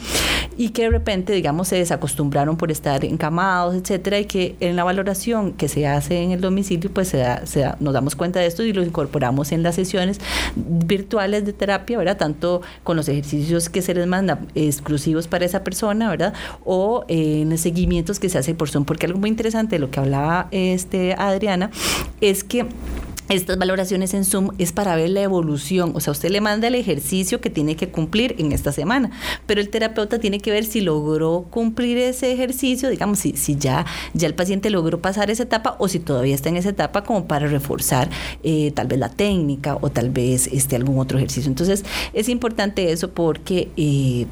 y 0.57 0.71
que 0.71 0.83
de 0.83 0.91
repente, 0.91 1.33
digamos, 1.33 1.69
se 1.69 1.77
desacostumbraron 1.77 2.57
por 2.57 2.71
estar 2.71 3.05
encamados, 3.05 3.75
etcétera, 3.75 4.19
y 4.19 4.25
que 4.25 4.57
en 4.61 4.77
la 4.77 4.85
valoración 4.85 5.53
que 5.53 5.69
se 5.69 5.87
hace 5.91 6.23
en 6.23 6.33
el 6.33 6.41
domicilio, 6.41 6.91
pues 6.93 7.09
se 7.09 7.19
da, 7.19 7.47
se 7.47 7.61
da, 7.61 7.77
nos 7.81 7.95
damos 7.95 8.17
cuenta 8.17 8.41
de 8.41 8.47
esto 8.47 8.63
y 8.63 8.73
lo 8.73 8.83
incorporamos 8.83 9.53
en 9.53 9.63
las 9.63 9.75
sesiones 9.75 10.21
virtuales 10.57 11.45
de 11.45 11.53
terapia, 11.53 11.99
¿verdad? 11.99 12.17
Tanto 12.17 12.63
con 12.85 12.97
los 12.97 13.09
ejercicios 13.09 13.69
que 13.69 13.83
se 13.83 13.95
les 13.95 14.07
manda 14.07 14.41
exclusivos 14.55 15.29
para 15.29 15.45
esa 15.45 15.65
persona, 15.65 16.11
¿verdad? 16.11 16.35
O 16.65 17.05
en 17.09 17.51
los 17.51 17.61
seguimientos 17.61 18.19
que 18.19 18.29
se 18.29 18.39
hace 18.39 18.55
por 18.55 18.69
Zoom, 18.69 18.85
porque 18.85 19.07
algo 19.07 19.19
muy 19.19 19.29
interesante 19.29 19.77
de 19.77 19.81
lo 19.81 19.91
que 19.91 20.01
hablaba 20.01 20.49
este 20.51 21.15
Adriana 21.15 21.71
es 22.21 22.45
que 22.45 22.67
estas 23.31 23.59
valoraciones 23.59 24.13
en 24.13 24.25
Zoom 24.25 24.51
es 24.59 24.73
para 24.73 24.97
ver 24.97 25.11
la 25.11 25.23
evolución. 25.23 25.93
O 25.95 26.01
sea, 26.01 26.11
usted 26.11 26.31
le 26.31 26.41
manda 26.41 26.67
el 26.67 26.75
ejercicio 26.75 27.41
que 27.41 27.49
tiene 27.49 27.77
que 27.77 27.89
cumplir 27.89 28.35
en 28.39 28.51
esta 28.51 28.73
semana, 28.73 29.13
pero 29.47 29.61
el 29.61 29.71
terapeuta 29.71 30.19
tiene 30.19 30.41
que 30.41 30.51
ver 30.51 30.65
si 30.65 30.81
logró 30.81 31.47
cumplir 31.49 31.97
ese 31.99 32.33
ejercicio, 32.33 32.91
digamos, 32.91 33.21
si, 33.21 33.37
si 33.37 33.55
ya, 33.55 33.87
ya 34.15 34.27
el 34.27 34.35
paciente 34.35 34.69
logró 34.69 35.01
pasar 35.01 35.31
esa 35.31 35.45
etapa 35.45 35.77
o 35.81 35.89
si 35.89 35.99
todavía 35.99 36.35
está 36.35 36.49
en 36.49 36.57
esa 36.57 36.69
etapa 36.69 37.03
como 37.03 37.27
para 37.27 37.47
reforzar 37.47 38.11
eh, 38.43 38.71
tal 38.73 38.87
vez 38.87 38.99
la 38.99 39.09
técnica 39.09 39.77
o 39.81 39.91
tal 39.91 40.11
vez 40.11 40.47
este, 40.47 40.77
algún 40.77 40.99
otro 40.99 41.19
ejercicio. 41.19 41.49
Entonces, 41.49 41.85
es 42.13 42.29
importante 42.29 42.93
eso 42.93 43.11
porque 43.11 43.69
eh, 43.77 44.27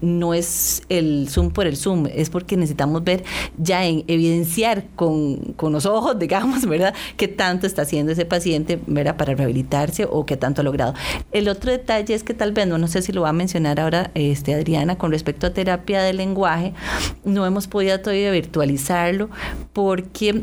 no 0.00 0.34
es 0.34 0.82
el 0.88 1.28
Zoom 1.30 1.50
por 1.50 1.66
el 1.66 1.76
Zoom, 1.76 2.06
es 2.06 2.30
porque 2.30 2.56
necesitamos 2.56 3.02
ver 3.04 3.24
ya 3.58 3.84
en 3.84 4.04
evidenciar 4.06 4.84
con, 4.96 5.36
con 5.56 5.72
los 5.72 5.86
ojos, 5.86 6.18
digamos, 6.18 6.66
¿verdad?, 6.66 6.94
qué 7.16 7.28
tanto 7.28 7.66
está 7.66 7.82
haciendo 7.82 8.12
ese 8.12 8.24
paciente 8.24 8.78
¿verdad? 8.86 9.16
para 9.16 9.34
rehabilitarse 9.34 10.06
o 10.10 10.26
qué 10.26 10.36
tanto 10.36 10.60
ha 10.60 10.64
logrado. 10.64 10.94
El 11.32 11.48
otro 11.48 11.70
detalle 11.70 12.14
es 12.14 12.22
que 12.22 12.34
tal 12.34 12.52
vez, 12.52 12.66
no, 12.66 12.78
no 12.78 12.88
sé 12.88 13.02
si 13.02 13.12
lo 13.12 13.22
va 13.22 13.30
a 13.30 13.32
mencionar 13.32 13.80
ahora 13.80 14.10
este, 14.14 14.54
Adriana, 14.54 14.98
con 14.98 15.10
respecto 15.10 15.46
a 15.46 15.50
terapia 15.50 16.02
del 16.02 16.18
lenguaje, 16.18 16.72
no 17.24 17.46
hemos 17.46 17.66
podido 17.66 17.98
todavía 18.00 18.30
virtualizarlo 18.30 19.30
porque 19.72 20.42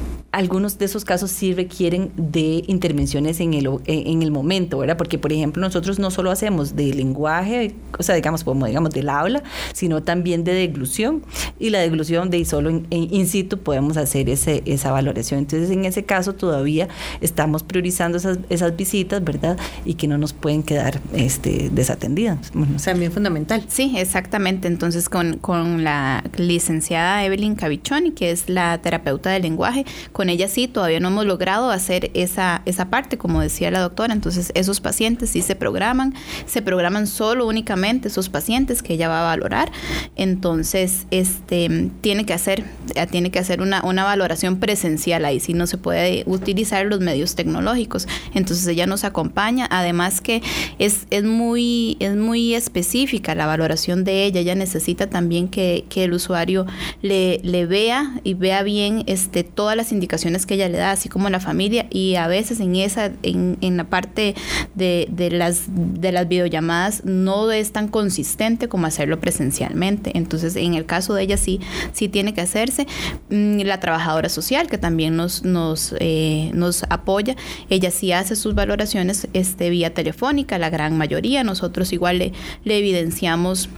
algunos 0.31 0.77
de 0.77 0.85
esos 0.85 1.03
casos 1.03 1.29
sí 1.29 1.53
requieren 1.53 2.11
de 2.15 2.63
intervenciones 2.67 3.41
en 3.41 3.53
el, 3.53 3.69
en 3.85 4.21
el 4.21 4.31
momento, 4.31 4.77
¿verdad? 4.77 4.95
Porque, 4.95 5.17
por 5.17 5.33
ejemplo, 5.33 5.61
nosotros 5.61 5.99
no 5.99 6.09
solo 6.09 6.31
hacemos 6.31 6.75
de 6.75 6.93
lenguaje, 6.93 7.75
o 7.99 8.03
sea, 8.03 8.15
digamos, 8.15 8.45
como 8.45 8.65
digamos, 8.65 8.91
del 8.91 9.09
habla, 9.09 9.43
sino 9.73 10.03
también 10.03 10.45
de 10.45 10.53
deglución. 10.53 11.23
Y 11.59 11.69
la 11.69 11.79
deglución 11.79 12.29
de 12.29 12.43
solo 12.45 12.69
en, 12.69 12.87
in 12.89 13.27
situ 13.27 13.57
podemos 13.57 13.97
hacer 13.97 14.29
ese, 14.29 14.63
esa 14.65 14.91
valoración. 14.91 15.41
Entonces, 15.41 15.69
en 15.69 15.83
ese 15.83 16.05
caso 16.05 16.33
todavía 16.33 16.87
estamos 17.19 17.63
priorizando 17.63 18.17
esas, 18.17 18.39
esas 18.49 18.75
visitas, 18.77 19.21
¿verdad? 19.21 19.57
Y 19.83 19.95
que 19.95 20.07
no 20.07 20.17
nos 20.17 20.31
pueden 20.31 20.63
quedar 20.63 21.01
este, 21.13 21.69
desatendidas. 21.73 22.51
Bueno, 22.53 22.77
también 22.83 23.11
fundamental. 23.11 23.65
Sí, 23.67 23.93
exactamente. 23.97 24.69
Entonces, 24.69 25.09
con, 25.09 25.37
con 25.39 25.83
la 25.83 26.23
licenciada 26.37 27.25
Evelyn 27.25 27.55
Cavichoni, 27.55 28.11
que 28.11 28.31
es 28.31 28.47
la 28.47 28.77
terapeuta 28.81 29.29
del 29.31 29.41
lenguaje, 29.41 29.85
con 30.20 30.20
ella 30.29 30.47
sí, 30.47 30.67
todavía 30.67 30.99
no 30.99 31.07
hemos 31.07 31.25
logrado 31.25 31.71
hacer 31.71 32.11
esa, 32.13 32.61
esa 32.65 32.89
parte, 32.89 33.17
como 33.17 33.41
decía 33.41 33.71
la 33.71 33.79
doctora. 33.79 34.13
Entonces, 34.13 34.51
esos 34.55 34.79
pacientes 34.81 35.31
sí 35.31 35.41
se 35.41 35.55
programan, 35.55 36.13
se 36.45 36.61
programan 36.61 37.07
solo 37.07 37.47
únicamente 37.47 38.09
esos 38.09 38.29
pacientes 38.29 38.83
que 38.83 38.93
ella 38.93 39.09
va 39.09 39.21
a 39.21 39.23
valorar. 39.23 39.71
Entonces, 40.15 41.07
este 41.11 41.89
tiene 42.01 42.25
que 42.25 42.33
hacer, 42.33 42.63
eh, 42.95 43.07
tiene 43.07 43.31
que 43.31 43.39
hacer 43.39 43.61
una, 43.61 43.83
una 43.83 44.03
valoración 44.03 44.59
presencial 44.59 45.25
ahí, 45.25 45.39
si 45.39 45.53
no 45.53 45.65
se 45.65 45.77
puede 45.77 46.23
utilizar 46.27 46.85
los 46.85 46.99
medios 46.99 47.35
tecnológicos. 47.35 48.07
Entonces, 48.33 48.67
ella 48.67 48.85
nos 48.85 49.03
acompaña, 49.03 49.67
además 49.71 50.21
que 50.21 50.41
es, 50.77 51.07
es, 51.09 51.23
muy, 51.23 51.97
es 51.99 52.15
muy 52.15 52.53
específica 52.53 53.33
la 53.35 53.47
valoración 53.47 54.03
de 54.03 54.25
ella. 54.25 54.41
Ella 54.41 54.55
necesita 54.55 55.09
también 55.09 55.47
que, 55.47 55.85
que 55.89 56.03
el 56.03 56.13
usuario 56.13 56.65
le, 57.01 57.39
le 57.43 57.65
vea 57.65 58.19
y 58.23 58.35
vea 58.35 58.63
bien 58.63 59.03
este, 59.07 59.43
todas 59.43 59.75
las 59.75 59.91
indicaciones 59.91 60.10
que 60.45 60.53
ella 60.55 60.69
le 60.69 60.77
da, 60.77 60.91
así 60.91 61.09
como 61.09 61.29
la 61.29 61.39
familia, 61.39 61.87
y 61.89 62.15
a 62.15 62.27
veces 62.27 62.59
en 62.59 62.75
esa, 62.75 63.11
en, 63.23 63.57
en 63.61 63.77
la 63.77 63.85
parte 63.85 64.35
de, 64.75 65.07
de, 65.11 65.31
las, 65.31 65.63
de 65.67 66.11
las 66.11 66.27
videollamadas 66.27 67.03
no 67.05 67.51
es 67.51 67.71
tan 67.71 67.87
consistente 67.87 68.67
como 68.67 68.87
hacerlo 68.87 69.19
presencialmente. 69.19 70.11
Entonces, 70.15 70.55
en 70.55 70.73
el 70.73 70.85
caso 70.85 71.13
de 71.13 71.23
ella 71.23 71.37
sí, 71.37 71.59
sí 71.93 72.09
tiene 72.09 72.33
que 72.33 72.41
hacerse. 72.41 72.87
Mm, 73.29 73.61
la 73.61 73.79
trabajadora 73.79 74.29
social, 74.29 74.67
que 74.67 74.77
también 74.77 75.15
nos, 75.15 75.43
nos, 75.43 75.95
eh, 75.99 76.51
nos 76.53 76.83
apoya, 76.89 77.35
ella 77.69 77.91
sí 77.91 78.11
hace 78.11 78.35
sus 78.35 78.55
valoraciones 78.55 79.27
este, 79.33 79.69
vía 79.69 79.93
telefónica, 79.93 80.57
la 80.57 80.69
gran 80.69 80.97
mayoría. 80.97 81.43
Nosotros 81.43 81.93
igual 81.93 82.19
le, 82.19 82.33
le 82.63 82.77
evidenciamos 82.77 83.69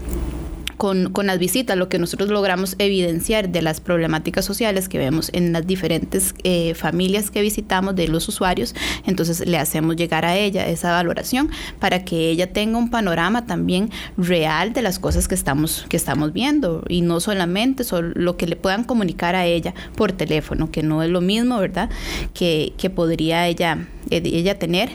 con, 0.84 1.28
las 1.28 1.40
visitas, 1.40 1.78
lo 1.78 1.88
que 1.88 1.98
nosotros 1.98 2.30
logramos 2.30 2.76
evidenciar 2.78 3.48
de 3.48 3.62
las 3.62 3.80
problemáticas 3.80 4.44
sociales 4.44 4.90
que 4.90 4.98
vemos 4.98 5.30
en 5.32 5.54
las 5.54 5.66
diferentes 5.66 6.36
eh, 6.44 6.74
familias 6.74 7.32
que 7.32 7.42
visitamos 7.42 7.96
de 7.96 8.10
los 8.10 8.28
usuarios, 8.28 8.76
entonces 9.06 9.48
le 9.48 9.58
hacemos 9.58 9.96
llegar 9.96 10.26
a 10.26 10.36
ella 10.36 10.68
esa 10.68 10.92
valoración 10.92 11.50
para 11.80 12.04
que 12.04 12.30
ella 12.30 12.52
tenga 12.52 12.78
un 12.78 12.90
panorama 12.90 13.46
también 13.46 13.92
real 14.18 14.74
de 14.74 14.82
las 14.82 15.00
cosas 15.00 15.30
que 15.30 15.36
estamos, 15.36 15.86
que 15.88 15.96
estamos 15.96 16.34
viendo 16.34 16.84
y 16.90 17.00
no 17.00 17.22
solamente 17.22 17.86
lo 18.16 18.36
que 18.36 18.46
le 18.46 18.58
puedan 18.58 18.84
comunicar 18.84 19.38
a 19.38 19.46
ella 19.46 19.74
por 19.96 20.12
teléfono, 20.12 20.70
que 20.70 20.84
no 20.84 21.02
es 21.02 21.10
lo 21.10 21.22
mismo, 21.22 21.60
¿verdad? 21.60 21.90
Que, 22.34 22.74
podría 22.94 23.48
ella 23.48 23.88
ella 24.10 24.60
tener 24.60 24.90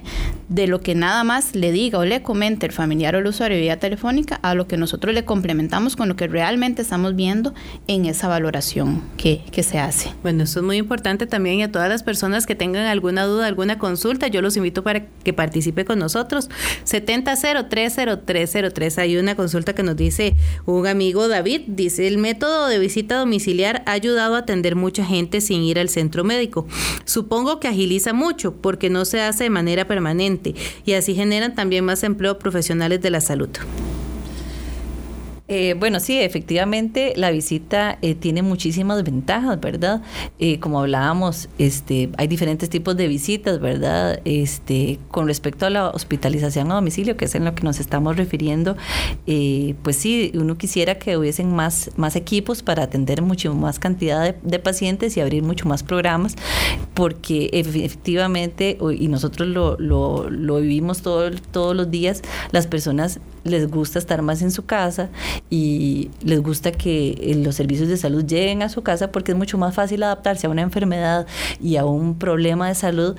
de 0.48 0.66
lo 0.66 0.80
que 0.80 0.94
nada 0.94 1.24
más 1.24 1.54
le 1.54 1.72
diga 1.72 1.98
o 1.98 2.04
le 2.04 2.22
comente 2.22 2.66
el 2.66 2.72
familiar 2.72 3.14
o 3.14 3.18
el 3.18 3.26
usuario 3.26 3.58
vía 3.58 3.78
telefónica 3.78 4.36
a 4.36 4.54
lo 4.54 4.66
que 4.66 4.76
nosotros 4.76 5.14
le 5.14 5.24
complementamos 5.24 5.96
con 5.96 6.08
lo 6.08 6.16
que 6.16 6.26
realmente 6.26 6.82
estamos 6.82 7.14
viendo 7.14 7.54
en 7.86 8.06
esa 8.06 8.28
valoración 8.28 9.02
que, 9.16 9.42
que 9.50 9.62
se 9.62 9.78
hace. 9.78 10.10
Bueno, 10.22 10.44
eso 10.44 10.60
es 10.60 10.64
muy 10.64 10.76
importante 10.76 11.26
también 11.26 11.58
y 11.58 11.62
a 11.64 11.72
todas 11.72 11.88
las 11.88 12.02
personas 12.02 12.46
que 12.46 12.54
tengan 12.54 12.86
alguna 12.86 13.24
duda, 13.24 13.46
alguna 13.46 13.78
consulta, 13.78 14.28
yo 14.28 14.42
los 14.42 14.56
invito 14.56 14.82
para 14.82 15.06
que 15.06 15.32
participe 15.32 15.84
con 15.84 15.98
nosotros. 15.98 16.48
70030303. 16.84 18.98
Hay 18.98 19.16
una 19.16 19.34
consulta 19.34 19.74
que 19.74 19.82
nos 19.82 19.96
dice 19.96 20.36
un 20.66 20.86
amigo 20.86 21.28
David, 21.28 21.62
dice, 21.66 22.06
el 22.06 22.18
método 22.18 22.68
de 22.68 22.78
visita 22.78 23.18
domiciliar 23.18 23.82
ha 23.86 23.92
ayudado 23.92 24.36
a 24.36 24.38
atender 24.38 24.76
mucha 24.76 25.04
gente 25.04 25.40
sin 25.40 25.62
ir 25.62 25.78
al 25.78 25.88
centro 25.88 26.24
médico. 26.24 26.66
Supongo 27.04 27.60
que 27.60 27.68
agiliza 27.68 28.12
mucho 28.12 28.56
porque 28.56 28.90
no 28.90 29.04
se 29.08 29.20
hace 29.20 29.44
de 29.44 29.50
manera 29.50 29.86
permanente 29.86 30.54
y 30.84 30.92
así 30.92 31.14
generan 31.14 31.54
también 31.54 31.84
más 31.84 32.02
empleo 32.02 32.38
profesionales 32.38 33.00
de 33.00 33.10
la 33.10 33.20
salud. 33.20 33.50
Eh, 35.50 35.74
bueno, 35.78 35.98
sí, 35.98 36.20
efectivamente 36.20 37.14
la 37.16 37.30
visita 37.30 37.98
eh, 38.02 38.14
tiene 38.14 38.42
muchísimas 38.42 39.02
ventajas, 39.02 39.58
¿verdad? 39.58 40.02
Eh, 40.38 40.60
como 40.60 40.80
hablábamos, 40.80 41.48
este, 41.58 42.10
hay 42.18 42.26
diferentes 42.26 42.68
tipos 42.68 42.98
de 42.98 43.08
visitas, 43.08 43.58
¿verdad? 43.58 44.20
Este, 44.26 44.98
con 45.10 45.26
respecto 45.26 45.64
a 45.64 45.70
la 45.70 45.88
hospitalización 45.88 46.70
a 46.70 46.74
domicilio, 46.74 47.16
que 47.16 47.24
es 47.24 47.34
en 47.34 47.46
lo 47.46 47.54
que 47.54 47.62
nos 47.62 47.80
estamos 47.80 48.18
refiriendo, 48.18 48.76
pues 49.82 49.96
sí, 49.96 50.32
uno 50.34 50.58
quisiera 50.58 50.96
que 50.96 51.16
hubiesen 51.16 51.54
más, 51.54 51.90
más 51.96 52.16
equipos 52.16 52.62
para 52.62 52.82
atender 52.82 53.22
mucho 53.22 53.54
más 53.54 53.78
cantidad 53.78 54.34
de, 54.34 54.58
pacientes 54.58 55.16
y 55.16 55.20
abrir 55.20 55.42
mucho 55.42 55.66
más 55.66 55.82
programas, 55.82 56.34
porque 56.92 57.48
efectivamente, 57.52 58.76
y 58.98 59.08
nosotros 59.08 59.48
lo, 59.48 59.78
lo, 59.78 60.28
lo 60.28 60.60
vivimos 60.60 61.00
todo, 61.00 61.30
todos 61.52 61.76
los 61.76 61.90
días, 61.90 62.22
las 62.50 62.66
personas 62.66 63.20
les 63.44 63.70
gusta 63.70 63.98
estar 63.98 64.22
más 64.22 64.42
en 64.42 64.50
su 64.50 64.64
casa 64.64 65.08
y 65.50 66.10
les 66.22 66.42
gusta 66.42 66.72
que 66.72 67.10
eh, 67.10 67.34
los 67.34 67.54
servicios 67.54 67.88
de 67.88 67.96
salud 67.96 68.24
lleguen 68.24 68.62
a 68.62 68.68
su 68.68 68.82
casa 68.82 69.10
porque 69.10 69.32
es 69.32 69.38
mucho 69.38 69.58
más 69.58 69.74
fácil 69.74 70.02
adaptarse 70.02 70.46
a 70.46 70.50
una 70.50 70.62
enfermedad 70.62 71.26
y 71.60 71.76
a 71.76 71.84
un 71.84 72.18
problema 72.18 72.68
de 72.68 72.74
salud 72.74 73.16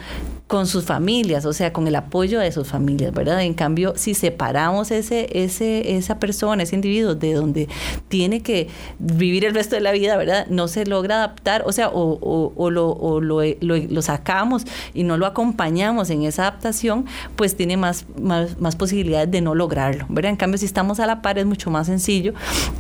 con 0.50 0.66
sus 0.66 0.84
familias, 0.84 1.46
o 1.46 1.54
sea, 1.54 1.72
con 1.72 1.88
el 1.88 1.96
apoyo 1.96 2.40
de 2.40 2.52
sus 2.52 2.68
familias, 2.68 3.14
¿verdad? 3.14 3.44
En 3.44 3.54
cambio, 3.54 3.94
si 3.96 4.16
separamos 4.16 4.90
ese, 4.90 5.28
ese, 5.32 5.96
esa 5.96 6.18
persona, 6.18 6.64
ese 6.64 6.74
individuo 6.74 7.14
de 7.14 7.34
donde 7.34 7.70
tiene 8.08 8.42
que 8.42 8.68
vivir 8.98 9.46
el 9.46 9.54
resto 9.54 9.76
de 9.76 9.82
la 9.82 9.92
vida, 9.92 10.18
¿verdad? 10.18 10.48
No 10.50 10.68
se 10.68 10.88
logra 10.88 11.18
adaptar, 11.18 11.62
o 11.68 11.72
sea, 11.72 11.90
o, 11.90 12.52
o, 12.56 12.70
lo, 12.72 12.90
o 12.90 13.22
lo, 13.22 13.42
lo, 13.62 14.02
sacamos 14.02 14.64
y 14.96 15.04
no 15.04 15.18
lo 15.18 15.28
acompañamos 15.28 16.10
en 16.10 16.24
esa 16.24 16.48
adaptación, 16.48 17.06
pues 17.36 17.56
tiene 17.56 17.78
más, 17.78 18.08
más, 18.20 18.60
más 18.60 18.76
posibilidades 18.76 19.30
de 19.30 19.42
no 19.42 19.54
lograrlo, 19.54 20.08
¿verdad? 20.10 20.32
En 20.32 20.38
cambio, 20.38 20.58
si 20.58 20.66
estamos 20.66 21.00
a 21.00 21.06
la 21.06 21.22
par 21.22 21.38
es 21.38 21.46
mucho 21.46 21.70
más 21.70 21.90
sencillo 22.20 22.34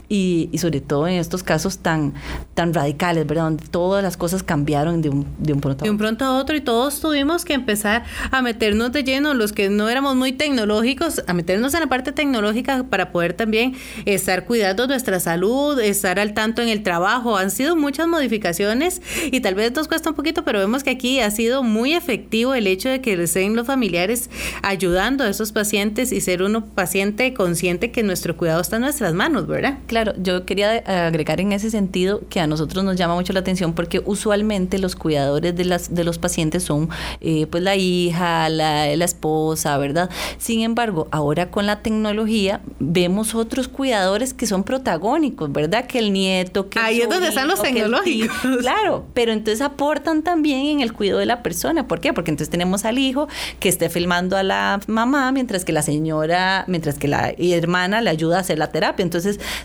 y, 0.07 0.49
y 0.51 0.57
sobre 0.57 0.81
todo 0.81 1.07
en 1.07 1.15
estos 1.15 1.43
casos 1.43 1.79
tan, 1.79 2.13
tan 2.55 2.73
radicales, 2.73 3.25
¿verdad? 3.27 3.43
Donde 3.43 3.67
todas 3.67 4.03
las 4.03 4.17
cosas 4.17 4.43
cambiaron 4.43 5.01
de 5.01 5.09
un, 5.09 5.25
de 5.37 5.53
un 5.53 5.61
pronto 5.61 5.69
a 5.69 5.83
otro. 5.83 5.85
De 5.85 5.91
un 5.91 5.97
pronto 5.97 6.25
a 6.25 6.37
otro 6.37 6.55
y 6.55 6.61
todos 6.61 6.99
tuvimos 6.99 7.45
que 7.45 7.53
empezar 7.53 8.03
a 8.31 8.41
meternos 8.41 8.91
de 8.91 9.03
lleno, 9.03 9.33
los 9.33 9.53
que 9.53 9.69
no 9.69 9.87
éramos 9.87 10.15
muy 10.15 10.31
tecnológicos, 10.31 11.21
a 11.27 11.33
meternos 11.33 11.73
en 11.75 11.81
la 11.81 11.87
parte 11.87 12.11
tecnológica 12.11 12.85
para 12.89 13.11
poder 13.11 13.33
también 13.33 13.75
estar 14.05 14.45
cuidando 14.45 14.87
nuestra 14.87 15.19
salud, 15.19 15.79
estar 15.79 16.19
al 16.19 16.33
tanto 16.33 16.61
en 16.61 16.69
el 16.69 16.81
trabajo. 16.81 17.37
Han 17.37 17.51
sido 17.51 17.75
muchas 17.75 18.07
modificaciones 18.07 19.01
y 19.31 19.41
tal 19.41 19.55
vez 19.55 19.73
nos 19.73 19.87
cuesta 19.87 20.09
un 20.09 20.15
poquito, 20.15 20.43
pero 20.43 20.59
vemos 20.59 20.83
que 20.83 20.89
aquí 20.89 21.19
ha 21.19 21.29
sido 21.31 21.61
muy 21.61 21.93
efectivo 21.93 22.55
el 22.55 22.67
hecho 22.67 22.89
de 22.89 23.01
que 23.01 23.13
estén 23.21 23.55
los 23.55 23.67
familiares 23.67 24.29
ayudando 24.63 25.23
a 25.23 25.29
esos 25.29 25.51
pacientes 25.51 26.11
y 26.11 26.21
ser 26.21 26.41
uno 26.41 26.65
paciente 26.65 27.33
consciente 27.33 27.91
que 27.91 28.01
nuestro 28.03 28.35
cuidado 28.35 28.61
está 28.61 28.77
en 28.77 28.83
nuestras 28.83 29.13
manos, 29.13 29.28
¿verdad? 29.47 29.77
Claro, 29.87 30.13
yo 30.17 30.45
quería 30.45 30.77
agregar 31.07 31.39
en 31.41 31.51
ese 31.51 31.69
sentido 31.69 32.21
que 32.29 32.39
a 32.39 32.47
nosotros 32.47 32.83
nos 32.83 32.95
llama 32.95 33.15
mucho 33.15 33.33
la 33.33 33.39
atención 33.39 33.73
porque 33.73 34.01
usualmente 34.05 34.79
los 34.79 34.95
cuidadores 34.95 35.55
de, 35.55 35.65
las, 35.65 35.93
de 35.93 36.03
los 36.03 36.17
pacientes 36.17 36.63
son 36.63 36.89
eh, 37.21 37.47
pues 37.47 37.63
la 37.63 37.75
hija, 37.75 38.49
la, 38.49 38.95
la 38.95 39.05
esposa, 39.05 39.77
¿verdad? 39.77 40.09
Sin 40.37 40.61
embargo, 40.61 41.07
ahora 41.11 41.51
con 41.51 41.65
la 41.65 41.81
tecnología 41.81 42.61
vemos 42.79 43.35
otros 43.35 43.67
cuidadores 43.67 44.33
que 44.33 44.45
son 44.47 44.63
protagónicos, 44.63 45.51
¿verdad? 45.51 45.85
Que 45.85 45.99
el 45.99 46.11
nieto, 46.13 46.69
que 46.69 46.79
el 46.79 46.85
Ahí 46.85 47.01
es 47.01 47.09
donde 47.09 47.29
están 47.29 47.47
los 47.47 47.59
el 47.63 47.73
tío. 47.73 47.83
tecnológicos. 47.83 48.37
Claro, 48.59 49.05
pero 49.13 49.31
entonces 49.31 49.61
aportan 49.61 50.23
también 50.23 50.65
en 50.67 50.81
el 50.81 50.93
cuidado 50.93 51.19
de 51.19 51.25
la 51.25 51.43
persona. 51.43 51.87
¿Por 51.87 51.99
qué? 51.99 52.13
Porque 52.13 52.31
entonces 52.31 52.49
tenemos 52.49 52.85
al 52.85 52.97
hijo 52.97 53.27
que 53.59 53.69
esté 53.69 53.89
filmando 53.89 54.37
a 54.37 54.43
la 54.43 54.79
mamá 54.87 55.31
mientras 55.31 55.65
que 55.65 55.71
la 55.71 55.81
señora, 55.81 56.65
mientras 56.67 56.97
que 56.97 57.07
la 57.07 57.33
hermana 57.37 58.01
le 58.01 58.09
ayuda 58.09 58.37
a 58.37 58.39
hacer 58.41 58.57
la 58.57 58.71
terapia. 58.71 59.03
Entonces 59.03 59.18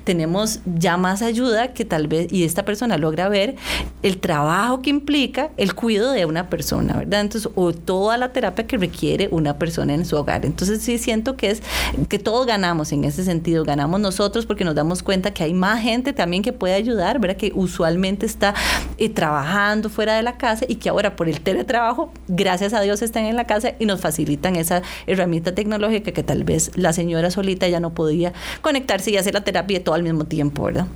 tenemos 0.05 0.61
ya 0.77 0.97
más 0.97 1.23
ayuda 1.23 1.73
que 1.73 1.85
tal 1.85 2.09
vez, 2.09 2.33
y 2.33 2.45
esta 2.45 2.65
persona 2.65 2.99
logra 2.99 3.29
ver 3.29 3.57
el 4.03 4.19
trabajo 4.19 4.83
que 4.83 4.91
implica 4.91 5.51
el 5.57 5.75
cuidado 5.75 6.13
de 6.13 6.25
una 6.25 6.49
persona, 6.49 6.97
¿verdad? 6.97 7.21
Entonces, 7.21 7.51
o 7.55 7.73
toda 7.73 8.17
la 8.19 8.33
terapia 8.33 8.67
que 8.67 8.77
requiere 8.77 9.29
una 9.31 9.59
persona 9.59 9.95
en 9.95 10.05
su 10.05 10.17
hogar. 10.17 10.45
Entonces 10.45 10.83
sí 10.83 10.99
siento 10.99 11.37
que 11.37 11.51
es 11.51 11.63
que 12.09 12.19
todos 12.19 12.47
ganamos 12.47 12.93
en 12.93 13.05
ese 13.05 13.25
sentido. 13.25 13.65
Ganamos 13.65 14.01
nosotros 14.01 14.47
porque 14.47 14.65
nos 14.65 14.75
damos 14.75 15.03
cuenta 15.03 15.33
que 15.33 15.45
hay 15.45 15.55
más 15.55 15.83
gente 15.83 16.13
también 16.13 16.43
que 16.43 16.53
puede 16.53 16.75
ayudar, 16.75 17.19
¿verdad? 17.19 17.37
Que 17.37 17.53
usualmente 17.55 18.27
está 18.27 18.55
eh, 18.99 19.09
trabajando 19.09 19.89
fuera 19.89 20.17
de 20.17 20.23
la 20.23 20.37
casa 20.37 20.65
y 20.69 20.77
que 20.77 20.89
ahora 20.89 21.17
por 21.17 21.29
el 21.29 21.41
teletrabajo, 21.41 22.13
gracias 22.29 22.73
a 22.75 22.81
Dios, 22.81 23.03
están 23.03 23.25
en 23.25 23.37
la 23.37 23.45
casa 23.47 23.75
y 23.79 23.87
nos 23.87 24.01
facilitan 24.01 24.57
esa 24.57 24.83
herramienta 25.07 25.55
tecnológica 25.55 26.13
que 26.13 26.23
tal 26.23 26.45
vez 26.45 26.71
la 26.75 26.93
señora 26.93 27.31
solita 27.31 27.69
ya 27.69 27.81
no 27.81 27.95
podía 27.95 28.33
conectarse 28.63 29.11
y 29.11 29.17
hacer 29.17 29.35
la 29.35 29.44
terapia 29.45 29.83
todo 29.85 29.95
al 29.95 30.03
mismo 30.03 30.25
tiempo, 30.25 30.65
¿verdad? 30.65 30.87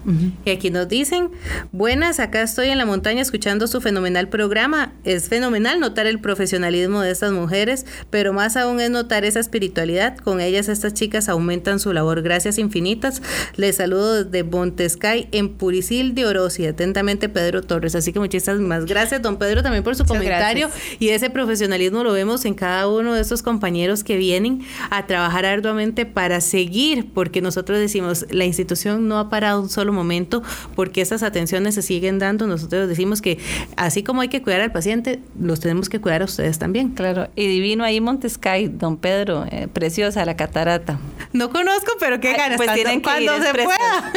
Y 0.44 0.50
aquí 0.50 0.70
nos 0.70 0.88
dicen, 0.88 1.30
buenas, 1.72 2.20
acá 2.20 2.42
estoy 2.42 2.68
en 2.68 2.78
la 2.78 2.86
montaña 2.86 3.22
escuchando 3.22 3.66
su 3.66 3.80
fenomenal 3.80 4.28
programa. 4.28 4.92
Es 5.04 5.28
fenomenal 5.28 5.80
notar 5.80 6.06
el 6.06 6.20
profesionalismo 6.20 7.00
de 7.00 7.10
estas 7.10 7.32
mujeres, 7.32 7.86
pero 8.10 8.32
más 8.32 8.56
aún 8.56 8.80
es 8.80 8.90
notar 8.90 9.24
esa 9.24 9.40
espiritualidad. 9.40 10.16
Con 10.16 10.40
ellas 10.40 10.68
estas 10.68 10.94
chicas 10.94 11.28
aumentan 11.28 11.78
su 11.78 11.92
labor. 11.92 12.22
Gracias 12.22 12.58
infinitas. 12.58 13.22
Les 13.56 13.76
saludo 13.76 14.24
desde 14.24 14.44
Montescay 14.44 15.28
en 15.32 15.50
Puricil 15.50 16.14
de 16.14 16.26
Orosi. 16.26 16.66
Atentamente 16.66 17.28
Pedro 17.28 17.62
Torres. 17.62 17.94
Así 17.94 18.12
que 18.12 18.18
muchísimas 18.18 18.86
gracias, 18.86 19.22
don 19.22 19.36
Pedro, 19.36 19.62
también 19.62 19.84
por 19.84 19.94
su 19.94 20.04
Muchas 20.04 20.16
comentario. 20.16 20.70
Y 20.98 21.10
ese 21.10 21.30
profesionalismo 21.30 22.04
lo 22.04 22.12
vemos 22.12 22.44
en 22.44 22.54
cada 22.54 22.88
uno 22.88 23.14
de 23.14 23.20
estos 23.20 23.42
compañeros 23.42 24.04
que 24.04 24.16
vienen 24.16 24.62
a 24.90 25.06
trabajar 25.06 25.44
arduamente 25.44 26.06
para 26.06 26.40
seguir, 26.40 27.06
porque 27.12 27.40
nosotros 27.40 27.78
decimos, 27.78 28.26
la 28.38 28.44
institución 28.44 29.08
no 29.08 29.18
ha 29.18 29.28
parado 29.28 29.60
un 29.60 29.68
solo 29.68 29.92
momento, 29.92 30.42
porque 30.74 31.00
estas 31.00 31.22
atenciones 31.22 31.74
se 31.74 31.82
siguen 31.82 32.18
dando. 32.18 32.46
Nosotros 32.46 32.88
decimos 32.88 33.20
que 33.20 33.38
así 33.76 34.02
como 34.02 34.20
hay 34.20 34.28
que 34.28 34.42
cuidar 34.42 34.60
al 34.60 34.72
paciente, 34.72 35.20
los 35.38 35.60
tenemos 35.60 35.88
que 35.88 36.00
cuidar 36.00 36.22
a 36.22 36.24
ustedes 36.24 36.58
también. 36.58 36.90
Claro, 36.90 37.28
y 37.36 37.46
divino 37.46 37.84
ahí 37.84 38.00
Montescay, 38.00 38.68
don 38.68 38.96
Pedro, 38.96 39.44
eh, 39.50 39.68
preciosa 39.72 40.24
la 40.24 40.36
catarata. 40.36 40.98
No 41.32 41.50
conozco, 41.50 41.92
pero 42.00 42.20
qué 42.20 42.28
Ay, 42.28 42.36
ganas. 42.36 42.56
pues 42.56 42.72
tienen 42.72 43.00
que 43.00 43.02
cuando 43.02 43.36
ir, 43.36 43.42
se 43.42 43.52
pueda. 43.52 44.12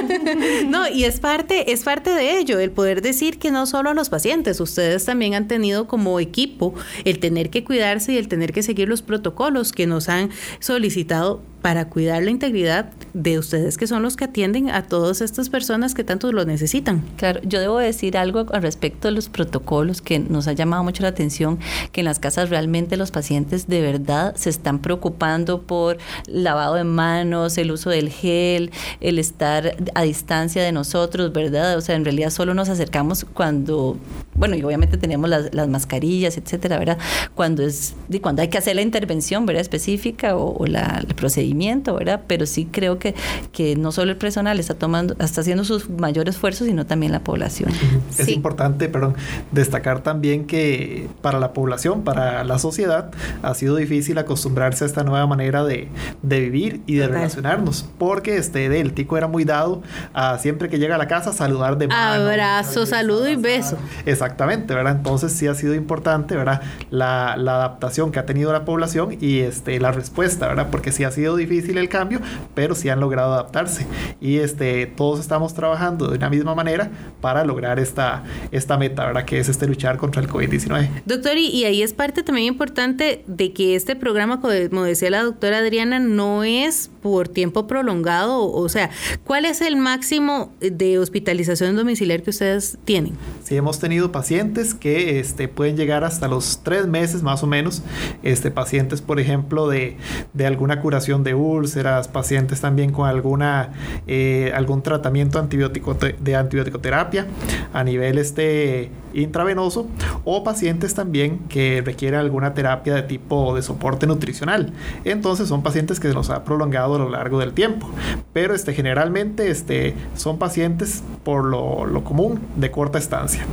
no, 0.70 0.88
y 0.88 1.04
es 1.04 1.20
parte, 1.20 1.72
es 1.74 1.84
parte 1.84 2.12
de 2.12 2.38
ello, 2.38 2.60
el 2.60 2.72
poder 2.72 3.02
decir 3.02 3.40
que 3.40 3.52
no 3.52 3.66
solo 3.66 3.90
a 3.90 3.94
los 3.94 4.10
pacientes, 4.10 4.60
ustedes 4.60 5.06
también 5.06 5.34
han 5.34 5.48
tenido 5.48 5.88
como 5.88 6.20
equipo 6.20 6.74
el 7.04 7.20
tener 7.20 7.50
que 7.50 7.64
cuidarse 7.64 8.14
y 8.14 8.18
el 8.18 8.28
tener 8.28 8.54
que 8.54 8.64
seguir 8.64 8.88
los 8.88 9.02
protocolos 9.02 9.72
que 9.72 9.88
nos 9.88 10.10
han 10.10 10.30
solicitado 10.60 11.42
para 11.62 11.86
cuidar 11.86 12.24
la 12.24 12.32
integridad 12.32 12.90
de 13.14 13.38
ustedes 13.38 13.78
que 13.78 13.88
son 13.88 14.02
los 14.04 14.16
que 14.16 14.26
atienden 14.26 14.70
a 14.70 14.84
todas 14.84 15.22
estas 15.22 15.50
personas 15.50 15.94
que 15.94 16.04
tanto 16.04 16.32
lo 16.32 16.46
necesitan. 16.46 17.04
Claro, 17.18 17.42
yo 17.44 17.60
debo 17.60 17.78
decir 17.78 18.18
algo 18.18 18.46
al 18.52 18.62
respecto 18.62 19.08
de 19.08 19.14
los 19.14 19.30
protocolos 19.30 20.02
que 20.02 20.20
nos 20.20 20.48
ha 20.48 20.54
llamado 20.54 20.84
mucho 20.84 21.04
la 21.04 21.10
atención, 21.10 21.60
que 21.92 22.02
en 22.02 22.06
las 22.06 22.20
casas 22.20 22.50
realmente 22.50 22.98
los 22.98 23.12
pacientes 23.12 23.68
de 23.68 23.82
verdad 23.82 24.36
se 24.36 24.50
están 24.50 24.80
preocupando 24.80 25.62
por 25.62 25.98
lavado 26.28 26.76
de 26.76 26.84
manos, 26.84 27.58
el 27.58 27.72
uso 27.72 27.90
del 27.90 28.10
gel, 28.10 28.72
el 29.00 29.20
estar 29.20 29.76
a 29.94 30.02
distancia 30.04 30.64
de 30.64 30.72
nosotros, 30.72 31.32
¿verdad? 31.34 31.78
O 31.78 31.82
sea, 31.82 31.96
en 31.96 32.06
realidad 32.06 32.30
solo 32.30 32.54
nos 32.54 32.70
acercamos 32.70 33.26
cuando, 33.34 33.98
bueno, 34.36 34.56
y 34.56 34.64
obviamente 34.64 34.98
tenemos 34.98 35.30
las, 35.30 35.54
las 35.54 35.68
mascarillas, 35.68 36.38
etcétera, 36.38 36.80
¿verdad? 36.80 36.98
Cuando 37.36 37.64
es, 37.64 37.96
cuando 38.22 38.42
hay 38.42 38.48
que 38.48 38.58
hacer 38.58 38.76
la 38.76 38.82
intervención, 38.82 39.46
¿verdad? 39.46 39.62
Específica 39.62 40.36
o, 40.36 40.58
o 40.58 40.66
la, 40.66 41.04
el 41.08 41.16
procedimiento, 41.16 41.51
¿verdad? 41.96 42.22
Pero 42.28 42.46
sí 42.46 42.68
creo 42.72 43.00
que, 43.00 43.16
que 43.52 43.76
no 43.76 43.92
solo 43.92 44.12
el 44.12 44.18
personal 44.18 44.60
está 44.60 44.74
tomando, 44.76 45.16
está 45.20 45.42
haciendo 45.42 45.64
sus 45.64 45.90
mayores 45.90 46.36
esfuerzos, 46.36 46.68
sino 46.68 46.86
también 46.86 47.12
la 47.12 47.20
población. 47.22 47.70
Es 48.18 48.26
Sí. 48.26 48.34
importante, 48.34 48.88
perdón, 48.90 49.16
destacar 49.52 50.02
también 50.04 50.46
que 50.46 51.08
para 51.22 51.40
la 51.40 51.54
población, 51.54 52.04
para 52.04 52.44
la 52.44 52.60
sociedad, 52.60 53.12
ha 53.42 53.54
sido 53.54 53.76
difícil 53.76 54.18
acostumbrarse 54.18 54.84
a 54.84 54.88
esta 54.88 55.04
nueva 55.04 55.26
manera 55.28 55.64
de, 55.64 55.88
de 56.22 56.40
vivir 56.40 56.82
y 56.86 56.96
de 56.96 57.02
Total. 57.06 57.16
relacionarnos, 57.20 57.86
porque 57.98 58.38
este 58.38 58.70
del 58.70 58.94
tico 58.94 59.18
era 59.18 59.28
muy 59.28 59.44
dado 59.44 59.82
a 60.14 60.38
siempre 60.40 60.70
que 60.70 60.80
llega 60.80 60.96
a 60.96 60.98
la 60.98 61.08
casa 61.08 61.34
saludar 61.34 61.78
de 61.78 61.88
mano. 61.88 62.30
Abrazo, 62.30 62.86
saludo 62.86 63.30
y 63.30 63.36
beso. 63.36 63.78
Exactamente, 64.06 64.74
¿verdad? 64.74 64.96
Entonces 64.98 65.32
sí 65.32 65.48
ha 65.48 65.56
sido 65.56 65.74
importante, 65.76 66.36
¿verdad? 66.36 66.62
La, 66.90 67.36
la 67.38 67.56
adaptación 67.56 68.12
que 68.12 68.20
ha 68.20 68.26
tenido 68.26 68.52
la 68.52 68.66
población 68.66 69.18
y 69.20 69.40
este, 69.40 69.80
la 69.80 69.92
respuesta, 69.92 70.48
¿verdad? 70.48 70.68
Porque 70.72 70.92
sí 70.92 71.04
ha 71.04 71.12
sido 71.12 71.36
difícil 71.42 71.78
el 71.78 71.90
cambio, 71.90 72.20
pero 72.54 72.76
sí 72.76 72.90
han 72.90 73.00
logrado 73.00 73.34
adaptarse. 73.34 73.86
Y 74.20 74.38
este, 74.38 74.86
todos 74.86 75.20
estamos 75.20 75.54
trabajando 75.54 76.08
de 76.08 76.18
una 76.18 76.30
misma 76.30 76.56
manera 76.56 76.90
para 77.22 77.44
lograr 77.44 77.80
esta, 77.80 78.24
esta 78.52 78.78
meta, 78.78 79.06
¿verdad? 79.06 79.26
Que 79.26 79.40
es 79.40 79.50
este 79.50 79.68
luchar 79.68 79.98
contra 79.98 80.22
el 80.22 80.30
COVID-19. 80.30 80.90
Doctor, 81.06 81.38
y, 81.38 81.48
y 81.48 81.66
ahí 81.66 81.82
es 81.82 81.94
parte 81.94 82.24
también 82.24 82.48
importante 82.48 83.24
de 83.28 83.54
que 83.54 83.76
este 83.76 83.96
programa, 83.96 84.42
como 84.42 84.84
decía 84.84 85.10
la 85.10 85.24
doctora 85.24 85.60
Adriana, 85.60 86.00
no 86.00 86.44
es 86.44 86.90
por 87.02 87.28
tiempo 87.28 87.68
prolongado, 87.68 88.38
o, 88.38 88.62
o 88.62 88.70
sea, 88.70 88.92
¿cuál 89.24 89.46
es 89.46 89.62
el 89.62 89.76
máximo 89.76 90.54
de 90.60 91.00
hospitalización 91.00 91.76
domiciliar 91.76 92.22
que 92.22 92.30
ustedes 92.30 92.78
tienen? 92.86 93.14
Sí, 93.44 93.56
hemos 93.56 93.80
tenido 93.80 94.12
pacientes 94.12 94.74
que 94.74 95.20
este, 95.20 95.48
pueden 95.48 95.78
llegar 95.78 96.04
hasta 96.04 96.28
los 96.28 96.62
tres 96.64 96.88
meses 96.88 97.24
más 97.24 97.44
o 97.44 97.48
menos. 97.48 97.82
Este, 98.24 98.52
pacientes, 98.52 99.02
por 99.02 99.20
ejemplo, 99.20 99.68
de, 99.68 99.98
de 100.34 100.46
alguna 100.46 100.82
curación 100.82 101.24
de 101.24 101.31
úlceras, 101.34 102.08
pacientes 102.08 102.62
también 102.62 102.92
con 102.92 103.08
alguna, 103.08 103.74
eh, 104.08 104.52
algún 104.56 104.82
tratamiento 104.82 105.40
antibiótico 105.40 105.94
de 105.96 106.36
antibioticoterapia 106.36 107.28
a 107.74 107.84
nivel 107.84 108.18
este, 108.18 108.90
intravenoso, 109.14 109.88
o 110.24 110.44
pacientes 110.44 110.94
también 110.94 111.40
que 111.50 111.82
requieren 111.84 112.20
alguna 112.20 112.54
terapia 112.54 112.96
de 112.96 113.04
tipo 113.04 113.56
de 113.56 113.62
soporte 113.62 114.08
nutricional. 114.08 114.74
Entonces 115.04 115.48
son 115.48 115.64
pacientes 115.64 116.00
que 116.00 116.08
se 116.08 116.14
nos 116.14 116.30
ha 116.30 116.44
prolongado 116.44 116.96
a 116.96 117.00
lo 117.00 117.10
largo 117.10 117.40
del 117.40 117.54
tiempo. 117.54 117.90
Pero 118.34 118.54
este, 118.54 118.74
generalmente 118.74 119.50
este, 119.50 119.96
son 120.16 120.38
pacientes 120.38 121.04
por 121.24 121.46
lo, 121.46 121.86
lo 121.86 122.04
común 122.04 122.40
de 122.56 122.72
corta 122.72 122.98
estancia. 122.98 123.46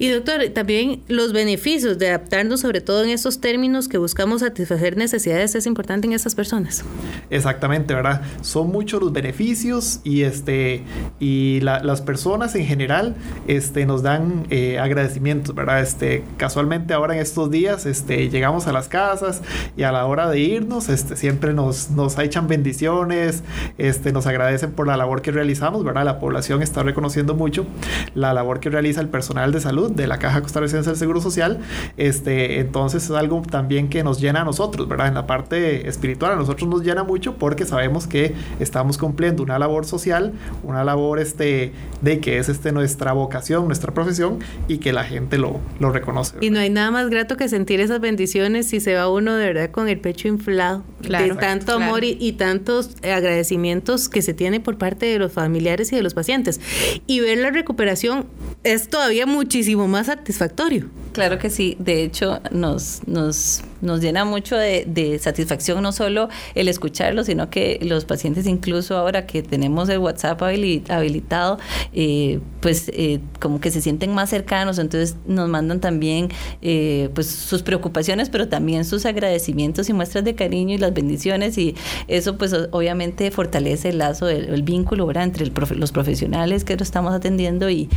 Y 0.00 0.08
doctor, 0.10 0.40
también 0.54 1.02
los 1.08 1.32
beneficios 1.32 1.98
de 1.98 2.08
adaptarnos, 2.10 2.60
sobre 2.60 2.80
todo 2.80 3.02
en 3.02 3.10
estos 3.10 3.40
términos 3.40 3.88
que 3.88 3.98
buscamos 3.98 4.40
satisfacer 4.42 4.96
necesidades, 4.96 5.54
es 5.56 5.66
importante 5.66 6.06
en 6.06 6.12
estas 6.12 6.36
personas. 6.36 6.84
Exactamente, 7.30 7.94
¿verdad? 7.94 8.22
Son 8.42 8.68
muchos 8.68 9.00
los 9.00 9.12
beneficios 9.12 10.00
y 10.04 10.22
este 10.22 10.84
y 11.18 11.60
la- 11.62 11.82
las 11.82 12.00
personas 12.00 12.54
en 12.54 12.64
general 12.64 13.16
este, 13.48 13.86
nos 13.86 14.02
dan 14.02 14.46
eh, 14.50 14.78
agradecimientos, 14.78 15.54
¿verdad? 15.54 15.80
Este, 15.82 16.22
casualmente 16.36 16.94
ahora 16.94 17.14
en 17.14 17.20
estos 17.20 17.50
días 17.50 17.84
este, 17.86 18.28
llegamos 18.30 18.68
a 18.68 18.72
las 18.72 18.88
casas 18.88 19.42
y 19.76 19.82
a 19.82 19.90
la 19.90 20.06
hora 20.06 20.28
de 20.30 20.38
irnos 20.38 20.88
este, 20.88 21.16
siempre 21.16 21.52
nos, 21.54 21.90
nos 21.90 22.16
echan 22.18 22.46
bendiciones, 22.46 23.42
este, 23.78 24.12
nos 24.12 24.26
agradecen 24.28 24.70
por 24.72 24.86
la 24.86 24.96
labor 24.96 25.22
que 25.22 25.32
realizamos, 25.32 25.82
¿verdad? 25.84 26.04
La 26.04 26.20
población 26.20 26.62
está 26.62 26.82
reconociendo 26.84 27.34
mucho 27.34 27.66
la 28.14 28.32
labor 28.32 28.60
que 28.60 28.70
realiza 28.70 29.00
el 29.00 29.08
personal 29.08 29.50
de 29.50 29.60
salud 29.60 29.87
de 29.88 30.06
la 30.06 30.18
Caja 30.18 30.42
Costarricense 30.42 30.90
del 30.90 30.98
Seguro 30.98 31.20
Social. 31.20 31.58
Este, 31.96 32.60
entonces 32.60 33.04
es 33.04 33.10
algo 33.10 33.42
también 33.42 33.88
que 33.88 34.02
nos 34.02 34.20
llena 34.20 34.42
a 34.42 34.44
nosotros, 34.44 34.88
¿verdad? 34.88 35.08
En 35.08 35.14
la 35.14 35.26
parte 35.26 35.88
espiritual 35.88 36.32
a 36.32 36.36
nosotros 36.36 36.68
nos 36.68 36.82
llena 36.82 37.04
mucho 37.04 37.36
porque 37.36 37.64
sabemos 37.64 38.06
que 38.06 38.34
estamos 38.60 38.98
cumpliendo 38.98 39.42
una 39.42 39.58
labor 39.58 39.84
social, 39.86 40.32
una 40.62 40.84
labor 40.84 41.18
este, 41.18 41.72
de 42.02 42.20
que 42.20 42.38
es 42.38 42.48
este, 42.48 42.72
nuestra 42.72 43.12
vocación, 43.12 43.66
nuestra 43.66 43.92
profesión 43.94 44.38
y 44.68 44.78
que 44.78 44.92
la 44.92 45.04
gente 45.04 45.38
lo, 45.38 45.60
lo 45.80 45.90
reconoce. 45.90 46.36
Y 46.40 46.50
no 46.50 46.58
hay 46.58 46.70
nada 46.70 46.90
más 46.90 47.08
grato 47.10 47.36
que 47.36 47.48
sentir 47.48 47.80
esas 47.80 48.00
bendiciones 48.00 48.68
si 48.68 48.80
se 48.80 48.94
va 48.94 49.10
uno 49.10 49.34
de 49.34 49.46
verdad 49.46 49.70
con 49.70 49.88
el 49.88 49.98
pecho 50.00 50.28
inflado 50.28 50.82
Claro, 51.02 51.34
de 51.34 51.40
tanto 51.40 51.66
claro. 51.66 51.84
amor 51.84 52.04
y, 52.04 52.16
y 52.20 52.32
tantos 52.32 52.96
agradecimientos 53.02 54.08
que 54.08 54.22
se 54.22 54.34
tiene 54.34 54.60
por 54.60 54.78
parte 54.78 55.06
de 55.06 55.18
los 55.18 55.32
familiares 55.32 55.92
y 55.92 55.96
de 55.96 56.02
los 56.02 56.14
pacientes. 56.14 56.60
Y 57.06 57.20
ver 57.20 57.38
la 57.38 57.50
recuperación 57.50 58.26
es 58.64 58.88
todavía 58.88 59.26
muchísimo 59.26 59.77
más 59.86 60.06
satisfactorio. 60.06 60.86
Claro 61.18 61.40
que 61.40 61.50
sí. 61.50 61.76
De 61.80 62.04
hecho, 62.04 62.40
nos, 62.52 63.00
nos, 63.08 63.62
nos 63.80 64.00
llena 64.00 64.24
mucho 64.24 64.56
de, 64.56 64.84
de, 64.86 65.18
satisfacción 65.18 65.82
no 65.82 65.90
solo 65.90 66.28
el 66.54 66.68
escucharlo, 66.68 67.24
sino 67.24 67.50
que 67.50 67.80
los 67.82 68.04
pacientes, 68.04 68.46
incluso 68.46 68.96
ahora 68.96 69.26
que 69.26 69.42
tenemos 69.42 69.88
el 69.88 69.98
WhatsApp 69.98 70.40
habilitado, 70.40 71.58
eh, 71.92 72.38
pues 72.60 72.88
eh, 72.94 73.18
como 73.40 73.60
que 73.60 73.72
se 73.72 73.80
sienten 73.80 74.14
más 74.14 74.30
cercanos. 74.30 74.78
Entonces 74.78 75.16
nos 75.26 75.48
mandan 75.48 75.80
también 75.80 76.28
eh, 76.62 77.10
pues 77.16 77.26
sus 77.26 77.64
preocupaciones, 77.64 78.30
pero 78.30 78.46
también 78.46 78.84
sus 78.84 79.04
agradecimientos 79.04 79.88
y 79.88 79.94
muestras 79.94 80.22
de 80.22 80.36
cariño 80.36 80.76
y 80.76 80.78
las 80.78 80.94
bendiciones. 80.94 81.58
Y 81.58 81.74
eso 82.06 82.38
pues 82.38 82.54
obviamente 82.70 83.32
fortalece 83.32 83.88
el 83.88 83.98
lazo, 83.98 84.28
el, 84.28 84.62
vínculo 84.62 85.04
¿verdad? 85.04 85.24
entre 85.24 85.50
los 85.74 85.90
profesionales 85.90 86.62
que 86.62 86.76
lo 86.76 86.84
estamos 86.84 87.12
atendiendo 87.12 87.68
y, 87.68 87.88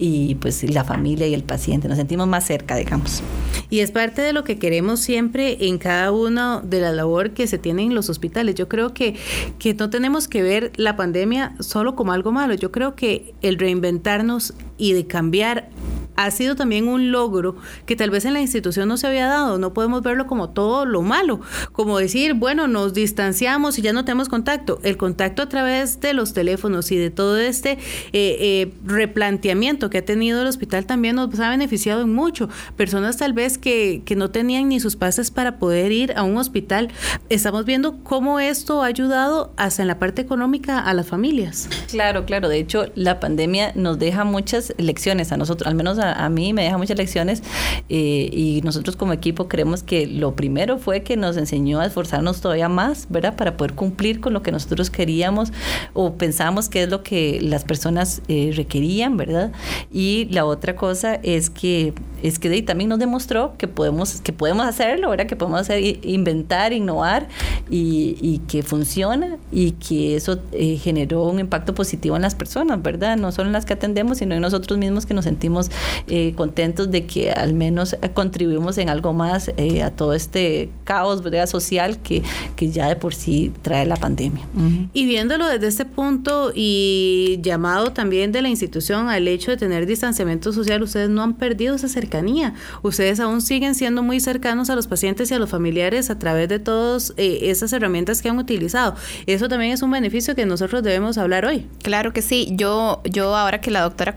y 0.00 0.36
pues 0.36 0.62
la 0.62 0.82
familia 0.82 1.26
y 1.26 1.34
el 1.34 1.44
paciente. 1.44 1.86
Nos 1.86 1.98
sentimos 1.98 2.26
más 2.26 2.46
cerca, 2.46 2.69
digamos. 2.76 3.22
Y 3.68 3.80
es 3.80 3.92
parte 3.92 4.22
de 4.22 4.32
lo 4.32 4.42
que 4.42 4.58
queremos 4.58 5.00
siempre 5.00 5.66
en 5.66 5.78
cada 5.78 6.10
uno 6.10 6.60
de 6.60 6.80
la 6.80 6.92
labor 6.92 7.30
que 7.30 7.46
se 7.46 7.58
tiene 7.58 7.82
en 7.82 7.94
los 7.94 8.08
hospitales. 8.08 8.54
Yo 8.56 8.68
creo 8.68 8.92
que, 8.94 9.16
que 9.58 9.74
no 9.74 9.90
tenemos 9.90 10.26
que 10.26 10.42
ver 10.42 10.72
la 10.76 10.96
pandemia 10.96 11.54
solo 11.60 11.94
como 11.94 12.12
algo 12.12 12.32
malo. 12.32 12.54
Yo 12.54 12.72
creo 12.72 12.96
que 12.96 13.34
el 13.42 13.58
reinventarnos 13.58 14.54
y 14.80 14.94
de 14.94 15.06
cambiar 15.06 15.68
ha 16.16 16.30
sido 16.30 16.54
también 16.54 16.88
un 16.88 17.12
logro 17.12 17.56
que 17.86 17.96
tal 17.96 18.10
vez 18.10 18.24
en 18.24 18.34
la 18.34 18.40
institución 18.40 18.88
no 18.88 18.96
se 18.96 19.06
había 19.06 19.26
dado. 19.26 19.58
No 19.58 19.72
podemos 19.72 20.02
verlo 20.02 20.26
como 20.26 20.50
todo 20.50 20.84
lo 20.84 21.02
malo, 21.02 21.40
como 21.72 21.98
decir, 21.98 22.34
bueno, 22.34 22.68
nos 22.68 22.94
distanciamos 22.94 23.78
y 23.78 23.82
ya 23.82 23.92
no 23.92 24.04
tenemos 24.04 24.28
contacto. 24.28 24.80
El 24.82 24.96
contacto 24.96 25.42
a 25.42 25.48
través 25.48 26.00
de 26.00 26.12
los 26.12 26.32
teléfonos 26.32 26.92
y 26.92 26.96
de 26.96 27.10
todo 27.10 27.38
este 27.38 27.72
eh, 27.72 27.78
eh, 28.12 28.72
replanteamiento 28.84 29.88
que 29.88 29.98
ha 29.98 30.04
tenido 30.04 30.42
el 30.42 30.48
hospital 30.48 30.84
también 30.86 31.16
nos 31.16 31.38
ha 31.40 31.50
beneficiado 31.50 32.02
en 32.02 32.12
mucho. 32.12 32.48
Personas 32.76 33.16
tal 33.16 33.32
vez 33.32 33.56
que, 33.56 34.02
que 34.04 34.16
no 34.16 34.30
tenían 34.30 34.68
ni 34.68 34.80
sus 34.80 34.96
pases 34.96 35.30
para 35.30 35.58
poder 35.58 35.92
ir 35.92 36.12
a 36.16 36.22
un 36.22 36.36
hospital. 36.36 36.88
Estamos 37.28 37.64
viendo 37.64 38.02
cómo 38.02 38.40
esto 38.40 38.82
ha 38.82 38.86
ayudado 38.86 39.52
hasta 39.56 39.82
en 39.82 39.88
la 39.88 39.98
parte 39.98 40.22
económica 40.22 40.80
a 40.80 40.92
las 40.92 41.06
familias. 41.06 41.68
Claro, 41.88 42.26
claro. 42.26 42.48
De 42.48 42.58
hecho, 42.58 42.86
la 42.94 43.20
pandemia 43.20 43.72
nos 43.74 43.98
deja 43.98 44.24
muchas 44.24 44.69
lecciones 44.78 45.32
a 45.32 45.36
nosotros, 45.36 45.66
al 45.68 45.74
menos 45.74 45.98
a, 45.98 46.28
mí 46.28 46.52
me 46.52 46.62
deja 46.64 46.78
muchas 46.78 46.96
lecciones 46.96 47.42
eh, 47.88 48.30
y 48.32 48.60
nosotros 48.64 48.96
como 48.96 49.12
equipo 49.12 49.48
creemos 49.48 49.82
que 49.82 50.06
lo 50.06 50.34
primero 50.36 50.78
fue 50.78 51.02
que 51.02 51.16
nos 51.16 51.36
enseñó 51.36 51.80
a 51.80 51.86
esforzarnos 51.86 52.40
todavía 52.40 52.68
más, 52.68 53.06
¿verdad? 53.08 53.36
Para 53.36 53.56
poder 53.56 53.74
cumplir 53.74 54.20
con 54.20 54.32
lo 54.32 54.42
que 54.42 54.52
nosotros 54.52 54.90
queríamos 54.90 55.52
o 55.92 56.14
pensábamos 56.14 56.68
que 56.68 56.84
es 56.84 56.90
lo 56.90 57.02
que 57.02 57.40
las 57.40 57.64
personas 57.64 58.22
eh, 58.28 58.52
requerían, 58.54 59.16
¿verdad? 59.16 59.52
Y 59.92 60.28
la 60.30 60.44
otra 60.44 60.76
cosa 60.76 61.14
es 61.14 61.50
que 61.50 61.94
es 62.22 62.38
que 62.38 62.62
también 62.62 62.90
nos 62.90 62.98
demostró 62.98 63.54
que 63.56 63.66
podemos 63.66 64.20
que 64.20 64.32
podemos 64.32 64.66
hacerlo, 64.66 65.08
¿verdad? 65.10 65.26
Que 65.26 65.36
podemos 65.36 65.60
hacer 65.60 65.82
inventar, 66.04 66.72
innovar 66.72 67.28
y, 67.70 68.16
y 68.20 68.38
que 68.46 68.62
funciona 68.62 69.38
y 69.50 69.72
que 69.72 70.16
eso 70.16 70.38
eh, 70.52 70.76
generó 70.76 71.24
un 71.24 71.40
impacto 71.40 71.74
positivo 71.74 72.16
en 72.16 72.22
las 72.22 72.34
personas, 72.34 72.82
¿verdad? 72.82 73.16
No 73.16 73.32
solo 73.32 73.48
en 73.48 73.52
las 73.52 73.64
que 73.64 73.72
atendemos, 73.72 74.18
sino 74.18 74.34
en 74.34 74.40
nosotros 74.40 74.59
mismos 74.78 75.06
que 75.06 75.14
nos 75.14 75.24
sentimos 75.24 75.70
eh, 76.06 76.32
contentos 76.36 76.90
de 76.90 77.06
que 77.06 77.30
al 77.30 77.54
menos 77.54 77.96
contribuimos 78.14 78.78
en 78.78 78.88
algo 78.88 79.12
más 79.12 79.50
eh, 79.56 79.82
a 79.82 79.90
todo 79.90 80.14
este 80.14 80.70
caos 80.84 81.22
social 81.46 81.98
que, 81.98 82.22
que 82.56 82.70
ya 82.70 82.88
de 82.88 82.96
por 82.96 83.14
sí 83.14 83.52
trae 83.62 83.86
la 83.86 83.96
pandemia. 83.96 84.46
Y 84.92 85.06
viéndolo 85.06 85.46
desde 85.46 85.68
este 85.68 85.84
punto 85.84 86.52
y 86.54 87.38
llamado 87.42 87.92
también 87.92 88.32
de 88.32 88.42
la 88.42 88.48
institución 88.48 89.08
al 89.08 89.28
hecho 89.28 89.50
de 89.50 89.56
tener 89.56 89.86
distanciamiento 89.86 90.52
social, 90.52 90.82
ustedes 90.82 91.08
no 91.08 91.22
han 91.22 91.34
perdido 91.34 91.74
esa 91.74 91.88
cercanía. 91.88 92.54
Ustedes 92.82 93.20
aún 93.20 93.40
siguen 93.40 93.74
siendo 93.74 94.02
muy 94.02 94.20
cercanos 94.20 94.70
a 94.70 94.76
los 94.76 94.86
pacientes 94.86 95.30
y 95.30 95.34
a 95.34 95.38
los 95.38 95.50
familiares 95.50 96.10
a 96.10 96.18
través 96.18 96.48
de 96.48 96.58
todas 96.58 97.12
eh, 97.16 97.38
esas 97.42 97.72
herramientas 97.72 98.22
que 98.22 98.28
han 98.28 98.38
utilizado. 98.38 98.94
Eso 99.26 99.48
también 99.48 99.72
es 99.72 99.82
un 99.82 99.90
beneficio 99.90 100.34
que 100.34 100.46
nosotros 100.46 100.82
debemos 100.82 101.18
hablar 101.18 101.44
hoy. 101.44 101.66
Claro 101.82 102.12
que 102.12 102.22
sí. 102.22 102.48
Yo, 102.52 103.00
yo 103.04 103.36
ahora 103.36 103.60
que 103.60 103.70
la 103.70 103.82
doctora 103.82 104.14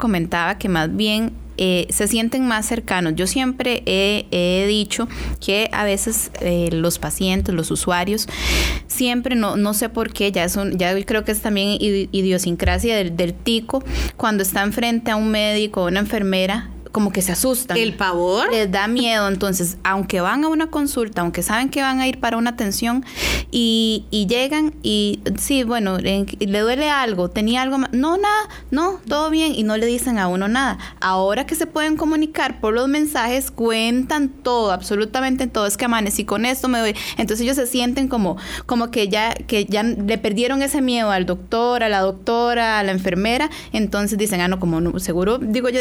que 0.58 0.68
más 0.68 0.96
bien 0.96 1.34
eh, 1.58 1.86
se 1.90 2.08
sienten 2.08 2.48
más 2.48 2.66
cercanos. 2.66 3.14
Yo 3.16 3.28
siempre 3.28 3.84
he, 3.86 4.66
dicho 4.68 5.08
que 5.40 5.70
a 5.72 5.84
veces 5.84 6.32
eh, 6.42 6.70
los 6.72 6.98
pacientes, 6.98 7.54
los 7.54 7.70
usuarios, 7.70 8.28
siempre, 8.88 9.36
no, 9.36 9.56
no 9.56 9.74
sé 9.76 9.90
por 9.90 10.12
qué, 10.12 10.32
ya, 10.32 10.46
es 10.46 10.58
ya 10.74 11.00
creo 11.06 11.24
que 11.24 11.32
es 11.32 11.42
también 11.42 11.78
idiosincrasia 11.80 12.98
del, 12.98 13.16
del 13.16 13.34
tico, 13.34 13.84
cuando 14.18 14.42
están 14.42 14.74
frente 14.74 15.12
a 15.12 15.16
un 15.16 15.30
médico 15.30 15.84
o 15.84 15.88
una 15.88 16.00
enfermera, 16.00 16.73
como 16.94 17.12
que 17.12 17.24
se 17.24 17.32
asustan. 17.32 17.76
¿El 17.76 17.96
pavor? 17.96 18.52
Les 18.52 18.72
da 18.72 18.88
miedo. 18.88 19.28
Entonces, 19.28 19.78
aunque 19.84 20.22
van 20.22 20.44
a 20.44 20.48
una 20.48 20.68
consulta, 20.68 21.22
aunque 21.22 21.42
saben 21.42 21.70
que 21.70 21.82
van 21.82 22.00
a 22.00 22.08
ir 22.08 22.20
para 22.20 22.38
una 22.38 22.52
atención 22.52 23.04
y, 23.52 24.06
llegan 24.30 24.76
y 24.84 25.20
sí, 25.40 25.64
bueno, 25.64 25.98
le 25.98 26.60
duele 26.60 26.90
algo, 26.92 27.32
tenía 27.32 27.64
algo 27.64 27.80
más. 27.80 27.92
No, 27.94 28.18
nada, 28.18 28.48
no, 28.70 29.00
todo 29.08 29.32
bien. 29.32 29.56
Y 29.56 29.64
no 29.64 29.76
le 29.76 29.88
dicen 29.88 30.20
a 30.20 30.28
uno 30.28 30.48
nada. 30.48 30.78
Ahora 31.02 31.48
que 31.48 31.56
se 31.56 31.66
pueden 31.66 31.98
comunicar 31.98 32.62
por 32.62 32.76
los 32.76 32.88
mensajes, 32.88 33.50
cuentan 33.50 34.30
todo, 34.30 34.72
absolutamente 34.72 35.48
todo. 35.48 35.66
Es 35.66 35.78
que 35.78 35.86
amanecí 35.86 36.26
con 36.26 36.46
esto, 36.46 36.68
me 36.68 36.78
doy. 36.78 36.96
Entonces 37.18 37.42
ellos 37.42 37.56
se 37.56 37.66
sienten 37.66 38.08
como, 38.08 38.38
como 38.68 38.92
que 38.92 39.08
ya, 39.10 39.34
que 39.34 39.66
ya 39.66 39.82
le 39.82 40.20
perdieron 40.20 40.62
ese 40.62 40.80
miedo 40.82 41.10
al 41.10 41.26
doctor, 41.26 41.82
a 41.82 41.90
la 41.90 42.02
doctora, 42.02 42.78
a 42.78 42.84
la 42.84 42.92
enfermera. 42.92 43.50
Entonces 43.72 44.20
dicen, 44.20 44.42
ah, 44.42 44.48
no, 44.48 44.60
como 44.60 44.80
no, 44.80 45.00
seguro, 45.00 45.40
digo 45.40 45.70
yo, 45.70 45.80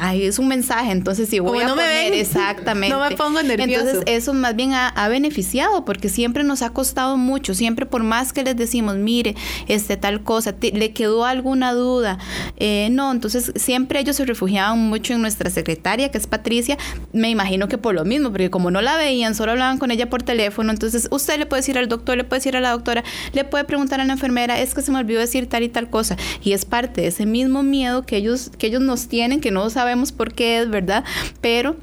ay, 0.00 0.26
es 0.26 0.38
un 0.38 0.43
mensaje, 0.48 0.92
entonces 0.92 1.28
si 1.28 1.38
voy 1.38 1.60
a 1.60 1.68
poner 1.68 2.12
exactamente. 2.14 2.94
no 2.94 3.08
me 3.08 3.16
pongo 3.16 3.42
nervioso. 3.42 3.80
Entonces 3.80 4.02
eso 4.06 4.34
más 4.34 4.56
bien 4.56 4.72
ha, 4.72 5.08
beneficiado 5.08 5.84
porque 5.84 6.08
siempre 6.08 6.44
nos 6.44 6.62
ha 6.62 6.70
costado 6.70 7.16
mucho, 7.16 7.54
siempre 7.54 7.86
por 7.86 8.02
más 8.02 8.32
que 8.32 8.42
les 8.42 8.56
decimos, 8.56 8.96
mire, 8.96 9.34
este 9.68 9.96
tal 9.96 10.22
cosa, 10.22 10.54
le 10.60 10.92
quedó 10.92 11.24
alguna 11.24 11.72
duda, 11.72 12.18
eh, 12.56 12.88
no, 12.90 13.12
entonces 13.12 13.52
siempre 13.54 14.00
ellos 14.00 14.16
se 14.16 14.24
refugiaban 14.24 14.78
mucho 14.78 15.12
en 15.14 15.20
nuestra 15.20 15.50
secretaria, 15.50 16.10
que 16.10 16.18
es 16.18 16.26
Patricia, 16.26 16.78
me 17.12 17.30
imagino 17.30 17.68
que 17.68 17.78
por 17.78 17.94
lo 17.94 18.04
mismo, 18.04 18.30
porque 18.30 18.50
como 18.50 18.70
no 18.70 18.80
la 18.80 18.96
veían, 18.96 19.34
solo 19.34 19.52
hablaban 19.52 19.78
con 19.78 19.90
ella 19.90 20.10
por 20.10 20.22
teléfono, 20.22 20.70
entonces 20.72 21.08
usted 21.10 21.38
le 21.38 21.46
puede 21.46 21.60
decir 21.60 21.78
al 21.78 21.88
doctor, 21.88 22.16
le 22.16 22.24
puede 22.24 22.40
decir 22.40 22.56
a 22.56 22.60
la 22.60 22.70
doctora, 22.70 23.04
le 23.32 23.44
puede 23.44 23.64
preguntar 23.64 24.00
a 24.00 24.04
la 24.04 24.12
enfermera, 24.12 24.60
es 24.60 24.74
que 24.74 24.82
se 24.82 24.90
me 24.90 24.98
olvidó 24.98 25.20
decir 25.20 25.48
tal 25.48 25.62
y 25.62 25.68
tal 25.68 25.90
cosa, 25.90 26.16
y 26.42 26.52
es 26.52 26.64
parte 26.64 27.02
de 27.02 27.06
ese 27.08 27.26
mismo 27.26 27.62
miedo 27.62 28.04
que 28.04 28.16
ellos, 28.16 28.50
que 28.58 28.66
ellos 28.66 28.80
nos 28.80 29.08
tienen, 29.08 29.40
que 29.40 29.50
no 29.50 29.68
sabemos 29.70 30.12
por 30.12 30.33
qué 30.34 30.60
es, 30.60 30.70
¿verdad? 30.70 31.04
Pero 31.40 31.76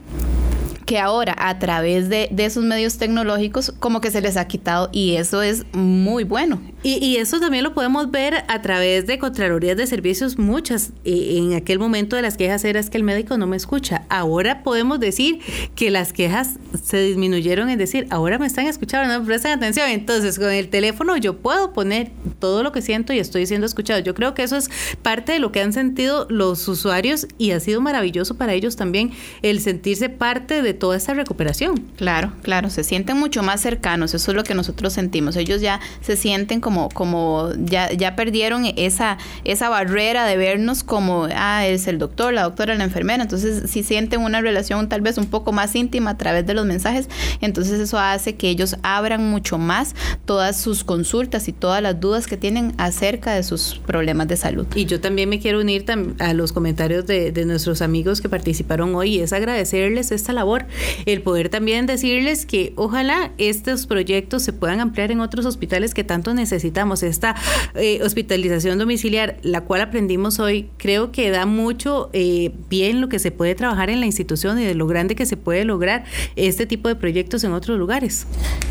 que 0.86 1.00
ahora 1.00 1.36
a 1.38 1.60
través 1.60 2.10
de, 2.10 2.30
de, 2.32 2.46
esos 2.46 2.64
medios 2.64 2.98
tecnológicos 2.98 3.74
como 3.80 4.02
que 4.02 4.12
se 4.12 4.22
les 4.22 4.36
ha 4.38 4.48
quitado 4.48 4.90
y 4.92 5.16
eso 5.16 5.42
es 5.42 5.66
muy 5.74 6.24
bueno. 6.24 6.62
Y, 6.84 7.04
y 7.04 7.18
eso 7.18 7.40
también 7.40 7.64
lo 7.64 7.74
podemos 7.74 8.12
ver 8.12 8.44
a 8.48 8.62
través 8.62 9.06
de 9.08 9.20
Contralorías 9.20 9.78
de 9.78 9.88
Servicios, 9.88 10.38
muchas. 10.38 10.92
en 11.06 11.54
aquel 11.54 11.80
momento 11.80 12.16
de 12.16 12.22
las 12.24 12.38
quejas 12.38 12.64
era 12.66 12.82
que 12.90 12.98
el 12.98 13.04
médico 13.04 13.38
no 13.38 13.48
me 13.48 13.58
escucha. 13.58 14.06
Ahora 14.10 14.64
podemos 14.64 15.00
decir 15.00 15.40
que 15.76 15.92
las 15.92 16.14
quejas 16.14 16.58
se 16.84 17.02
disminuyeron 17.02 17.70
en 17.70 17.78
decir, 17.78 18.08
ahora 18.10 18.40
me 18.40 18.48
están 18.48 18.66
escuchando, 18.66 19.12
no 19.12 19.20
me 19.20 19.26
prestan 19.26 19.52
atención. 19.58 19.90
Entonces 19.90 20.40
con 20.40 20.52
el 20.52 20.70
teléfono 20.70 21.18
yo 21.18 21.38
puedo 21.38 21.74
poner 21.74 22.12
todo 22.40 22.64
lo 22.64 22.72
que 22.72 22.82
siento 22.82 23.14
y 23.14 23.20
estoy 23.20 23.46
siendo 23.46 23.68
escuchado. 23.68 24.00
Yo 24.00 24.16
creo 24.16 24.34
que 24.34 24.44
eso 24.44 24.56
es 24.56 24.70
parte 25.02 25.34
de 25.34 25.40
lo 25.40 25.52
que 25.52 25.62
han 25.62 25.74
sentido 25.74 26.28
los 26.30 26.68
usuarios 26.68 27.28
y 27.38 27.52
ha 27.52 27.60
sido 27.60 27.82
maravilloso 27.82 28.36
para 28.36 28.54
ellos 28.54 28.76
también 28.76 29.12
el 29.42 29.60
sentirse 29.60 30.10
parte 30.10 30.62
de 30.62 30.71
toda 30.74 30.98
esta 30.98 31.14
recuperación. 31.14 31.78
Claro, 31.98 32.32
claro, 32.42 32.70
se 32.70 32.84
sienten 32.84 33.18
mucho 33.18 33.44
más 33.44 33.62
cercanos, 33.62 34.14
eso 34.14 34.32
es 34.32 34.36
lo 34.36 34.44
que 34.44 34.54
nosotros 34.56 34.94
sentimos. 34.94 35.36
Ellos 35.36 35.62
ya 35.62 35.80
se 36.02 36.16
sienten 36.16 36.62
como, 36.62 36.90
como 36.90 37.50
ya, 37.58 37.92
ya 37.92 38.16
perdieron 38.16 38.66
esa, 38.78 39.18
esa 39.44 39.70
barrera 39.70 40.26
de 40.26 40.38
vernos 40.38 40.84
como, 40.84 41.28
ah, 41.36 41.66
es 41.66 41.88
el 41.88 41.98
doctor, 42.00 42.34
la 42.34 42.44
doctora, 42.44 42.76
la 42.76 42.84
enfermera. 42.84 43.24
Entonces, 43.24 43.70
si 43.70 43.84
sienten 43.84 44.22
una 44.22 44.42
relación 44.42 44.90
tal 44.90 45.02
vez 45.02 45.18
un 45.18 45.28
poco 45.28 45.52
más 45.52 45.76
íntima 45.76 46.12
a 46.12 46.18
través 46.18 46.46
de 46.46 46.54
los 46.54 46.66
mensajes, 46.66 47.10
entonces 47.42 47.80
eso 47.80 48.00
hace 48.00 48.36
que 48.36 48.50
ellos 48.50 48.78
abran 48.84 49.30
mucho 49.30 49.58
más 49.58 49.96
todas 50.26 50.60
sus 50.60 50.84
consultas 50.84 51.48
y 51.48 51.54
todas 51.54 51.82
las 51.82 52.00
dudas 52.00 52.28
que 52.28 52.38
tienen 52.38 52.74
acerca 52.78 53.34
de 53.34 53.44
sus 53.44 53.80
problemas 53.86 54.28
de 54.28 54.38
salud. 54.38 54.66
Y 54.76 54.86
yo 54.86 55.00
también 55.02 55.30
me 55.30 55.40
quiero 55.40 55.60
unir 55.60 55.82
a 56.20 56.34
los 56.34 56.52
comentarios 56.52 57.06
de, 57.08 57.32
de 57.32 57.46
nuestros 57.46 57.82
amigos 57.82 58.22
que 58.22 58.30
participaron 58.30 58.94
hoy 58.96 59.16
y 59.16 59.20
es 59.22 59.34
agradecerles 59.34 60.12
esta 60.12 60.32
labor 60.34 60.61
el 61.06 61.22
poder 61.22 61.50
también 61.50 61.86
decirles 61.86 62.46
que 62.46 62.74
ojalá 62.76 63.32
estos 63.38 63.88
proyectos 63.88 64.44
se 64.44 64.54
puedan 64.54 64.80
ampliar 64.80 65.12
en 65.12 65.22
otros 65.22 65.46
hospitales 65.46 65.94
que 65.94 66.04
tanto 66.04 66.34
necesitamos. 66.34 67.04
Esta 67.04 67.36
eh, 67.76 68.02
hospitalización 68.04 68.78
domiciliar, 68.78 69.38
la 69.42 69.62
cual 69.62 69.82
aprendimos 69.82 70.40
hoy, 70.40 70.70
creo 70.78 71.12
que 71.12 71.30
da 71.32 71.46
mucho 71.46 72.10
eh, 72.14 72.52
bien 72.70 73.02
lo 73.02 73.10
que 73.10 73.20
se 73.20 73.32
puede 73.32 73.56
trabajar 73.56 73.90
en 73.90 74.00
la 74.00 74.06
institución 74.06 74.60
y 74.60 74.66
de 74.66 74.76
lo 74.76 74.88
grande 74.88 75.16
que 75.16 75.26
se 75.26 75.38
puede 75.38 75.66
lograr 75.66 76.04
este 76.36 76.66
tipo 76.66 76.88
de 76.88 76.96
proyectos 76.96 77.44
en 77.44 77.54
otros 77.54 77.78
lugares. 77.78 78.26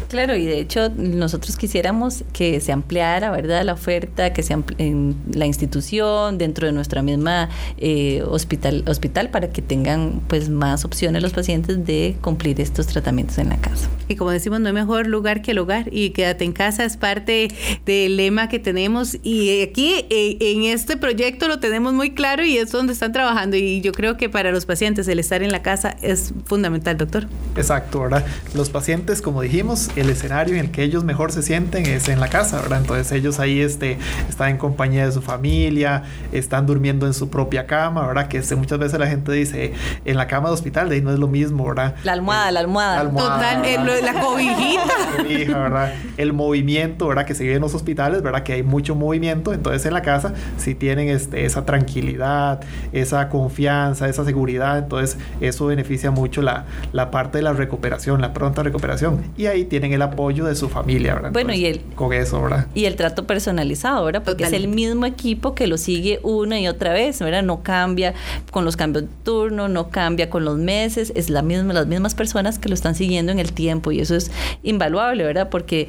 Claro, 0.08 0.34
y 0.34 0.44
de 0.44 0.58
hecho 0.58 0.90
nosotros 0.90 1.56
quisiéramos 1.56 2.24
que 2.32 2.60
se 2.60 2.72
ampliara, 2.72 3.30
¿verdad?, 3.30 3.64
la 3.64 3.74
oferta, 3.74 4.32
que 4.32 4.42
se 4.42 4.56
en 4.78 5.14
la 5.32 5.46
institución, 5.46 6.38
dentro 6.38 6.66
de 6.66 6.72
nuestra 6.72 7.02
misma 7.02 7.48
eh, 7.78 8.22
hospital, 8.26 8.84
hospital, 8.86 9.30
para 9.30 9.50
que 9.50 9.62
tengan 9.62 10.20
pues 10.26 10.48
más 10.48 10.84
opciones 10.84 11.22
los 11.22 11.32
pacientes 11.32 11.79
de 11.84 12.16
cumplir 12.20 12.60
estos 12.60 12.86
tratamientos 12.86 13.38
en 13.38 13.48
la 13.48 13.56
casa. 13.56 13.88
Y 14.08 14.16
como 14.16 14.30
decimos, 14.30 14.60
no 14.60 14.68
hay 14.68 14.74
mejor 14.74 15.06
lugar 15.06 15.40
que 15.40 15.52
el 15.52 15.58
hogar 15.58 15.88
y 15.92 16.10
quédate 16.10 16.44
en 16.44 16.52
casa 16.52 16.84
es 16.84 16.96
parte 16.96 17.48
del 17.86 18.16
lema 18.16 18.48
que 18.48 18.58
tenemos 18.58 19.16
y 19.22 19.62
aquí 19.62 20.04
eh, 20.10 20.36
en 20.40 20.64
este 20.64 20.96
proyecto 20.96 21.46
lo 21.46 21.60
tenemos 21.60 21.92
muy 21.92 22.10
claro 22.10 22.44
y 22.44 22.58
es 22.58 22.72
donde 22.72 22.92
están 22.92 23.12
trabajando 23.12 23.56
y 23.56 23.80
yo 23.80 23.92
creo 23.92 24.16
que 24.16 24.28
para 24.28 24.50
los 24.50 24.66
pacientes 24.66 25.06
el 25.06 25.20
estar 25.20 25.42
en 25.42 25.52
la 25.52 25.62
casa 25.62 25.96
es 26.02 26.34
fundamental, 26.44 26.96
doctor. 26.96 27.28
Exacto, 27.56 28.00
¿verdad? 28.00 28.24
Los 28.54 28.70
pacientes, 28.70 29.22
como 29.22 29.42
dijimos, 29.42 29.90
el 29.96 30.10
escenario 30.10 30.54
en 30.54 30.60
el 30.60 30.70
que 30.70 30.82
ellos 30.82 31.04
mejor 31.04 31.30
se 31.30 31.42
sienten 31.42 31.86
es 31.86 32.08
en 32.08 32.18
la 32.18 32.28
casa, 32.28 32.60
¿verdad? 32.60 32.80
Entonces 32.80 33.12
ellos 33.12 33.38
ahí 33.38 33.60
este, 33.60 33.98
están 34.28 34.50
en 34.50 34.58
compañía 34.58 35.06
de 35.06 35.12
su 35.12 35.22
familia, 35.22 36.02
están 36.32 36.66
durmiendo 36.66 37.06
en 37.06 37.14
su 37.14 37.30
propia 37.30 37.66
cama, 37.66 38.06
¿verdad? 38.06 38.28
Que 38.28 38.38
este, 38.38 38.56
muchas 38.56 38.78
veces 38.78 38.98
la 38.98 39.06
gente 39.06 39.30
dice, 39.32 39.72
en 40.04 40.16
la 40.16 40.26
cama 40.26 40.48
de 40.48 40.54
hospital, 40.54 40.88
de 40.88 40.96
ahí 40.96 41.00
no 41.00 41.12
es 41.12 41.18
lo 41.18 41.28
mismo, 41.28 41.64
¿verdad? 41.70 41.94
La 42.04 42.12
almohada, 42.12 42.50
la 42.50 42.60
almohada. 42.60 43.04
La 43.04 43.10
Total, 43.10 44.04
la 44.04 44.20
cobijita. 44.20 45.58
¿verdad? 45.58 45.94
El 46.16 46.32
movimiento, 46.32 47.08
¿verdad? 47.08 47.26
Que 47.26 47.34
se 47.34 47.42
vive 47.42 47.56
en 47.56 47.62
los 47.62 47.74
hospitales, 47.74 48.22
¿verdad? 48.22 48.42
Que 48.42 48.54
hay 48.54 48.62
mucho 48.62 48.94
movimiento, 48.94 49.52
entonces 49.52 49.84
en 49.86 49.94
la 49.94 50.02
casa 50.02 50.34
si 50.56 50.74
tienen 50.74 51.08
este, 51.08 51.44
esa 51.44 51.64
tranquilidad, 51.64 52.60
esa 52.92 53.28
confianza, 53.28 54.08
esa 54.08 54.24
seguridad, 54.24 54.78
entonces 54.78 55.18
eso 55.40 55.66
beneficia 55.66 56.10
mucho 56.10 56.42
la, 56.42 56.66
la 56.92 57.10
parte 57.10 57.38
de 57.38 57.42
la 57.42 57.52
recuperación, 57.52 58.20
la 58.20 58.32
pronta 58.32 58.62
recuperación. 58.62 59.22
Y 59.36 59.46
ahí 59.46 59.64
tienen 59.64 59.92
el 59.92 60.02
apoyo 60.02 60.44
de 60.44 60.54
su 60.54 60.68
familia, 60.68 61.14
¿verdad? 61.14 61.32
Bueno, 61.32 61.52
y 61.52 61.66
el, 61.66 61.80
con 61.94 62.12
eso, 62.12 62.42
¿verdad? 62.42 62.66
Y 62.74 62.84
el 62.84 62.96
trato 62.96 63.26
personalizado, 63.26 64.04
¿verdad? 64.04 64.22
Porque 64.24 64.44
es 64.44 64.52
el 64.52 64.68
mismo 64.68 65.06
equipo 65.06 65.54
que 65.54 65.66
lo 65.66 65.78
sigue 65.78 66.20
una 66.22 66.60
y 66.60 66.68
otra 66.68 66.92
vez, 66.92 67.18
¿verdad? 67.20 67.42
No 67.42 67.62
cambia 67.62 68.14
con 68.50 68.64
los 68.64 68.76
cambios 68.76 69.04
de 69.04 69.10
turno, 69.24 69.68
no 69.68 69.90
cambia 69.90 70.30
con 70.30 70.44
los 70.44 70.58
meses, 70.58 71.12
es 71.14 71.30
la 71.30 71.42
misma, 71.42 71.59
las 71.62 71.86
mismas 71.86 72.14
personas 72.14 72.58
que 72.58 72.68
lo 72.68 72.74
están 72.74 72.94
siguiendo 72.94 73.32
en 73.32 73.38
el 73.38 73.52
tiempo 73.52 73.92
y 73.92 74.00
eso 74.00 74.14
es 74.14 74.30
invaluable, 74.62 75.24
¿verdad? 75.24 75.48
Porque 75.48 75.88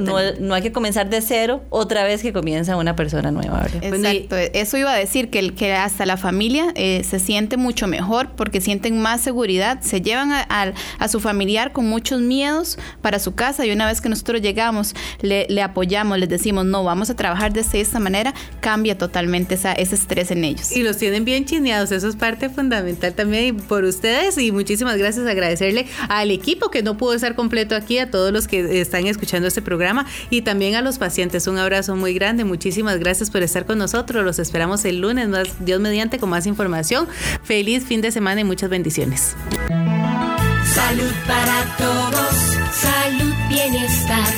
no, 0.00 0.16
no, 0.40 0.54
hay 0.54 0.62
que 0.62 0.72
comenzar 0.72 1.10
de 1.10 1.20
cero 1.20 1.62
otra 1.70 2.04
vez 2.04 2.22
que 2.22 2.32
comienza 2.32 2.76
una 2.76 2.96
persona 2.96 3.30
nueva, 3.30 3.62
¿verdad? 3.62 3.82
Exacto, 3.82 4.36
eso 4.36 4.76
iba 4.76 4.92
a 4.92 4.96
decir 4.96 5.30
que, 5.30 5.54
que 5.54 5.72
hasta 5.72 6.06
la 6.06 6.16
familia 6.16 6.72
eh, 6.74 7.02
se 7.08 7.18
siente 7.18 7.56
mucho 7.56 7.86
mejor 7.86 8.30
porque 8.36 8.60
sienten 8.60 9.00
más 9.00 9.20
seguridad, 9.20 9.80
se 9.80 10.00
llevan 10.00 10.32
a, 10.32 10.72
a, 10.98 11.08
su 11.08 11.20
familiar 11.20 11.72
con 11.72 11.86
muchos 11.88 12.20
miedos 12.20 12.78
para 13.02 13.18
su 13.18 13.34
casa 13.34 13.66
y 13.66 13.70
una 13.70 13.86
vez 13.86 14.00
que 14.00 14.08
nosotros 14.08 14.40
llegamos, 14.40 14.94
le, 15.20 15.46
le 15.48 15.62
apoyamos, 15.62 16.18
les 16.18 16.28
decimos, 16.28 16.64
no, 16.64 16.84
vamos 16.84 17.10
a 17.10 17.16
trabajar 17.16 17.52
de 17.52 17.60
esta 17.72 17.98
manera, 17.98 18.34
cambia 18.60 18.96
totalmente 18.96 19.54
esa, 19.54 19.72
ese 19.72 19.94
estrés 19.94 20.30
en 20.30 20.44
ellos. 20.44 20.72
Y 20.72 20.82
los 20.82 20.96
tienen 20.96 21.24
bien 21.24 21.44
chineados, 21.44 21.92
eso 21.92 22.08
es 22.08 22.16
parte 22.16 22.48
fundamental 22.48 23.14
también 23.14 23.56
por 23.56 23.84
ustedes 23.84 24.38
y 24.38 24.52
muchísimas 24.52 24.96
gracias, 25.00 25.26
agradecerle 25.26 25.86
al 26.08 26.30
equipo 26.30 26.70
que 26.70 26.82
no 26.82 26.96
pudo 26.96 27.14
estar 27.14 27.34
completo 27.34 27.74
aquí, 27.74 27.98
a 27.98 28.10
todos 28.10 28.32
los 28.32 28.46
que 28.46 28.80
están 28.80 29.06
escuchando 29.06 29.48
este 29.48 29.62
programa 29.62 30.06
y 30.30 30.42
también 30.42 30.76
a 30.76 30.82
los 30.82 30.98
pacientes. 30.98 31.46
Un 31.46 31.58
abrazo 31.58 31.96
muy 31.96 32.14
grande, 32.14 32.44
muchísimas 32.44 32.98
gracias 32.98 33.30
por 33.30 33.42
estar 33.42 33.66
con 33.66 33.78
nosotros, 33.78 34.24
los 34.24 34.38
esperamos 34.38 34.84
el 34.84 35.00
lunes, 35.00 35.28
más 35.28 35.48
Dios 35.64 35.80
mediante, 35.80 36.18
con 36.18 36.30
más 36.30 36.46
información. 36.46 37.08
Feliz 37.42 37.84
fin 37.84 38.00
de 38.00 38.12
semana 38.12 38.42
y 38.42 38.44
muchas 38.44 38.70
bendiciones. 38.70 39.34
Salud 39.68 41.12
para 41.26 41.76
todos, 41.78 42.34
salud, 42.72 43.34
bienestar, 43.48 44.28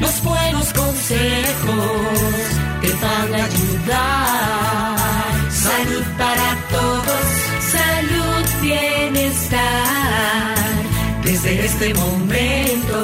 los 0.00 0.22
buenos 0.22 0.72
consejos 0.72 2.32
te 2.82 2.92
van 2.94 3.34
a 3.34 3.44
ayudar. 3.44 4.61
Desde 11.42 11.64
este 11.64 11.94
momento 11.94 12.98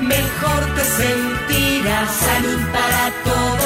mejor 0.00 0.74
te 0.76 0.84
sentirás. 0.84 2.10
Salud 2.10 2.60
para 2.72 3.12
todos 3.24 3.57